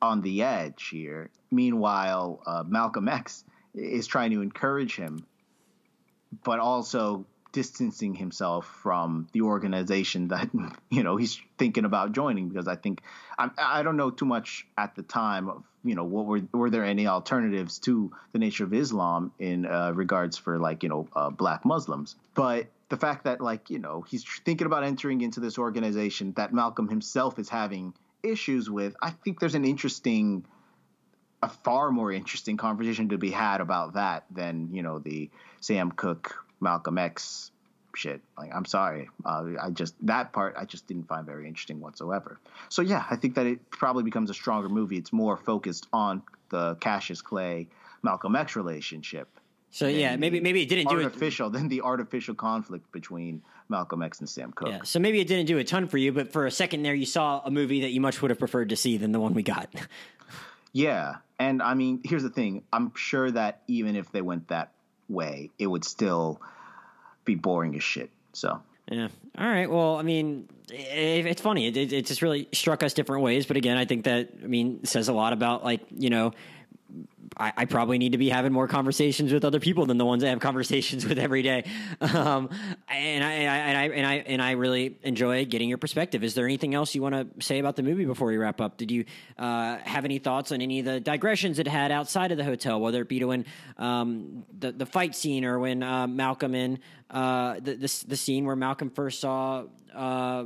on 0.00 0.20
the 0.20 0.44
edge 0.44 0.86
here. 0.92 1.30
Meanwhile, 1.50 2.40
uh, 2.46 2.62
Malcolm 2.64 3.08
X 3.08 3.42
is 3.74 4.06
trying 4.06 4.30
to 4.30 4.40
encourage 4.40 4.94
him, 4.94 5.26
but 6.44 6.60
also 6.60 7.26
distancing 7.52 8.14
himself 8.14 8.66
from 8.82 9.28
the 9.32 9.42
organization 9.42 10.28
that 10.28 10.50
you 10.90 11.02
know 11.02 11.16
he's 11.16 11.40
thinking 11.58 11.84
about 11.84 12.12
joining 12.12 12.48
because 12.48 12.68
I 12.68 12.76
think 12.76 13.02
I'm, 13.38 13.50
I 13.58 13.82
don't 13.82 13.96
know 13.96 14.10
too 14.10 14.26
much 14.26 14.66
at 14.76 14.94
the 14.94 15.02
time 15.02 15.48
of 15.48 15.64
you 15.84 15.94
know 15.94 16.04
what 16.04 16.26
were 16.26 16.42
were 16.52 16.70
there 16.70 16.84
any 16.84 17.06
alternatives 17.06 17.78
to 17.80 18.12
the 18.32 18.38
Nation 18.38 18.66
of 18.66 18.74
Islam 18.74 19.32
in 19.38 19.66
uh, 19.66 19.92
regards 19.92 20.36
for 20.36 20.58
like 20.58 20.82
you 20.82 20.88
know 20.88 21.08
uh, 21.14 21.30
black 21.30 21.64
Muslims. 21.64 22.16
But 22.34 22.66
the 22.88 22.96
fact 22.96 23.24
that 23.24 23.40
like 23.40 23.70
you 23.70 23.78
know 23.78 24.02
he's 24.02 24.24
thinking 24.44 24.66
about 24.66 24.84
entering 24.84 25.20
into 25.20 25.40
this 25.40 25.58
organization 25.58 26.32
that 26.36 26.52
Malcolm 26.52 26.88
himself 26.88 27.38
is 27.38 27.48
having 27.48 27.94
issues 28.22 28.68
with 28.68 28.94
I 29.00 29.10
think 29.10 29.40
there's 29.40 29.54
an 29.54 29.64
interesting 29.64 30.44
a 31.42 31.48
far 31.48 31.90
more 31.90 32.12
interesting 32.12 32.58
conversation 32.58 33.08
to 33.08 33.18
be 33.18 33.30
had 33.30 33.60
about 33.62 33.94
that 33.94 34.24
than 34.30 34.74
you 34.74 34.82
know 34.82 34.98
the 34.98 35.30
Sam 35.60 35.90
Cooke 35.92 36.44
Malcolm 36.60 36.98
X 36.98 37.50
shit. 37.94 38.20
Like, 38.38 38.54
I'm 38.54 38.64
sorry, 38.64 39.08
uh, 39.24 39.44
I 39.60 39.70
just 39.70 39.94
that 40.06 40.32
part 40.32 40.54
I 40.56 40.64
just 40.64 40.86
didn't 40.86 41.08
find 41.08 41.26
very 41.26 41.46
interesting 41.46 41.80
whatsoever. 41.80 42.38
So 42.68 42.82
yeah, 42.82 43.04
I 43.10 43.16
think 43.16 43.34
that 43.34 43.46
it 43.46 43.70
probably 43.70 44.04
becomes 44.04 44.30
a 44.30 44.34
stronger 44.34 44.68
movie. 44.68 44.96
It's 44.96 45.12
more 45.12 45.36
focused 45.36 45.88
on 45.92 46.22
the 46.50 46.76
Cassius 46.76 47.22
Clay 47.22 47.68
Malcolm 48.02 48.36
X 48.36 48.56
relationship. 48.56 49.28
So 49.72 49.86
yeah, 49.86 50.16
maybe 50.16 50.40
maybe 50.40 50.62
it 50.62 50.68
didn't 50.68 50.88
artificial, 50.88 50.98
do 50.98 51.06
it 51.06 51.12
artificial 51.12 51.50
than 51.50 51.68
the 51.68 51.80
artificial 51.82 52.34
conflict 52.34 52.90
between 52.90 53.42
Malcolm 53.68 54.02
X 54.02 54.18
and 54.18 54.28
Sam 54.28 54.52
Cooke. 54.52 54.68
Yeah, 54.68 54.82
so 54.82 54.98
maybe 54.98 55.20
it 55.20 55.28
didn't 55.28 55.46
do 55.46 55.58
a 55.58 55.64
ton 55.64 55.86
for 55.86 55.96
you, 55.96 56.12
but 56.12 56.32
for 56.32 56.46
a 56.46 56.50
second 56.50 56.82
there, 56.82 56.94
you 56.94 57.06
saw 57.06 57.40
a 57.44 57.50
movie 57.50 57.82
that 57.82 57.90
you 57.90 58.00
much 58.00 58.20
would 58.20 58.30
have 58.30 58.38
preferred 58.38 58.70
to 58.70 58.76
see 58.76 58.96
than 58.96 59.12
the 59.12 59.20
one 59.20 59.32
we 59.32 59.44
got. 59.44 59.72
yeah, 60.72 61.16
and 61.38 61.62
I 61.62 61.74
mean, 61.74 62.00
here's 62.02 62.24
the 62.24 62.30
thing: 62.30 62.64
I'm 62.72 62.92
sure 62.96 63.30
that 63.30 63.62
even 63.68 63.94
if 63.94 64.10
they 64.10 64.22
went 64.22 64.48
that 64.48 64.72
way, 65.10 65.50
it 65.58 65.66
would 65.66 65.84
still 65.84 66.40
be 67.24 67.34
boring 67.34 67.76
as 67.76 67.82
shit. 67.82 68.10
So 68.32 68.62
yeah. 68.90 69.08
All 69.38 69.46
right. 69.46 69.70
Well, 69.70 69.96
I 69.96 70.02
mean, 70.02 70.48
it, 70.68 71.26
it's 71.26 71.40
funny. 71.40 71.68
It, 71.68 71.76
it, 71.76 71.92
it, 71.92 72.06
just 72.06 72.22
really 72.22 72.48
struck 72.52 72.82
us 72.82 72.92
different 72.92 73.22
ways. 73.22 73.46
But 73.46 73.56
again, 73.56 73.76
I 73.76 73.84
think 73.84 74.04
that 74.04 74.30
I 74.42 74.46
mean 74.46 74.84
says 74.84 75.08
a 75.08 75.12
lot 75.12 75.32
about 75.32 75.64
like 75.64 75.80
you 75.96 76.10
know 76.10 76.32
I, 77.36 77.52
I, 77.56 77.64
probably 77.64 77.98
need 77.98 78.12
to 78.12 78.18
be 78.18 78.28
having 78.28 78.52
more 78.52 78.66
conversations 78.66 79.32
with 79.32 79.44
other 79.44 79.60
people 79.60 79.86
than 79.86 79.98
the 79.98 80.04
ones 80.04 80.24
I 80.24 80.28
have 80.28 80.40
conversations 80.40 81.06
with 81.08 81.18
every 81.18 81.42
day. 81.42 81.64
Um, 82.00 82.50
and, 82.88 83.24
I, 83.24 83.32
and, 83.32 83.78
I, 83.78 83.84
and 83.84 84.06
I 84.06 84.14
and 84.14 84.42
I 84.42 84.50
really 84.52 84.98
enjoy 85.02 85.44
getting 85.44 85.68
your 85.68 85.78
perspective. 85.78 86.24
Is 86.24 86.34
there 86.34 86.44
anything 86.44 86.74
else 86.74 86.94
you 86.94 87.02
want 87.02 87.14
to 87.14 87.44
say 87.44 87.58
about 87.58 87.76
the 87.76 87.82
movie 87.82 88.04
before 88.04 88.28
we 88.28 88.36
wrap 88.36 88.60
up? 88.60 88.76
Did 88.76 88.90
you 88.90 89.04
uh, 89.38 89.78
have 89.78 90.04
any 90.04 90.18
thoughts 90.18 90.52
on 90.52 90.60
any 90.60 90.80
of 90.80 90.86
the 90.86 91.00
digressions 91.00 91.58
it 91.58 91.68
had 91.68 91.92
outside 91.92 92.32
of 92.32 92.38
the 92.38 92.44
hotel, 92.44 92.80
whether 92.80 93.02
it 93.02 93.08
be 93.08 93.20
to 93.20 93.26
when 93.26 93.44
um, 93.78 94.44
the 94.58 94.72
the 94.72 94.86
fight 94.86 95.14
scene 95.14 95.44
or 95.44 95.58
when 95.58 95.82
uh, 95.82 96.06
Malcolm 96.06 96.54
in 96.54 96.78
uh, 97.10 97.54
the, 97.54 97.74
the, 97.74 98.04
the 98.08 98.16
scene 98.16 98.44
where 98.44 98.56
Malcolm 98.56 98.90
first 98.90 99.20
saw 99.20 99.64
uh, 99.94 100.44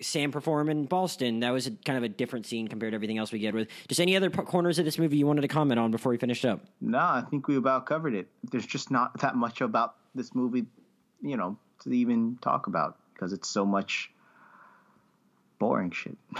Sam 0.00 0.30
perform 0.30 0.68
in 0.68 0.86
Boston. 0.86 1.40
That 1.40 1.50
was 1.50 1.66
a, 1.66 1.70
kind 1.70 1.96
of 1.96 2.02
a 2.02 2.08
different 2.08 2.46
scene 2.46 2.68
compared 2.68 2.92
to 2.92 2.94
everything 2.94 3.18
else 3.18 3.32
we 3.32 3.38
get 3.38 3.54
with. 3.54 3.68
Just 3.88 4.00
any 4.00 4.16
other 4.16 4.30
corners 4.30 4.78
of 4.78 4.84
this 4.84 4.98
movie 4.98 5.16
you 5.16 5.26
wanted 5.26 5.42
to 5.42 5.48
comment 5.48 5.78
on 5.78 5.90
before 5.90 6.10
we 6.10 6.18
finished 6.18 6.44
up? 6.44 6.60
No, 6.80 6.98
I 6.98 7.24
think 7.28 7.48
we 7.48 7.56
about 7.56 7.86
covered 7.86 8.14
it. 8.14 8.28
There's 8.50 8.66
just 8.66 8.90
not 8.90 9.20
that 9.20 9.36
much 9.36 9.60
about 9.60 9.96
this 10.14 10.34
movie, 10.34 10.66
you 11.22 11.36
know, 11.36 11.56
to 11.82 11.92
even 11.92 12.38
talk 12.40 12.66
about 12.66 12.98
because 13.14 13.32
it's 13.32 13.48
so 13.48 13.64
much 13.64 14.10
boring 15.58 15.90
shit. 15.90 16.16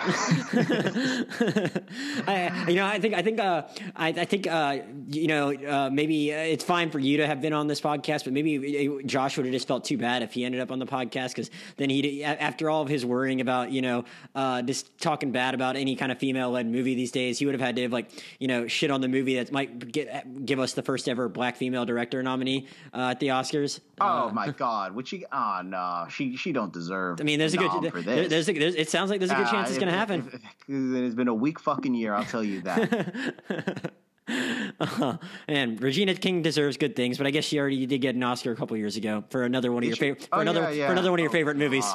I, 2.27 2.65
you 2.69 2.77
know, 2.77 2.87
I 2.87 3.01
think 3.01 3.15
I 3.15 3.23
think 3.23 3.41
uh, 3.41 3.63
I, 3.97 4.09
I 4.09 4.25
think 4.25 4.47
uh, 4.47 4.79
you 5.11 5.27
know 5.27 5.53
uh, 5.53 5.91
maybe 5.93 6.33
uh, 6.33 6.39
it's 6.39 6.65
fine 6.65 6.91
for 6.91 6.99
you 6.99 7.19
to 7.19 7.27
have 7.27 7.41
been 7.41 7.53
on 7.53 7.67
this 7.67 7.81
podcast, 7.81 8.25
but 8.25 8.33
maybe 8.33 8.89
uh, 8.89 9.03
Josh 9.07 9.37
would 9.37 9.47
have 9.47 9.53
just 9.53 9.69
felt 9.69 9.85
too 9.85 9.99
bad 9.99 10.23
if 10.23 10.33
he 10.33 10.45
ended 10.45 10.61
up 10.61 10.71
on 10.71 10.79
the 10.79 10.87
podcast 10.87 11.29
because 11.31 11.51
then 11.77 11.91
he, 11.91 12.25
after 12.25 12.71
all 12.71 12.83
of 12.83 12.89
his 12.89 13.05
worrying 13.05 13.41
about 13.41 13.71
you 13.73 13.83
know 13.83 14.05
uh, 14.35 14.63
just 14.63 14.97
talking 14.99 15.33
bad 15.33 15.55
about 15.55 15.77
any 15.77 15.97
kind 15.97 16.13
of 16.13 16.19
female 16.19 16.51
led 16.51 16.67
movie 16.67 16.95
these 16.95 17.11
days, 17.11 17.39
he 17.39 17.47
would 17.47 17.55
have 17.55 17.61
had 17.61 17.77
to 17.77 17.83
have 17.83 17.93
like 17.93 18.11
you 18.39 18.49
know 18.49 18.67
shit 18.67 18.91
on 18.91 19.01
the 19.01 19.09
movie 19.09 19.37
that 19.37 19.51
might 19.53 19.93
get 19.93 20.47
give 20.47 20.61
us 20.61 20.75
the 20.75 20.83
first 20.83 21.09
ever 21.09 21.29
black 21.29 21.57
female 21.57 21.85
director 21.85 22.23
nominee 22.23 22.67
at 22.95 23.21
the 23.21 23.29
Oscars. 23.29 23.81
Oh 24.01 24.31
my 24.31 24.51
god, 24.51 24.95
would 24.95 25.09
she? 25.09 25.25
Oh 25.33 25.61
no, 25.65 26.07
she 26.09 26.37
she 26.37 26.53
don't 26.53 26.73
deserve. 26.73 27.21
I 27.21 27.25
mean, 27.25 27.39
there's 27.39 27.55
a 27.55 27.59
good. 27.59 27.83
There, 28.05 28.29
there's 28.29 28.49
a, 28.49 28.53
there's, 28.53 28.75
it 28.75 28.89
sounds 28.89 29.08
sounds 29.09 29.21
like 29.21 29.21
there's 29.21 29.31
a 29.31 29.43
good 29.43 29.51
chance 29.51 29.69
uh, 29.69 29.71
it's 29.71 29.79
going 29.79 29.93
to 29.93 29.99
happen. 29.99 30.41
It's 30.69 31.15
been 31.15 31.29
a 31.29 31.35
weak 31.35 31.61
fucking 31.61 31.95
year, 31.95 32.15
I'll 32.15 32.25
tell 32.25 32.45
you 32.45 32.61
that. 32.63 33.93
uh, 34.81 35.17
and 35.47 35.81
Regina 35.81 36.15
King 36.15 36.43
deserves 36.43 36.77
good 36.77 36.95
things, 36.95 37.19
but 37.19 37.27
I 37.27 37.31
guess 37.31 37.45
she 37.45 37.59
already 37.59 37.87
did 37.87 38.01
get 38.01 38.15
an 38.15 38.23
Oscar 38.23 38.53
a 38.53 38.57
couple 38.57 38.77
years 38.77 38.97
ago 38.97 39.25
for 39.31 39.45
another 39.45 39.73
one 39.73 39.83
of 39.83 39.89
your 39.89 39.97
favorite 39.97 40.25
for 40.25 40.37
oh, 40.37 40.41
another 40.41 40.63
yeah, 40.63 40.71
yeah. 40.71 40.87
for 40.87 40.93
another 40.93 41.11
one 41.11 41.21
of 41.21 41.23
your 41.23 41.31
oh, 41.31 41.33
favorite 41.33 41.57
movies. 41.57 41.85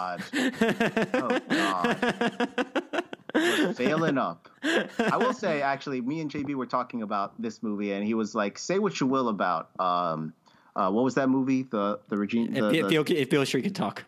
oh 1.14 1.40
God. 1.50 2.66
failing 3.76 4.18
up. 4.18 4.50
I 4.64 5.18
will 5.18 5.34
say, 5.34 5.62
actually, 5.62 6.02
me 6.02 6.22
and 6.22 6.32
JB 6.32 6.56
were 6.56 6.66
talking 6.66 7.02
about 7.02 7.40
this 7.42 7.64
movie, 7.64 7.92
and 7.92 8.06
he 8.06 8.14
was 8.14 8.36
like, 8.36 8.58
"Say 8.58 8.80
what 8.80 9.00
you 9.00 9.08
will 9.08 9.30
about 9.30 9.70
um, 9.80 10.34
uh, 10.76 10.92
what 10.92 11.04
was 11.04 11.16
that 11.16 11.30
movie? 11.30 11.64
The 11.64 12.00
the 12.10 12.18
Regina. 12.18 12.68
If, 12.68 12.90
the, 12.90 12.96
if, 12.96 13.10
if 13.10 13.30
Beale 13.30 13.46
Street 13.46 13.64
could 13.64 13.76
talk 13.76 14.04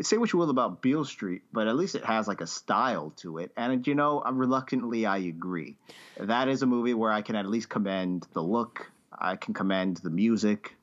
say 0.00 0.16
what 0.16 0.32
you 0.32 0.38
will 0.38 0.50
about 0.50 0.82
Beale 0.82 1.04
Street, 1.04 1.42
but 1.52 1.68
at 1.68 1.76
least 1.76 1.94
it 1.94 2.04
has 2.04 2.26
like 2.26 2.40
a 2.40 2.46
style 2.46 3.12
to 3.18 3.38
it. 3.38 3.52
And 3.56 3.86
you 3.86 3.94
know, 3.94 4.22
reluctantly, 4.30 5.06
I 5.06 5.18
agree. 5.18 5.76
That 6.18 6.48
is 6.48 6.62
a 6.62 6.66
movie 6.66 6.94
where 6.94 7.12
I 7.12 7.22
can 7.22 7.36
at 7.36 7.46
least 7.46 7.68
commend 7.68 8.26
the 8.32 8.42
look. 8.42 8.90
I 9.16 9.36
can 9.36 9.54
commend 9.54 9.98
the 9.98 10.10
music. 10.10 10.76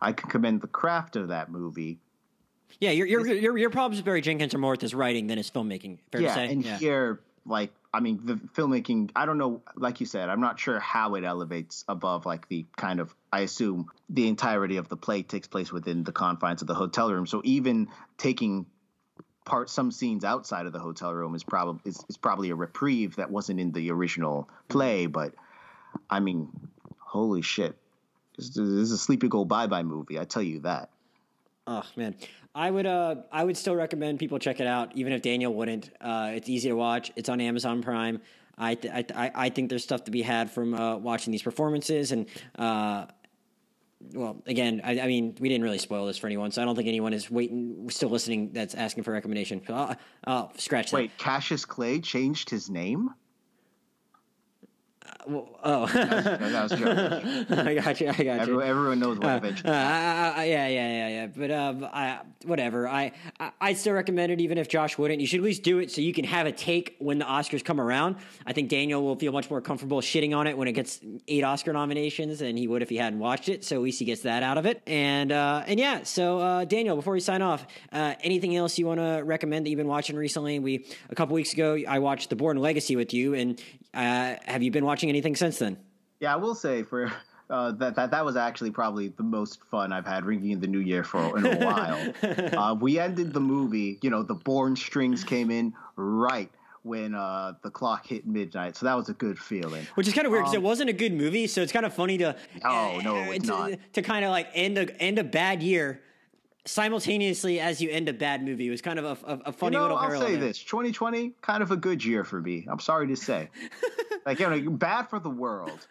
I 0.00 0.12
can 0.12 0.28
commend 0.28 0.60
the 0.60 0.68
craft 0.68 1.16
of 1.16 1.28
that 1.28 1.50
movie. 1.50 1.98
Yeah, 2.80 2.90
your 2.90 3.06
your 3.06 3.26
your, 3.26 3.56
your 3.58 3.70
problems 3.70 3.98
with 3.98 4.04
Barry 4.04 4.20
Jenkins 4.20 4.54
are 4.54 4.58
more 4.58 4.72
with 4.72 4.80
his 4.80 4.94
writing 4.94 5.26
than 5.26 5.38
his 5.38 5.50
filmmaking. 5.50 5.98
Fair 6.10 6.22
yeah, 6.22 6.28
to 6.28 6.34
say. 6.34 6.52
and 6.52 6.64
yeah. 6.64 6.78
here, 6.78 7.20
like 7.46 7.72
I 7.94 8.00
mean, 8.00 8.20
the 8.24 8.34
filmmaking, 8.34 9.10
I 9.14 9.26
don't 9.26 9.36
know, 9.36 9.62
like 9.76 10.00
you 10.00 10.06
said, 10.06 10.30
I'm 10.30 10.40
not 10.40 10.58
sure 10.58 10.80
how 10.80 11.14
it 11.14 11.24
elevates 11.24 11.84
above 11.88 12.24
like 12.24 12.48
the 12.48 12.64
kind 12.76 13.00
of, 13.00 13.14
I 13.30 13.40
assume 13.40 13.90
the 14.08 14.28
entirety 14.28 14.78
of 14.78 14.88
the 14.88 14.96
play 14.96 15.22
takes 15.22 15.46
place 15.46 15.70
within 15.70 16.02
the 16.02 16.12
confines 16.12 16.62
of 16.62 16.68
the 16.68 16.74
hotel 16.74 17.12
room. 17.12 17.26
So 17.26 17.42
even 17.44 17.88
taking 18.16 18.66
part 19.44 19.68
some 19.68 19.90
scenes 19.90 20.24
outside 20.24 20.66
of 20.66 20.72
the 20.72 20.78
hotel 20.78 21.12
room 21.12 21.34
is 21.34 21.44
probably 21.44 21.82
is, 21.84 22.02
is 22.08 22.16
probably 22.16 22.50
a 22.50 22.54
reprieve 22.54 23.16
that 23.16 23.30
wasn't 23.30 23.60
in 23.60 23.72
the 23.72 23.90
original 23.90 24.48
play. 24.68 25.04
Mm-hmm. 25.04 25.12
But 25.12 25.34
I 26.08 26.20
mean, 26.20 26.48
holy 26.98 27.42
shit. 27.42 27.76
This 28.36 28.56
is 28.56 28.92
a 28.92 28.98
sleepy 28.98 29.28
go 29.28 29.44
bye 29.44 29.66
bye 29.66 29.82
movie. 29.82 30.18
I 30.18 30.24
tell 30.24 30.42
you 30.42 30.60
that. 30.60 30.90
Oh 31.66 31.84
man, 31.96 32.16
I 32.54 32.70
would 32.70 32.86
uh 32.86 33.16
I 33.30 33.44
would 33.44 33.56
still 33.56 33.76
recommend 33.76 34.18
people 34.18 34.38
check 34.38 34.60
it 34.60 34.66
out, 34.66 34.96
even 34.96 35.12
if 35.12 35.22
Daniel 35.22 35.54
wouldn't. 35.54 35.90
Uh, 36.00 36.32
it's 36.34 36.48
easy 36.48 36.68
to 36.68 36.74
watch. 36.74 37.12
It's 37.16 37.28
on 37.28 37.40
Amazon 37.40 37.82
Prime. 37.82 38.20
I 38.58 38.74
th- 38.74 39.12
I, 39.14 39.30
I 39.34 39.48
think 39.48 39.70
there's 39.70 39.82
stuff 39.82 40.04
to 40.04 40.10
be 40.10 40.22
had 40.22 40.50
from 40.50 40.74
uh, 40.74 40.96
watching 40.96 41.30
these 41.32 41.42
performances, 41.42 42.12
and 42.12 42.26
uh, 42.58 43.06
well, 44.12 44.42
again, 44.46 44.80
I, 44.84 45.00
I, 45.00 45.06
mean, 45.06 45.36
we 45.40 45.48
didn't 45.48 45.64
really 45.64 45.78
spoil 45.78 46.06
this 46.06 46.18
for 46.18 46.26
anyone, 46.26 46.50
so 46.50 46.60
I 46.60 46.64
don't 46.64 46.76
think 46.76 46.88
anyone 46.88 47.12
is 47.12 47.30
waiting, 47.30 47.88
still 47.90 48.10
listening, 48.10 48.50
that's 48.52 48.74
asking 48.74 49.04
for 49.04 49.12
recommendation. 49.12 49.62
I'll, 49.68 49.96
I'll 50.24 50.52
scratch 50.58 50.90
that. 50.90 50.96
Wait, 50.96 51.18
Cassius 51.18 51.64
Clay 51.64 52.00
changed 52.00 52.50
his 52.50 52.68
name? 52.68 53.10
Well, 55.26 55.48
oh, 55.62 55.86
that 55.86 56.40
was, 56.40 56.70
that 56.70 57.48
was 57.48 57.58
I 57.58 57.74
got 57.74 58.00
you. 58.00 58.08
I 58.08 58.12
got 58.12 58.18
you. 58.24 58.30
Everyone, 58.30 58.66
everyone 58.66 58.98
knows 58.98 59.18
what 59.18 59.26
uh, 59.26 59.68
uh, 59.68 59.72
uh, 60.38 60.42
yeah, 60.42 60.42
yeah, 60.42 60.68
yeah, 60.68 61.08
yeah. 61.08 61.26
But 61.28 61.50
um, 61.50 61.88
I, 61.92 62.20
whatever. 62.44 62.88
I, 62.88 63.12
I, 63.38 63.52
I 63.60 63.72
still 63.74 63.94
recommend 63.94 64.32
it, 64.32 64.40
even 64.40 64.58
if 64.58 64.68
Josh 64.68 64.98
wouldn't. 64.98 65.20
You 65.20 65.26
should 65.26 65.40
at 65.40 65.44
least 65.44 65.62
do 65.62 65.78
it 65.78 65.90
so 65.90 66.00
you 66.00 66.12
can 66.12 66.24
have 66.24 66.46
a 66.46 66.52
take 66.52 66.96
when 66.98 67.18
the 67.18 67.24
Oscars 67.24 67.64
come 67.64 67.80
around. 67.80 68.16
I 68.46 68.52
think 68.52 68.68
Daniel 68.68 69.02
will 69.02 69.16
feel 69.16 69.32
much 69.32 69.48
more 69.48 69.60
comfortable 69.60 70.00
shitting 70.00 70.36
on 70.36 70.46
it 70.46 70.58
when 70.58 70.66
it 70.66 70.72
gets 70.72 71.00
eight 71.28 71.44
Oscar 71.44 71.72
nominations 71.72 72.40
than 72.40 72.56
he 72.56 72.66
would 72.66 72.82
if 72.82 72.88
he 72.88 72.96
hadn't 72.96 73.20
watched 73.20 73.48
it. 73.48 73.64
So 73.64 73.76
at 73.76 73.82
least 73.82 74.00
he 74.00 74.04
gets 74.04 74.22
that 74.22 74.42
out 74.42 74.58
of 74.58 74.66
it. 74.66 74.82
And 74.86 75.30
uh, 75.30 75.62
and 75.66 75.78
yeah. 75.78 76.02
So 76.02 76.40
uh, 76.40 76.64
Daniel, 76.64 76.96
before 76.96 77.12
we 77.12 77.20
sign 77.20 77.42
off, 77.42 77.64
uh, 77.92 78.14
anything 78.22 78.56
else 78.56 78.76
you 78.78 78.86
want 78.86 78.98
to 78.98 79.22
recommend 79.24 79.66
that 79.66 79.70
you've 79.70 79.78
been 79.78 79.86
watching 79.86 80.16
recently? 80.16 80.58
We 80.58 80.86
a 81.10 81.14
couple 81.14 81.34
weeks 81.34 81.52
ago, 81.52 81.78
I 81.86 82.00
watched 82.00 82.30
The 82.30 82.36
Bourne 82.36 82.56
Legacy 82.56 82.96
with 82.96 83.14
you, 83.14 83.34
and 83.34 83.62
uh, 83.94 84.36
have 84.44 84.62
you 84.62 84.70
been 84.70 84.84
watching 84.84 85.08
anything 85.08 85.36
since 85.36 85.58
then? 85.58 85.78
Yeah, 86.20 86.34
I 86.34 86.36
will 86.36 86.54
say 86.54 86.82
for 86.82 87.12
uh, 87.50 87.72
that 87.72 87.94
that 87.96 88.10
that 88.10 88.24
was 88.24 88.36
actually 88.36 88.70
probably 88.70 89.08
the 89.08 89.22
most 89.22 89.62
fun 89.64 89.92
I've 89.92 90.06
had 90.06 90.24
ringing 90.24 90.52
in 90.52 90.60
the 90.60 90.66
new 90.66 90.78
year 90.78 91.04
for 91.04 91.38
in 91.38 91.46
a 91.46 91.56
while. 91.56 92.12
uh, 92.58 92.74
we 92.74 92.98
ended 92.98 93.32
the 93.32 93.40
movie, 93.40 93.98
you 94.02 94.10
know, 94.10 94.22
the 94.22 94.34
Bourne 94.34 94.76
strings 94.76 95.24
came 95.24 95.50
in 95.50 95.74
right 95.96 96.50
when 96.84 97.14
uh, 97.14 97.52
the 97.62 97.70
clock 97.70 98.06
hit 98.06 98.26
midnight, 98.26 98.76
so 98.76 98.86
that 98.86 98.94
was 98.94 99.08
a 99.08 99.12
good 99.12 99.38
feeling. 99.38 99.86
Which 99.94 100.08
is 100.08 100.14
kind 100.14 100.26
of 100.26 100.32
weird 100.32 100.44
because 100.44 100.56
um, 100.56 100.62
it 100.62 100.66
wasn't 100.66 100.90
a 100.90 100.94
good 100.94 101.12
movie, 101.12 101.46
so 101.46 101.60
it's 101.60 101.72
kind 101.72 101.86
of 101.86 101.94
funny 101.94 102.18
to 102.18 102.36
oh 102.64 103.00
no, 103.04 103.16
it's 103.30 103.46
to, 103.46 103.50
not 103.50 103.72
to 103.92 104.02
kind 104.02 104.24
of 104.24 104.30
like 104.30 104.48
end 104.54 104.78
a 104.78 105.02
end 105.02 105.18
a 105.18 105.24
bad 105.24 105.62
year 105.62 106.00
simultaneously 106.64 107.60
as 107.60 107.80
you 107.80 107.90
end 107.90 108.08
a 108.08 108.12
bad 108.12 108.44
movie. 108.44 108.68
It 108.68 108.70
was 108.70 108.82
kind 108.82 108.98
of 108.98 109.04
a, 109.04 109.26
a, 109.26 109.38
a 109.46 109.52
funny 109.52 109.76
you 109.76 109.80
know, 109.80 109.82
little. 109.82 109.98
I'll 109.98 110.20
say 110.20 110.36
this: 110.36 110.62
2020, 110.62 111.32
kind 111.40 111.62
of 111.62 111.70
a 111.70 111.76
good 111.76 112.04
year 112.04 112.24
for 112.24 112.40
me. 112.40 112.66
I'm 112.68 112.80
sorry 112.80 113.08
to 113.08 113.16
say, 113.16 113.48
like 114.26 114.40
you 114.40 114.48
know, 114.48 114.70
bad 114.70 115.08
for 115.08 115.18
the 115.18 115.30
world, 115.30 115.86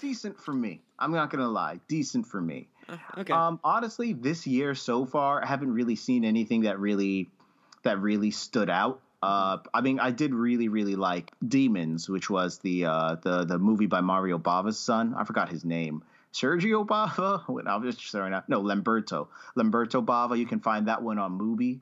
decent 0.00 0.38
for 0.38 0.52
me. 0.52 0.80
I'm 0.98 1.12
not 1.12 1.30
gonna 1.30 1.48
lie, 1.48 1.80
decent 1.88 2.26
for 2.26 2.40
me. 2.40 2.68
Uh, 2.88 2.96
okay. 3.18 3.32
Um, 3.32 3.60
honestly, 3.64 4.12
this 4.12 4.46
year 4.46 4.74
so 4.74 5.06
far, 5.06 5.42
I 5.42 5.46
haven't 5.46 5.72
really 5.72 5.96
seen 5.96 6.24
anything 6.24 6.62
that 6.62 6.78
really 6.78 7.30
that 7.82 7.98
really 8.00 8.30
stood 8.30 8.70
out. 8.70 9.00
Uh, 9.22 9.58
I 9.72 9.82
mean, 9.82 10.00
I 10.00 10.10
did 10.10 10.34
really, 10.34 10.66
really 10.68 10.96
like 10.96 11.30
Demons, 11.46 12.08
which 12.08 12.28
was 12.28 12.58
the 12.58 12.86
uh, 12.86 13.16
the 13.22 13.44
the 13.44 13.58
movie 13.58 13.86
by 13.86 14.00
Mario 14.00 14.36
Bava's 14.36 14.78
son. 14.78 15.14
I 15.16 15.24
forgot 15.24 15.48
his 15.48 15.64
name. 15.64 16.02
Sergio 16.32 16.86
Bava. 16.86 17.44
I'm 17.66 17.82
just 17.82 18.10
throwing 18.10 18.32
out. 18.32 18.48
No, 18.48 18.60
Lamberto. 18.60 19.28
Lamberto 19.56 20.04
Bava. 20.04 20.38
You 20.38 20.46
can 20.46 20.60
find 20.60 20.88
that 20.88 21.02
one 21.02 21.18
on 21.18 21.38
Mubi. 21.38 21.80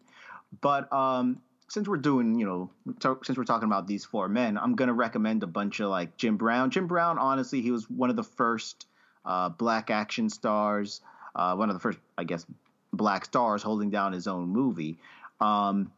But 0.61 0.93
um, 0.93 1.41
since 1.69 1.87
we're 1.89 1.99
doing, 1.99 2.39
you 2.39 2.47
know, 2.47 2.71
t- 2.99 3.21
since 3.25 3.39
we're 3.39 3.45
talking 3.45 3.67
about 3.67 3.87
these 3.87 4.05
four 4.05 4.29
men, 4.29 4.59
I'm 4.59 4.75
gonna 4.75 4.93
recommend 4.93 5.43
a 5.43 5.47
bunch 5.47 5.81
of 5.81 5.89
like 5.89 6.17
Jim 6.17 6.37
Brown. 6.37 6.71
Jim 6.71 6.87
Brown, 6.87 7.19
honestly, 7.19 7.61
he 7.61 7.71
was 7.71 7.89
one 7.89 8.11
of 8.11 8.17
the 8.17 8.25
first 8.25 8.87
uh, 9.25 9.49
black 9.51 9.91
action 9.91 10.29
stars. 10.29 11.01
Uh, 11.35 11.55
one 11.55 11.71
of 11.71 11.77
the 11.77 11.81
first, 11.81 11.99
I 12.19 12.25
guess, 12.25 12.45
black 12.93 13.25
stars 13.25 13.63
holding 13.63 13.91
down 13.91 14.13
his 14.13 14.27
own 14.27 14.49
movie. 14.49 14.99
Um, 15.41 15.93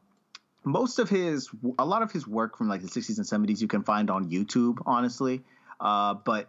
most 0.64 0.98
of 0.98 1.08
his, 1.08 1.48
a 1.78 1.84
lot 1.84 2.02
of 2.02 2.12
his 2.12 2.26
work 2.26 2.56
from 2.56 2.68
like 2.68 2.82
the 2.82 2.88
60s 2.88 3.16
and 3.16 3.48
70s, 3.48 3.60
you 3.60 3.66
can 3.66 3.82
find 3.82 4.10
on 4.10 4.30
YouTube, 4.30 4.80
honestly. 4.86 5.42
Uh, 5.80 6.14
but 6.14 6.48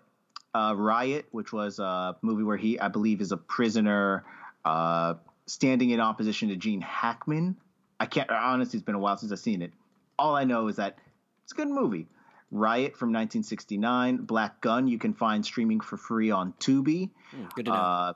uh, 0.53 0.73
Riot, 0.75 1.25
which 1.31 1.51
was 1.51 1.79
a 1.79 2.15
movie 2.21 2.43
where 2.43 2.57
he, 2.57 2.79
I 2.79 2.87
believe, 2.87 3.21
is 3.21 3.31
a 3.31 3.37
prisoner 3.37 4.23
uh, 4.65 5.15
standing 5.45 5.89
in 5.89 5.99
opposition 5.99 6.49
to 6.49 6.55
Gene 6.55 6.81
Hackman. 6.81 7.57
I 7.99 8.05
can't, 8.05 8.29
honestly, 8.29 8.77
it's 8.77 8.85
been 8.85 8.95
a 8.95 8.99
while 8.99 9.17
since 9.17 9.31
I've 9.31 9.39
seen 9.39 9.61
it. 9.61 9.71
All 10.17 10.35
I 10.35 10.43
know 10.43 10.67
is 10.67 10.75
that 10.75 10.97
it's 11.43 11.53
a 11.53 11.55
good 11.55 11.69
movie. 11.69 12.07
Riot 12.51 12.97
from 12.97 13.09
1969, 13.09 14.17
Black 14.17 14.61
Gunn, 14.61 14.87
you 14.87 14.99
can 14.99 15.13
find 15.13 15.43
streaming 15.43 15.79
for 15.79 15.97
free 15.97 16.29
on 16.29 16.53
Tubi. 16.59 17.09
Mm, 17.35 17.53
good 17.55 17.65
to 17.65 17.71
know. 17.71 17.77
Uh, 17.77 18.13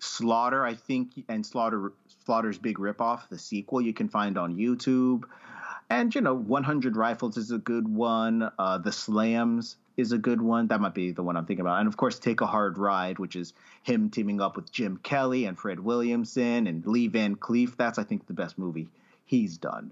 Slaughter, 0.00 0.64
I 0.64 0.74
think, 0.74 1.12
and 1.28 1.44
Slaughter 1.44 1.92
Slaughter's 2.24 2.58
Big 2.58 2.78
Ripoff, 2.78 3.28
the 3.28 3.38
sequel, 3.38 3.80
you 3.80 3.92
can 3.92 4.08
find 4.08 4.38
on 4.38 4.56
YouTube. 4.56 5.24
And 5.90 6.14
you 6.14 6.20
know, 6.20 6.34
100 6.34 6.96
Rifles 6.96 7.36
is 7.36 7.50
a 7.50 7.58
good 7.58 7.88
one. 7.88 8.48
Uh, 8.58 8.78
the 8.78 8.92
Slams 8.92 9.76
is 9.98 10.12
a 10.12 10.18
good 10.18 10.40
one. 10.40 10.68
That 10.68 10.80
might 10.80 10.94
be 10.94 11.10
the 11.10 11.24
one 11.24 11.36
I'm 11.36 11.44
thinking 11.44 11.62
about. 11.62 11.80
And 11.80 11.88
of 11.88 11.96
course, 11.96 12.18
Take 12.20 12.40
a 12.40 12.46
Hard 12.46 12.78
Ride, 12.78 13.18
which 13.18 13.34
is 13.34 13.52
him 13.82 14.10
teaming 14.10 14.40
up 14.40 14.54
with 14.54 14.70
Jim 14.70 14.98
Kelly 15.02 15.44
and 15.44 15.58
Fred 15.58 15.80
Williamson 15.80 16.68
and 16.68 16.86
Lee 16.86 17.08
Van 17.08 17.34
Cleef. 17.34 17.76
That's, 17.76 17.98
I 17.98 18.04
think, 18.04 18.26
the 18.28 18.32
best 18.32 18.56
movie 18.58 18.86
he's 19.26 19.58
done. 19.58 19.90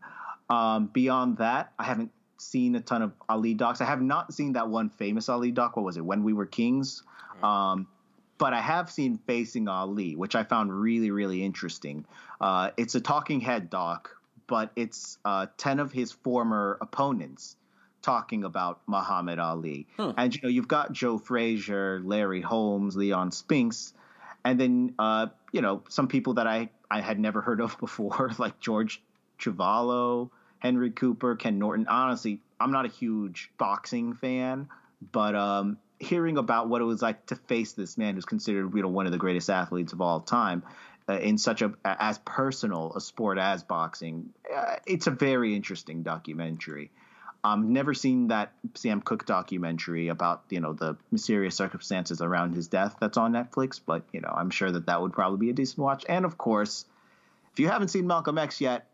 Um, 0.49 0.87
beyond 0.87 1.39
that, 1.39 1.73
I 1.77 1.83
haven't 1.83 2.13
seen 2.39 2.77
a 2.77 2.81
ton 2.81 3.03
of 3.03 3.13
Ali 3.29 3.55
docs. 3.55 3.81
I 3.81 3.85
have 3.87 4.01
not 4.01 4.33
seen 4.33 4.53
that 4.53 4.69
one 4.69 4.91
famous 4.91 5.29
Ali 5.29 5.51
doc. 5.51 5.77
What 5.77 5.85
was 5.85 5.97
it? 5.97 6.05
When 6.05 6.23
We 6.23 6.33
Were 6.33 6.47
Kings. 6.47 7.03
Um, 7.43 7.89
but 8.39 8.53
I 8.53 8.61
have 8.61 8.91
seen 8.91 9.19
Facing 9.27 9.67
Ali, 9.67 10.15
which 10.15 10.37
I 10.37 10.45
found 10.45 10.73
really, 10.73 11.11
really 11.11 11.43
interesting. 11.43 12.05
Uh, 12.41 12.71
it's 12.77 12.95
a 12.95 13.01
talking 13.01 13.41
head 13.41 13.71
doc, 13.71 14.11
but 14.47 14.71
it's 14.77 15.19
uh, 15.25 15.47
10 15.57 15.81
of 15.81 15.91
his 15.91 16.13
former 16.13 16.79
opponents 16.81 17.57
talking 18.07 18.45
about 18.45 18.81
Muhammad 18.87 19.41
Ali. 19.41 19.89
Huh. 19.97 20.13
And 20.17 20.33
you 20.33 20.41
know, 20.45 20.49
you've 20.49 20.69
got 20.69 20.93
Joe 20.93 21.19
Frazier, 21.19 22.01
Larry 22.05 22.41
Holmes, 22.41 22.97
Leon 22.97 23.33
Spinks, 23.33 23.93
and 24.45 24.61
then 24.61 24.95
uh, 24.99 25.27
you 25.51 25.61
know, 25.61 25.83
some 25.89 26.07
people 26.07 26.35
that 26.35 26.47
I 26.47 26.71
I 26.89 27.01
had 27.01 27.19
never 27.19 27.41
heard 27.41 27.61
of 27.61 27.77
before, 27.81 28.31
like 28.39 28.61
George 28.61 29.03
Chuvalo, 29.41 30.31
Henry 30.61 30.93
Cooper, 30.93 31.35
Ken 31.35 31.59
Norton. 31.59 31.89
Honestly, 31.89 32.41
I'm 32.61 32.71
not 32.71 32.87
a 32.87 32.89
huge 32.89 33.51
boxing 33.59 34.15
fan, 34.15 34.69
but 35.13 35.35
um, 35.35 35.77
hearing 35.99 36.39
about 36.39 36.69
what 36.69 36.81
it 36.81 36.85
was 36.85 37.03
like 37.03 37.27
to 37.27 37.35
face 37.35 37.73
this 37.73 37.99
man 37.99 38.15
who's 38.15 38.25
considered 38.25 38.73
you 38.73 38.83
know 38.83 38.89
one 38.89 39.07
of 39.07 39.13
the 39.13 39.19
greatest 39.19 39.51
athletes 39.51 39.93
of 39.93 40.01
all 40.01 40.21
time 40.21 40.63
uh, 41.09 41.15
in 41.15 41.39
such 41.39 41.61
a 41.61 41.73
as 41.85 42.19
personal 42.19 42.93
a 42.95 43.01
sport 43.01 43.39
as 43.39 43.65
boxing, 43.65 44.31
uh, 44.55 44.77
it's 44.87 45.09
a 45.09 45.11
very 45.11 45.57
interesting 45.57 46.05
documentary. 46.05 46.93
Um, 47.47 47.73
never 47.73 47.95
seen 47.95 48.29
that 48.29 48.53
Sam 48.75 49.01
Cooke 49.01 49.25
documentary 49.25 50.09
about 50.09 50.43
you 50.51 50.61
know 50.61 50.73
the 50.73 50.97
mysterious 51.13 51.55
circumstances 51.55 52.21
around 52.21 52.55
his 52.55 52.67
death 52.67 52.97
that's 53.01 53.17
on 53.17 53.33
Netflix, 53.33 53.81
but 53.85 54.03
you 54.13 54.21
know 54.21 54.33
I'm 54.35 54.51
sure 54.51 54.71
that 54.71 54.87
that 54.87 55.01
would 55.01 55.13
probably 55.13 55.39
be 55.39 55.51
a 55.51 55.53
decent 55.53 55.79
watch. 55.79 56.05
And 56.09 56.25
of 56.25 56.37
course, 56.37 56.87
if 57.53 57.61
you 57.61 57.69
haven't 57.69 57.89
seen 57.89 58.07
Malcolm 58.07 58.37
X 58.37 58.61
yet, 58.61 58.87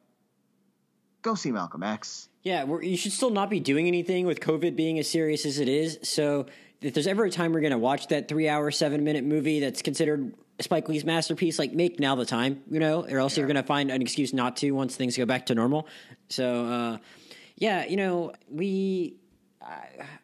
go 1.23 1.35
see 1.35 1.51
Malcolm 1.51 1.83
X. 1.83 2.29
Yeah, 2.43 2.67
you 2.83 2.97
should 2.97 3.13
still 3.13 3.31
not 3.31 3.49
be 3.49 3.59
doing 3.59 3.87
anything 3.87 4.27
with 4.27 4.41
COVID 4.41 4.77
being 4.77 4.99
as 4.99 5.09
serious 5.09 5.47
as 5.47 5.59
it 5.59 5.69
is. 5.69 5.99
So 6.03 6.47
if 6.83 6.93
there's 6.93 7.07
ever 7.07 7.25
a 7.25 7.31
time 7.31 7.53
we're 7.53 7.61
going 7.61 7.71
to 7.71 7.79
watch 7.79 8.09
that 8.09 8.29
three 8.29 8.49
hour, 8.49 8.71
seven 8.71 9.03
minute 9.03 9.25
movie 9.25 9.61
that's 9.61 9.81
considered 9.81 10.35
Spike 10.61 10.89
Lee's 10.89 11.05
masterpiece, 11.05 11.59
like 11.59 11.73
make 11.73 11.99
now 11.99 12.17
the 12.17 12.27
time, 12.27 12.63
you 12.71 12.81
know, 12.81 13.07
or 13.09 13.19
else 13.19 13.37
yeah. 13.37 13.41
you're 13.41 13.47
going 13.47 13.57
to 13.57 13.63
find 13.63 13.91
an 13.91 14.03
excuse 14.03 14.35
not 14.35 14.57
to 14.59 14.73
once 14.73 14.97
things 14.97 15.17
go 15.17 15.25
back 15.25 15.47
to 15.47 15.55
normal. 15.55 15.87
So, 16.29 16.67
uh, 16.67 16.99
yeah, 17.63 17.85
you 17.85 17.97
know, 17.97 18.33
we. 18.51 19.15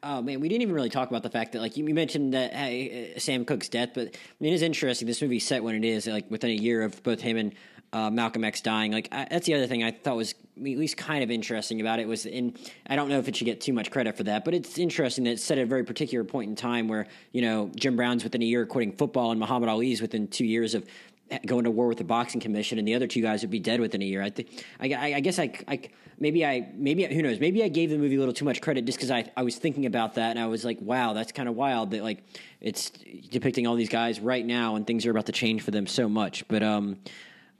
Oh 0.02 0.20
man, 0.20 0.40
we 0.40 0.48
didn't 0.48 0.62
even 0.62 0.74
really 0.74 0.90
talk 0.90 1.08
about 1.08 1.22
the 1.22 1.30
fact 1.30 1.52
that, 1.52 1.60
like 1.60 1.76
you, 1.76 1.84
mentioned 1.84 2.34
that 2.34 2.52
uh, 2.52 3.20
Sam 3.20 3.44
Cooke's 3.44 3.68
death, 3.68 3.90
but 3.94 4.08
I 4.08 4.34
mean, 4.40 4.52
it 4.52 4.56
is 4.56 4.62
interesting. 4.62 5.06
This 5.06 5.22
movie 5.22 5.38
set 5.38 5.62
when 5.62 5.76
it 5.76 5.84
is, 5.84 6.08
like 6.08 6.28
within 6.28 6.50
a 6.50 6.54
year 6.54 6.82
of 6.82 7.00
both 7.04 7.20
him 7.20 7.36
and 7.36 7.54
uh, 7.92 8.10
Malcolm 8.10 8.42
X 8.42 8.60
dying. 8.60 8.90
Like 8.90 9.06
I, 9.12 9.28
that's 9.30 9.46
the 9.46 9.54
other 9.54 9.68
thing 9.68 9.84
I 9.84 9.92
thought 9.92 10.16
was 10.16 10.32
at 10.32 10.62
least 10.62 10.96
kind 10.96 11.22
of 11.22 11.30
interesting 11.30 11.80
about 11.80 12.00
it 12.00 12.08
was, 12.08 12.26
in 12.26 12.56
I 12.88 12.96
don't 12.96 13.08
know 13.08 13.20
if 13.20 13.28
it 13.28 13.36
should 13.36 13.44
get 13.44 13.60
too 13.60 13.72
much 13.72 13.92
credit 13.92 14.16
for 14.16 14.24
that, 14.24 14.44
but 14.44 14.52
it's 14.52 14.76
interesting 14.76 15.22
that 15.22 15.30
it's 15.30 15.44
set 15.44 15.58
at 15.58 15.62
a 15.62 15.66
very 15.66 15.84
particular 15.84 16.24
point 16.24 16.50
in 16.50 16.56
time 16.56 16.88
where 16.88 17.06
you 17.30 17.42
know 17.42 17.70
Jim 17.76 17.94
Brown's 17.94 18.24
within 18.24 18.42
a 18.42 18.46
year 18.46 18.66
quitting 18.66 18.90
football 18.90 19.30
and 19.30 19.38
Muhammad 19.38 19.68
Ali's 19.68 20.02
within 20.02 20.26
two 20.26 20.44
years 20.44 20.74
of 20.74 20.84
going 21.46 21.64
to 21.64 21.70
war 21.70 21.86
with 21.86 21.98
the 21.98 22.04
boxing 22.04 22.40
commission, 22.40 22.78
and 22.78 22.86
the 22.86 22.94
other 22.94 23.06
two 23.06 23.20
guys 23.20 23.42
would 23.42 23.50
be 23.50 23.58
dead 23.58 23.80
within 23.80 24.02
a 24.02 24.04
year. 24.04 24.22
I 24.22 24.30
think. 24.30 24.64
I, 24.80 25.14
I, 25.14 25.20
guess 25.20 25.38
I, 25.38 25.52
I 25.66 25.80
maybe 26.18 26.44
I 26.44 26.70
maybe 26.74 27.04
who 27.04 27.22
knows? 27.22 27.40
Maybe 27.40 27.62
I 27.62 27.68
gave 27.68 27.90
the 27.90 27.98
movie 27.98 28.16
a 28.16 28.18
little 28.18 28.34
too 28.34 28.44
much 28.44 28.60
credit 28.60 28.84
just 28.84 28.98
because 28.98 29.10
I 29.10 29.30
I 29.36 29.42
was 29.42 29.56
thinking 29.56 29.86
about 29.86 30.14
that 30.14 30.30
and 30.30 30.38
I 30.38 30.46
was 30.46 30.64
like, 30.64 30.78
wow, 30.80 31.12
that's 31.12 31.32
kind 31.32 31.48
of 31.48 31.54
wild 31.54 31.90
that 31.92 32.02
like 32.02 32.22
it's 32.60 32.90
depicting 33.30 33.66
all 33.66 33.74
these 33.74 33.88
guys 33.88 34.20
right 34.20 34.44
now 34.44 34.76
and 34.76 34.86
things 34.86 35.06
are 35.06 35.10
about 35.10 35.26
to 35.26 35.32
change 35.32 35.62
for 35.62 35.70
them 35.70 35.86
so 35.86 36.08
much. 36.08 36.46
But 36.48 36.62
um. 36.62 36.98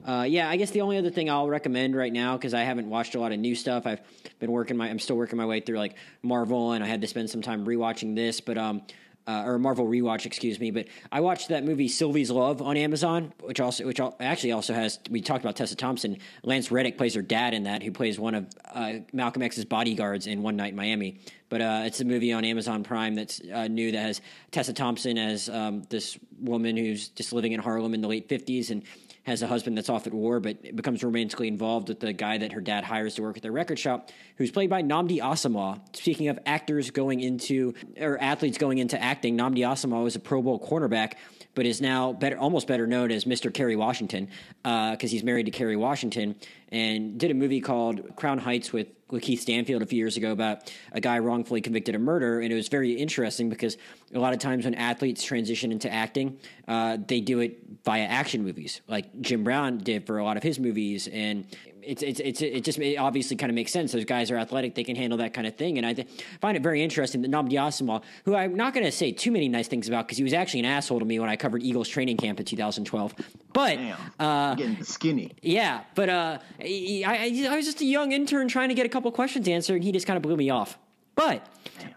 Uh, 0.05 0.23
yeah, 0.23 0.49
I 0.49 0.55
guess 0.55 0.71
the 0.71 0.79
only 0.79 0.97
other 0.97 1.09
thing 1.09 1.29
I'll 1.29 1.49
recommend 1.49 1.93
right 1.93 2.13
now 2.13 2.37
because 2.37 2.53
I 2.53 2.61
haven't 2.61 2.89
watched 2.89 3.15
a 3.15 3.19
lot 3.19 3.33
of 3.33 3.39
new 3.39 3.53
stuff. 3.53 3.85
I've 3.85 3.99
been 4.39 4.49
working 4.49 4.77
my, 4.77 4.89
I'm 4.89 4.97
still 4.97 5.17
working 5.17 5.37
my 5.37 5.45
way 5.45 5.59
through 5.59 5.77
like 5.77 5.97
Marvel, 6.23 6.71
and 6.71 6.81
I 6.81 6.87
had 6.87 7.01
to 7.01 7.07
spend 7.07 7.29
some 7.29 7.41
time 7.41 7.65
rewatching 7.65 8.15
this. 8.15 8.39
But 8.39 8.57
um, 8.57 8.81
uh, 9.29 9.43
or 9.45 9.59
Marvel 9.59 9.85
rewatch, 9.85 10.25
excuse 10.25 10.59
me. 10.59 10.71
But 10.71 10.87
I 11.11 11.21
watched 11.21 11.49
that 11.49 11.63
movie 11.63 11.87
Sylvie's 11.87 12.31
Love 12.31 12.63
on 12.63 12.75
Amazon, 12.77 13.31
which 13.41 13.59
also 13.59 13.85
which 13.85 13.99
actually 14.19 14.53
also 14.53 14.73
has 14.73 14.99
we 15.11 15.21
talked 15.21 15.43
about 15.43 15.55
Tessa 15.55 15.75
Thompson. 15.75 16.17
Lance 16.41 16.71
Reddick 16.71 16.97
plays 16.97 17.13
her 17.13 17.21
dad 17.21 17.53
in 17.53 17.63
that, 17.63 17.83
who 17.83 17.91
plays 17.91 18.19
one 18.19 18.33
of 18.33 18.47
uh, 18.73 18.93
Malcolm 19.13 19.43
X's 19.43 19.65
bodyguards 19.65 20.25
in 20.25 20.41
One 20.41 20.55
Night 20.55 20.71
in 20.71 20.75
Miami. 20.75 21.19
But 21.49 21.61
uh, 21.61 21.83
it's 21.85 22.01
a 22.01 22.05
movie 22.05 22.33
on 22.33 22.43
Amazon 22.43 22.83
Prime 22.83 23.13
that's 23.13 23.39
uh, 23.41 23.67
new 23.67 23.91
that 23.91 24.01
has 24.01 24.21
Tessa 24.49 24.73
Thompson 24.73 25.19
as 25.19 25.47
um, 25.47 25.83
this 25.89 26.17
woman 26.39 26.75
who's 26.75 27.09
just 27.09 27.31
living 27.31 27.51
in 27.51 27.59
Harlem 27.59 27.93
in 27.93 28.01
the 28.01 28.07
late 28.07 28.29
fifties 28.29 28.71
and 28.71 28.83
has 29.29 29.43
a 29.43 29.47
husband 29.47 29.77
that's 29.77 29.89
off 29.89 30.07
at 30.07 30.13
war, 30.13 30.39
but 30.39 30.75
becomes 30.75 31.03
romantically 31.03 31.47
involved 31.47 31.87
with 31.87 31.99
the 31.99 32.11
guy 32.11 32.39
that 32.39 32.51
her 32.51 32.61
dad 32.61 32.83
hires 32.83 33.15
to 33.15 33.21
work 33.21 33.37
at 33.37 33.43
their 33.43 33.51
record 33.51 33.77
shop, 33.77 34.09
who's 34.37 34.49
played 34.49 34.69
by 34.69 34.81
Nnamdi 34.81 35.19
Asomugha. 35.19 35.79
Speaking 35.95 36.27
of 36.29 36.39
actors 36.45 36.89
going 36.89 37.19
into 37.19 37.75
or 37.99 38.19
athletes 38.19 38.57
going 38.57 38.79
into 38.79 39.01
acting, 39.01 39.37
Nnamdi 39.37 39.59
Asomugha 39.59 40.03
was 40.03 40.15
a 40.15 40.19
Pro 40.19 40.41
Bowl 40.41 40.59
cornerback, 40.59 41.13
but 41.59 41.65
is 41.65 41.81
now 41.81 42.13
better, 42.13 42.37
almost 42.37 42.67
better 42.67 42.87
known 42.87 43.11
as 43.11 43.25
Mr. 43.25 43.53
Kerry 43.53 43.75
Washington 43.75 44.29
because 44.63 45.03
uh, 45.03 45.07
he's 45.07 45.25
married 45.25 45.45
to 45.45 45.51
Kerry 45.51 45.75
Washington 45.75 46.37
and 46.71 47.19
did 47.19 47.31
a 47.31 47.33
movie 47.33 47.59
called 47.59 48.15
Crown 48.15 48.37
Heights 48.37 48.71
with 48.71 48.87
Keith 49.19 49.41
Stanfield 49.41 49.81
a 49.81 49.85
few 49.85 49.97
years 49.97 50.15
ago 50.15 50.31
about 50.31 50.71
a 50.93 51.01
guy 51.01 51.19
wrongfully 51.19 51.59
convicted 51.59 51.95
of 51.95 52.01
murder, 52.01 52.39
and 52.39 52.49
it 52.49 52.55
was 52.55 52.69
very 52.69 52.93
interesting 52.93 53.49
because 53.49 53.75
a 54.13 54.19
lot 54.19 54.31
of 54.31 54.39
times 54.39 54.63
when 54.63 54.73
athletes 54.73 55.21
transition 55.21 55.73
into 55.73 55.91
acting, 55.91 56.39
uh, 56.69 56.97
they 57.05 57.19
do 57.19 57.41
it 57.41 57.59
via 57.83 58.03
action 58.03 58.41
movies, 58.41 58.79
like 58.87 59.19
Jim 59.19 59.43
Brown 59.43 59.79
did 59.79 60.05
for 60.05 60.17
a 60.17 60.23
lot 60.23 60.37
of 60.37 60.43
his 60.43 60.59
movies, 60.59 61.09
and 61.11 61.45
it's 61.83 62.01
it's 62.03 62.19
it's 62.19 62.41
it 62.41 62.63
just 62.63 62.79
it 62.79 62.95
obviously 62.97 63.35
kind 63.37 63.49
of 63.49 63.55
makes 63.55 63.71
sense. 63.71 63.91
Those 63.91 64.05
guys 64.05 64.31
are 64.31 64.37
athletic; 64.37 64.75
they 64.75 64.83
can 64.83 64.95
handle 64.95 65.17
that 65.19 65.33
kind 65.33 65.47
of 65.47 65.55
thing, 65.55 65.77
and 65.77 65.85
I 65.85 65.93
th- 65.93 66.07
find 66.41 66.55
it 66.57 66.63
very 66.63 66.81
interesting 66.83 67.21
that 67.21 67.31
Nnamdi 67.31 67.53
Asomugha, 67.53 68.01
who 68.25 68.35
I'm 68.35 68.55
not 68.55 68.73
going 68.73 68.85
to 68.85 68.91
say 68.91 69.11
too 69.11 69.31
many 69.31 69.49
nice 69.49 69.67
things 69.67 69.87
about 69.87 70.05
because 70.07 70.17
he 70.17 70.23
was 70.23 70.33
actually 70.33 70.61
an 70.61 70.65
asshole 70.67 70.99
to 70.99 71.05
me 71.05 71.19
when 71.19 71.29
I 71.29 71.35
covered 71.35 71.63
Eagles 71.63 71.87
training 71.89 72.17
camp 72.17 72.39
in 72.39 72.45
2012, 72.45 73.13
but 73.53 73.75
Damn, 73.75 73.97
uh, 74.19 74.55
getting 74.55 74.83
skinny. 74.83 75.31
yeah, 75.41 75.81
but 75.95 76.09
uh, 76.09 76.37
I, 76.59 77.03
I, 77.05 77.47
I 77.51 77.55
was 77.55 77.65
just 77.65 77.81
a 77.81 77.85
young 77.85 78.11
intern 78.11 78.47
trying 78.47 78.69
to 78.69 78.75
get 78.75 78.85
a 78.85 78.89
couple 78.89 79.11
questions 79.11 79.47
answered, 79.47 79.75
and 79.75 79.83
he 79.83 79.91
just 79.91 80.07
kind 80.07 80.17
of 80.17 80.23
blew 80.23 80.35
me 80.37 80.49
off. 80.49 80.77
But 81.15 81.45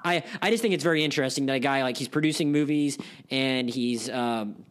I, 0.04 0.24
I 0.40 0.50
just 0.50 0.62
think 0.62 0.74
it's 0.74 0.82
very 0.82 1.04
interesting 1.04 1.46
that 1.46 1.54
a 1.54 1.58
guy 1.60 1.82
like 1.84 1.96
he's 1.96 2.08
producing 2.08 2.50
movies 2.50 2.98
and 3.30 3.70
he's 3.70 4.10
um, 4.10 4.64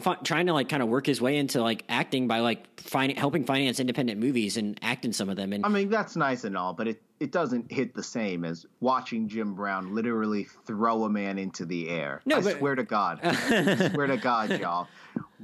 trying 0.00 0.46
to 0.46 0.52
like 0.52 0.68
kind 0.68 0.82
of 0.82 0.88
work 0.88 1.06
his 1.06 1.20
way 1.20 1.36
into 1.36 1.60
like 1.62 1.84
acting 1.88 2.28
by 2.28 2.40
like 2.40 2.80
fin- 2.80 3.16
helping 3.16 3.44
finance 3.44 3.80
independent 3.80 4.20
movies 4.20 4.56
and 4.56 4.78
act 4.82 5.04
in 5.04 5.12
some 5.12 5.28
of 5.28 5.36
them. 5.36 5.52
And 5.52 5.64
I 5.64 5.68
mean, 5.68 5.88
that's 5.88 6.16
nice 6.16 6.44
and 6.44 6.56
all, 6.56 6.72
but 6.72 6.88
it, 6.88 7.02
it 7.18 7.32
doesn't 7.32 7.70
hit 7.70 7.94
the 7.94 8.02
same 8.02 8.44
as 8.44 8.66
watching 8.80 9.28
Jim 9.28 9.54
Brown 9.54 9.94
literally 9.94 10.44
throw 10.66 11.04
a 11.04 11.10
man 11.10 11.38
into 11.38 11.64
the 11.64 11.88
air. 11.88 12.20
No, 12.26 12.38
I 12.38 12.40
but- 12.40 12.58
swear 12.58 12.74
to 12.74 12.84
God. 12.84 13.20
I 13.22 13.90
swear 13.90 14.06
to 14.06 14.16
God, 14.16 14.58
y'all. 14.60 14.88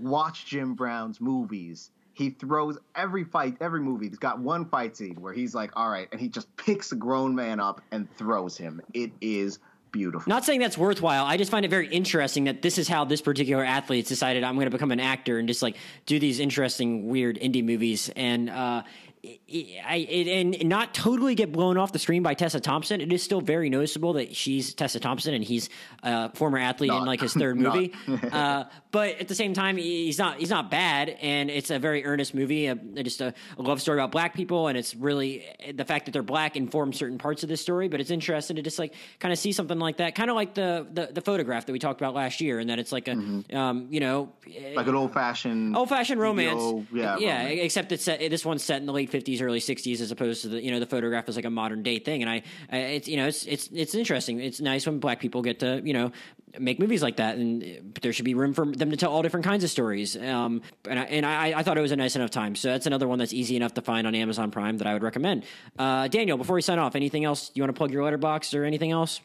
Watch 0.00 0.46
Jim 0.46 0.74
Brown's 0.74 1.20
movies. 1.20 1.90
He 2.12 2.30
throws 2.30 2.78
every 2.94 3.24
fight, 3.24 3.57
every 3.61 3.80
movie. 3.80 4.09
He's 4.09 4.18
got 4.18 4.38
one 4.38 4.64
fight 4.70 4.96
scene 4.96 5.16
where 5.20 5.34
he's 5.34 5.54
like, 5.54 5.72
all 5.76 5.90
right, 5.90 6.09
and 6.12 6.18
he 6.20 6.28
just 6.28 6.54
picks 6.57 6.90
a 6.92 6.96
grown 6.96 7.34
man 7.34 7.61
up 7.61 7.82
and 7.90 8.11
throws 8.16 8.57
him. 8.57 8.80
It 8.94 9.12
is 9.20 9.59
beautiful. 9.97 10.28
Not 10.28 10.44
saying 10.44 10.61
that's 10.61 10.78
worthwhile. 10.78 11.24
I 11.24 11.36
just 11.36 11.51
find 11.51 11.64
it 11.64 11.70
very 11.70 11.88
interesting 11.88 12.44
that 12.44 12.62
this 12.62 12.78
is 12.78 12.86
how 12.88 13.05
this 13.05 13.20
particular 13.20 13.64
athlete's 13.64 14.09
decided 14.09 14.44
I'm 14.44 14.55
going 14.55 14.66
to 14.66 14.70
become 14.70 14.92
an 14.92 15.01
actor 15.01 15.38
and 15.38 15.49
just 15.49 15.62
like 15.62 15.76
do 16.05 16.18
these 16.18 16.38
interesting, 16.38 17.09
weird 17.09 17.38
indie 17.38 17.64
movies. 17.64 18.11
And 18.14 18.51
uh, 18.51 18.82
I, 19.27 20.07
it, 20.09 20.29
and 20.29 20.68
not 20.68 20.95
totally 20.95 21.35
get 21.35 21.53
blown 21.53 21.77
off 21.77 21.93
the 21.93 21.99
screen 21.99 22.22
by 22.22 22.35
Tessa 22.35 22.61
Thompson. 22.61 23.01
It 23.01 23.12
is 23.12 23.22
still 23.22 23.41
very 23.41 23.70
noticeable 23.70 24.14
that 24.14 24.35
she's 24.35 24.74
Tessa 24.74 25.01
Thompson 25.01 25.35
and 25.35 25.43
he's 25.43 25.68
a 26.03 26.31
former 26.35 26.59
athlete 26.59 26.93
in 26.93 27.05
like 27.05 27.20
his 27.20 27.35
third 27.35 27.57
movie. 27.57 27.93
uh, 28.33 28.64
but 28.91 29.20
at 29.20 29.29
the 29.29 29.35
same 29.35 29.55
time, 29.55 29.77
he's 29.77 30.18
not 30.18 30.39
he's 30.39 30.51
not 30.51 30.70
bad, 30.70 31.11
and 31.20 31.51
it's 31.51 31.70
a 31.70 31.79
very 31.79 32.05
earnest 32.05 32.35
movie. 32.35 32.66
A, 32.66 32.74
just 32.74 33.20
a, 33.20 33.35
a 33.59 33.62
love 33.62 33.81
story 33.81 33.99
about 33.99 34.11
black 34.11 34.35
people, 34.35 34.68
and 34.68 34.79
it's 34.79 34.95
really 34.95 35.45
the 35.74 35.85
fact 35.85 36.07
that 36.07 36.12
they're 36.12 36.22
black 36.22 36.57
informs 36.57 36.97
certain 36.97 37.18
parts 37.18 37.43
of 37.43 37.49
this 37.49 37.61
story. 37.61 37.89
But 37.89 38.01
it's 38.01 38.11
interesting 38.11 38.57
to 38.57 38.62
just 38.62 38.79
like 38.79 38.95
kind 39.18 39.33
of 39.33 39.39
see 39.39 39.53
something 39.53 39.79
like 39.79 39.99
that, 39.99 40.14
kind 40.14 40.31
of 40.31 40.37
like 40.37 40.55
the, 40.55 40.87
the 40.93 41.09
the 41.12 41.20
photograph 41.20 41.66
that 41.66 41.72
we 41.72 41.79
talked 41.79 42.01
about 42.01 42.14
last 42.14 42.41
year, 42.41 42.59
and 42.59 42.70
that 42.70 42.79
it's 42.79 42.93
like 42.93 43.09
a 43.09 43.12
um, 43.53 43.89
you 43.91 44.01
know 44.01 44.33
like 44.74 44.87
an 44.87 44.95
old 44.95 45.12
fashioned, 45.12 45.77
old 45.77 45.89
fashioned 45.89 46.20
romance. 46.20 46.87
yeah, 46.93 47.18
yeah. 47.18 47.43
romance. 47.43 47.61
Except 47.62 47.93
it's 47.93 48.05
set, 48.05 48.20
this 48.31 48.45
one's 48.45 48.62
set 48.62 48.81
in 48.81 48.87
the 48.87 48.93
late 48.93 49.11
fifties, 49.17 49.41
early 49.41 49.61
sixties, 49.61 50.03
as 50.03 50.11
opposed 50.11 50.43
to 50.43 50.49
the 50.49 50.62
you 50.62 50.71
know 50.71 50.79
the 50.79 50.87
photograph 50.87 51.27
is 51.29 51.37
like 51.37 51.47
a 51.47 51.51
modern 51.51 51.83
day 51.83 51.99
thing. 51.99 52.23
And 52.23 52.31
I, 52.31 52.43
I 52.71 52.77
it's 52.99 53.09
you 53.09 53.17
know 53.17 53.27
it's 53.27 53.47
it's 53.47 53.69
it's 53.73 53.95
interesting. 53.95 54.41
It's 54.41 54.61
nice 54.61 54.85
when 54.87 54.99
black 54.99 55.21
people 55.21 55.41
get 55.41 55.61
to 55.61 55.81
you 55.83 55.95
know 55.95 56.12
make 56.59 56.79
movies 56.79 57.03
like 57.03 57.17
that, 57.17 57.37
and 57.37 57.95
there 58.03 58.12
should 58.12 58.25
be 58.25 58.35
room 58.35 58.53
for 58.53 58.67
them 58.67 58.91
to 58.91 58.97
tell 58.97 59.11
all 59.11 59.23
different 59.23 59.47
kinds 59.47 59.64
of 59.64 59.71
stories. 59.71 60.17
Um, 60.17 60.62
and 60.89 60.99
I, 60.99 61.03
and 61.05 61.27
I, 61.27 61.59
I 61.59 61.62
thought 61.62 61.79
it 61.79 61.83
was 61.83 61.93
a 61.93 61.97
nice 61.97 62.17
enough 62.17 62.31
time. 62.31 62.55
So 62.57 62.69
that's 62.71 62.87
another 62.87 63.09
one 63.09 63.19
that's 63.19 63.33
easy 63.33 63.57
enough 63.57 63.75
to 63.75 63.83
find 63.83 64.07
on 64.07 64.14
Amazon 64.14 64.51
Prime 64.51 64.79
that 64.79 64.87
I 64.87 64.93
would 64.93 65.03
recommend. 65.03 65.45
Uh, 65.79 66.09
Daniel, 66.09 66.37
before 66.37 66.55
we 66.57 66.62
sign 66.62 66.79
off, 66.79 66.95
anything 66.95 67.25
else 67.25 67.51
you 67.55 67.62
want 67.62 67.75
to 67.75 67.79
plug 67.79 67.91
your 67.91 68.03
Letterboxd 68.03 68.59
or 68.59 68.64
anything 68.64 68.91
else? 68.91 69.21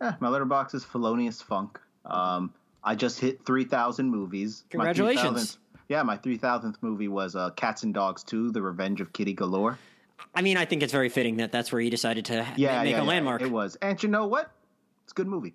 Eh, 0.00 0.12
my 0.20 0.28
Letterboxd 0.28 0.74
is 0.74 0.84
Felonious 0.84 1.40
Funk. 1.40 1.80
Um, 2.04 2.52
I 2.82 2.94
just 2.94 3.20
hit 3.20 3.44
3,000 3.44 4.10
movies. 4.10 4.64
My 4.66 4.70
Congratulations. 4.70 5.58
3,000th 5.82 5.88
yeah, 5.88 6.02
my 6.02 6.16
3,000th 6.16 6.76
movie 6.80 7.08
was 7.08 7.36
uh, 7.36 7.50
Cats 7.50 7.82
and 7.82 7.92
Dogs 7.94 8.22
2, 8.24 8.50
The 8.52 8.62
Revenge 8.62 9.00
of 9.00 9.12
Kitty 9.12 9.34
Galore. 9.34 9.78
I 10.34 10.42
mean, 10.42 10.56
I 10.56 10.64
think 10.64 10.82
it's 10.82 10.92
very 10.92 11.08
fitting 11.08 11.36
that 11.38 11.52
that's 11.52 11.72
where 11.72 11.80
you 11.80 11.90
decided 11.90 12.24
to 12.26 12.34
Yeah, 12.34 12.44
make 12.44 12.56
yeah, 12.56 12.80
a 12.80 12.84
yeah, 12.88 13.02
landmark. 13.02 13.42
It 13.42 13.50
was. 13.50 13.76
And 13.76 14.02
you 14.02 14.08
know 14.08 14.26
what? 14.26 14.50
It's 15.04 15.12
a 15.12 15.14
good 15.14 15.26
movie. 15.26 15.54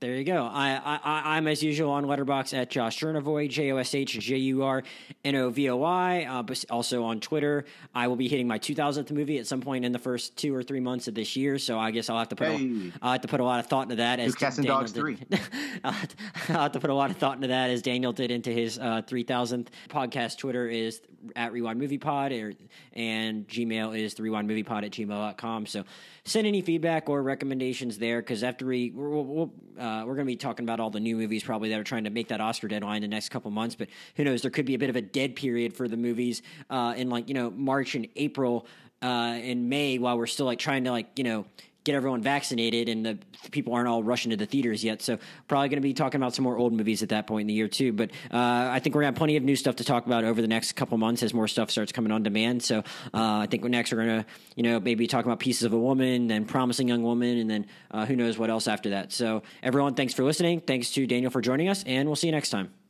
There 0.00 0.16
you 0.16 0.24
go. 0.24 0.44
I, 0.44 0.72
I, 0.72 1.00
I- 1.02 1.36
I'm 1.36 1.46
as 1.46 1.62
usual 1.62 1.90
on 1.90 2.04
Letterboxd 2.04 2.52
at 2.52 2.68
Josh 2.68 2.98
Jurnovoy, 3.00 3.48
J 3.48 3.72
O 3.72 3.78
S 3.78 3.94
H 3.94 4.12
J 4.18 4.36
U 4.36 4.62
R 4.62 4.82
N 5.24 5.34
O 5.36 5.48
V 5.48 5.70
O 5.70 5.76
Y. 5.76 6.24
Uh, 6.28 6.42
but 6.42 6.62
also 6.68 7.04
on 7.04 7.20
Twitter, 7.20 7.64
I 7.94 8.08
will 8.08 8.16
be 8.16 8.28
hitting 8.28 8.46
my 8.46 8.58
2000th 8.58 9.10
movie 9.12 9.38
at 9.38 9.46
some 9.46 9.62
point 9.62 9.84
in 9.84 9.92
the 9.92 9.98
first 9.98 10.36
two 10.36 10.54
or 10.54 10.62
three 10.62 10.80
months 10.80 11.08
of 11.08 11.14
this 11.14 11.36
year. 11.36 11.58
So 11.58 11.78
I 11.78 11.90
guess 11.90 12.10
I'll 12.10 12.18
have 12.18 12.28
to 12.30 12.36
put 12.36 12.48
Hey. 12.48 12.90
a, 12.90 12.92
I'll 13.00 13.12
have 13.12 13.22
to 13.22 13.28
put 13.28 13.40
a 13.40 13.44
lot 13.44 13.60
of 13.60 13.66
thought 13.66 13.84
into 13.84 13.96
that. 13.96 14.20
As 14.20 14.34
Cats 14.34 14.58
and 14.58 14.66
Dogs 14.66 14.92
did. 14.92 15.24
I'll, 15.84 15.92
have 15.92 16.08
to, 16.08 16.16
I'll 16.50 16.60
have 16.64 16.72
to 16.72 16.80
put 16.80 16.90
a 16.90 16.94
lot 16.94 17.10
of 17.10 17.16
thought 17.16 17.36
into 17.36 17.48
that 17.48 17.70
as 17.70 17.80
Daniel 17.80 18.12
did 18.12 18.30
into 18.30 18.50
his 18.50 18.78
uh, 18.78 19.00
3000th 19.06 19.68
podcast. 19.88 20.36
Twitter 20.36 20.68
is 20.68 21.00
at 21.34 21.52
Rewind 21.52 21.78
Movie 21.78 21.96
Pod, 21.96 22.32
or, 22.32 22.52
and 22.92 23.48
Gmail 23.48 23.98
is 23.98 24.12
the 24.14 24.22
Rewind 24.22 24.46
Movie 24.46 24.64
Pod 24.64 24.84
at 24.84 24.90
gmail.com. 24.90 25.64
So 25.64 25.84
send 26.26 26.46
any 26.46 26.60
feedback 26.60 27.08
or 27.08 27.22
recommendations 27.22 27.96
there 27.96 28.20
because 28.20 28.42
after 28.42 28.66
we 28.66 28.90
we're, 28.90 29.08
we'll, 29.08 29.50
uh, 29.84 30.04
we're 30.06 30.14
going 30.14 30.26
to 30.26 30.32
be 30.32 30.36
talking 30.36 30.64
about 30.64 30.80
all 30.80 30.88
the 30.88 31.00
new 31.00 31.14
movies 31.14 31.44
probably 31.44 31.68
that 31.68 31.78
are 31.78 31.84
trying 31.84 32.04
to 32.04 32.10
make 32.10 32.28
that 32.28 32.40
Oscar 32.40 32.68
deadline 32.68 32.96
in 32.96 33.02
the 33.02 33.08
next 33.08 33.28
couple 33.28 33.50
months. 33.50 33.74
But 33.74 33.88
who 34.16 34.24
knows? 34.24 34.40
There 34.40 34.50
could 34.50 34.64
be 34.64 34.74
a 34.74 34.78
bit 34.78 34.88
of 34.88 34.96
a 34.96 35.02
dead 35.02 35.36
period 35.36 35.76
for 35.76 35.88
the 35.88 35.98
movies 35.98 36.40
uh, 36.70 36.94
in 36.96 37.10
like 37.10 37.28
you 37.28 37.34
know 37.34 37.50
March 37.50 37.94
and 37.94 38.08
April 38.16 38.66
uh, 39.02 39.04
and 39.04 39.68
May 39.68 39.98
while 39.98 40.16
we're 40.16 40.26
still 40.26 40.46
like 40.46 40.58
trying 40.58 40.84
to 40.84 40.90
like 40.90 41.18
you 41.18 41.24
know 41.24 41.44
get 41.84 41.94
everyone 41.94 42.22
vaccinated 42.22 42.88
and 42.88 43.04
the 43.04 43.18
people 43.50 43.74
aren't 43.74 43.88
all 43.88 44.02
rushing 44.02 44.30
to 44.30 44.36
the 44.36 44.46
theaters 44.46 44.82
yet. 44.82 45.02
So 45.02 45.18
probably 45.48 45.68
going 45.68 45.76
to 45.76 45.82
be 45.82 45.92
talking 45.92 46.20
about 46.20 46.34
some 46.34 46.42
more 46.42 46.56
old 46.56 46.72
movies 46.72 47.02
at 47.02 47.10
that 47.10 47.26
point 47.26 47.42
in 47.42 47.46
the 47.46 47.54
year 47.54 47.68
too. 47.68 47.92
But 47.92 48.10
uh, 48.32 48.38
I 48.72 48.80
think 48.80 48.94
we're 48.94 49.02
going 49.02 49.12
to 49.12 49.16
have 49.16 49.18
plenty 49.18 49.36
of 49.36 49.42
new 49.42 49.54
stuff 49.54 49.76
to 49.76 49.84
talk 49.84 50.06
about 50.06 50.24
over 50.24 50.40
the 50.40 50.48
next 50.48 50.72
couple 50.72 50.96
months 50.98 51.22
as 51.22 51.34
more 51.34 51.46
stuff 51.46 51.70
starts 51.70 51.92
coming 51.92 52.10
on 52.10 52.22
demand. 52.22 52.62
So 52.62 52.78
uh, 52.78 52.82
I 53.12 53.46
think 53.50 53.64
next 53.64 53.92
we're 53.92 54.04
going 54.04 54.22
to, 54.22 54.26
you 54.56 54.62
know, 54.62 54.80
maybe 54.80 55.06
talk 55.06 55.24
about 55.24 55.40
Pieces 55.40 55.64
of 55.64 55.72
a 55.72 55.78
Woman, 55.78 56.26
then 56.28 56.46
Promising 56.46 56.88
Young 56.88 57.02
Woman, 57.02 57.38
and 57.38 57.50
then 57.50 57.66
uh, 57.90 58.06
who 58.06 58.16
knows 58.16 58.38
what 58.38 58.48
else 58.48 58.66
after 58.66 58.90
that. 58.90 59.12
So 59.12 59.42
everyone, 59.62 59.94
thanks 59.94 60.14
for 60.14 60.24
listening. 60.24 60.60
Thanks 60.60 60.90
to 60.92 61.06
Daniel 61.06 61.30
for 61.30 61.42
joining 61.42 61.68
us, 61.68 61.84
and 61.84 62.08
we'll 62.08 62.16
see 62.16 62.28
you 62.28 62.32
next 62.32 62.50
time. 62.50 62.83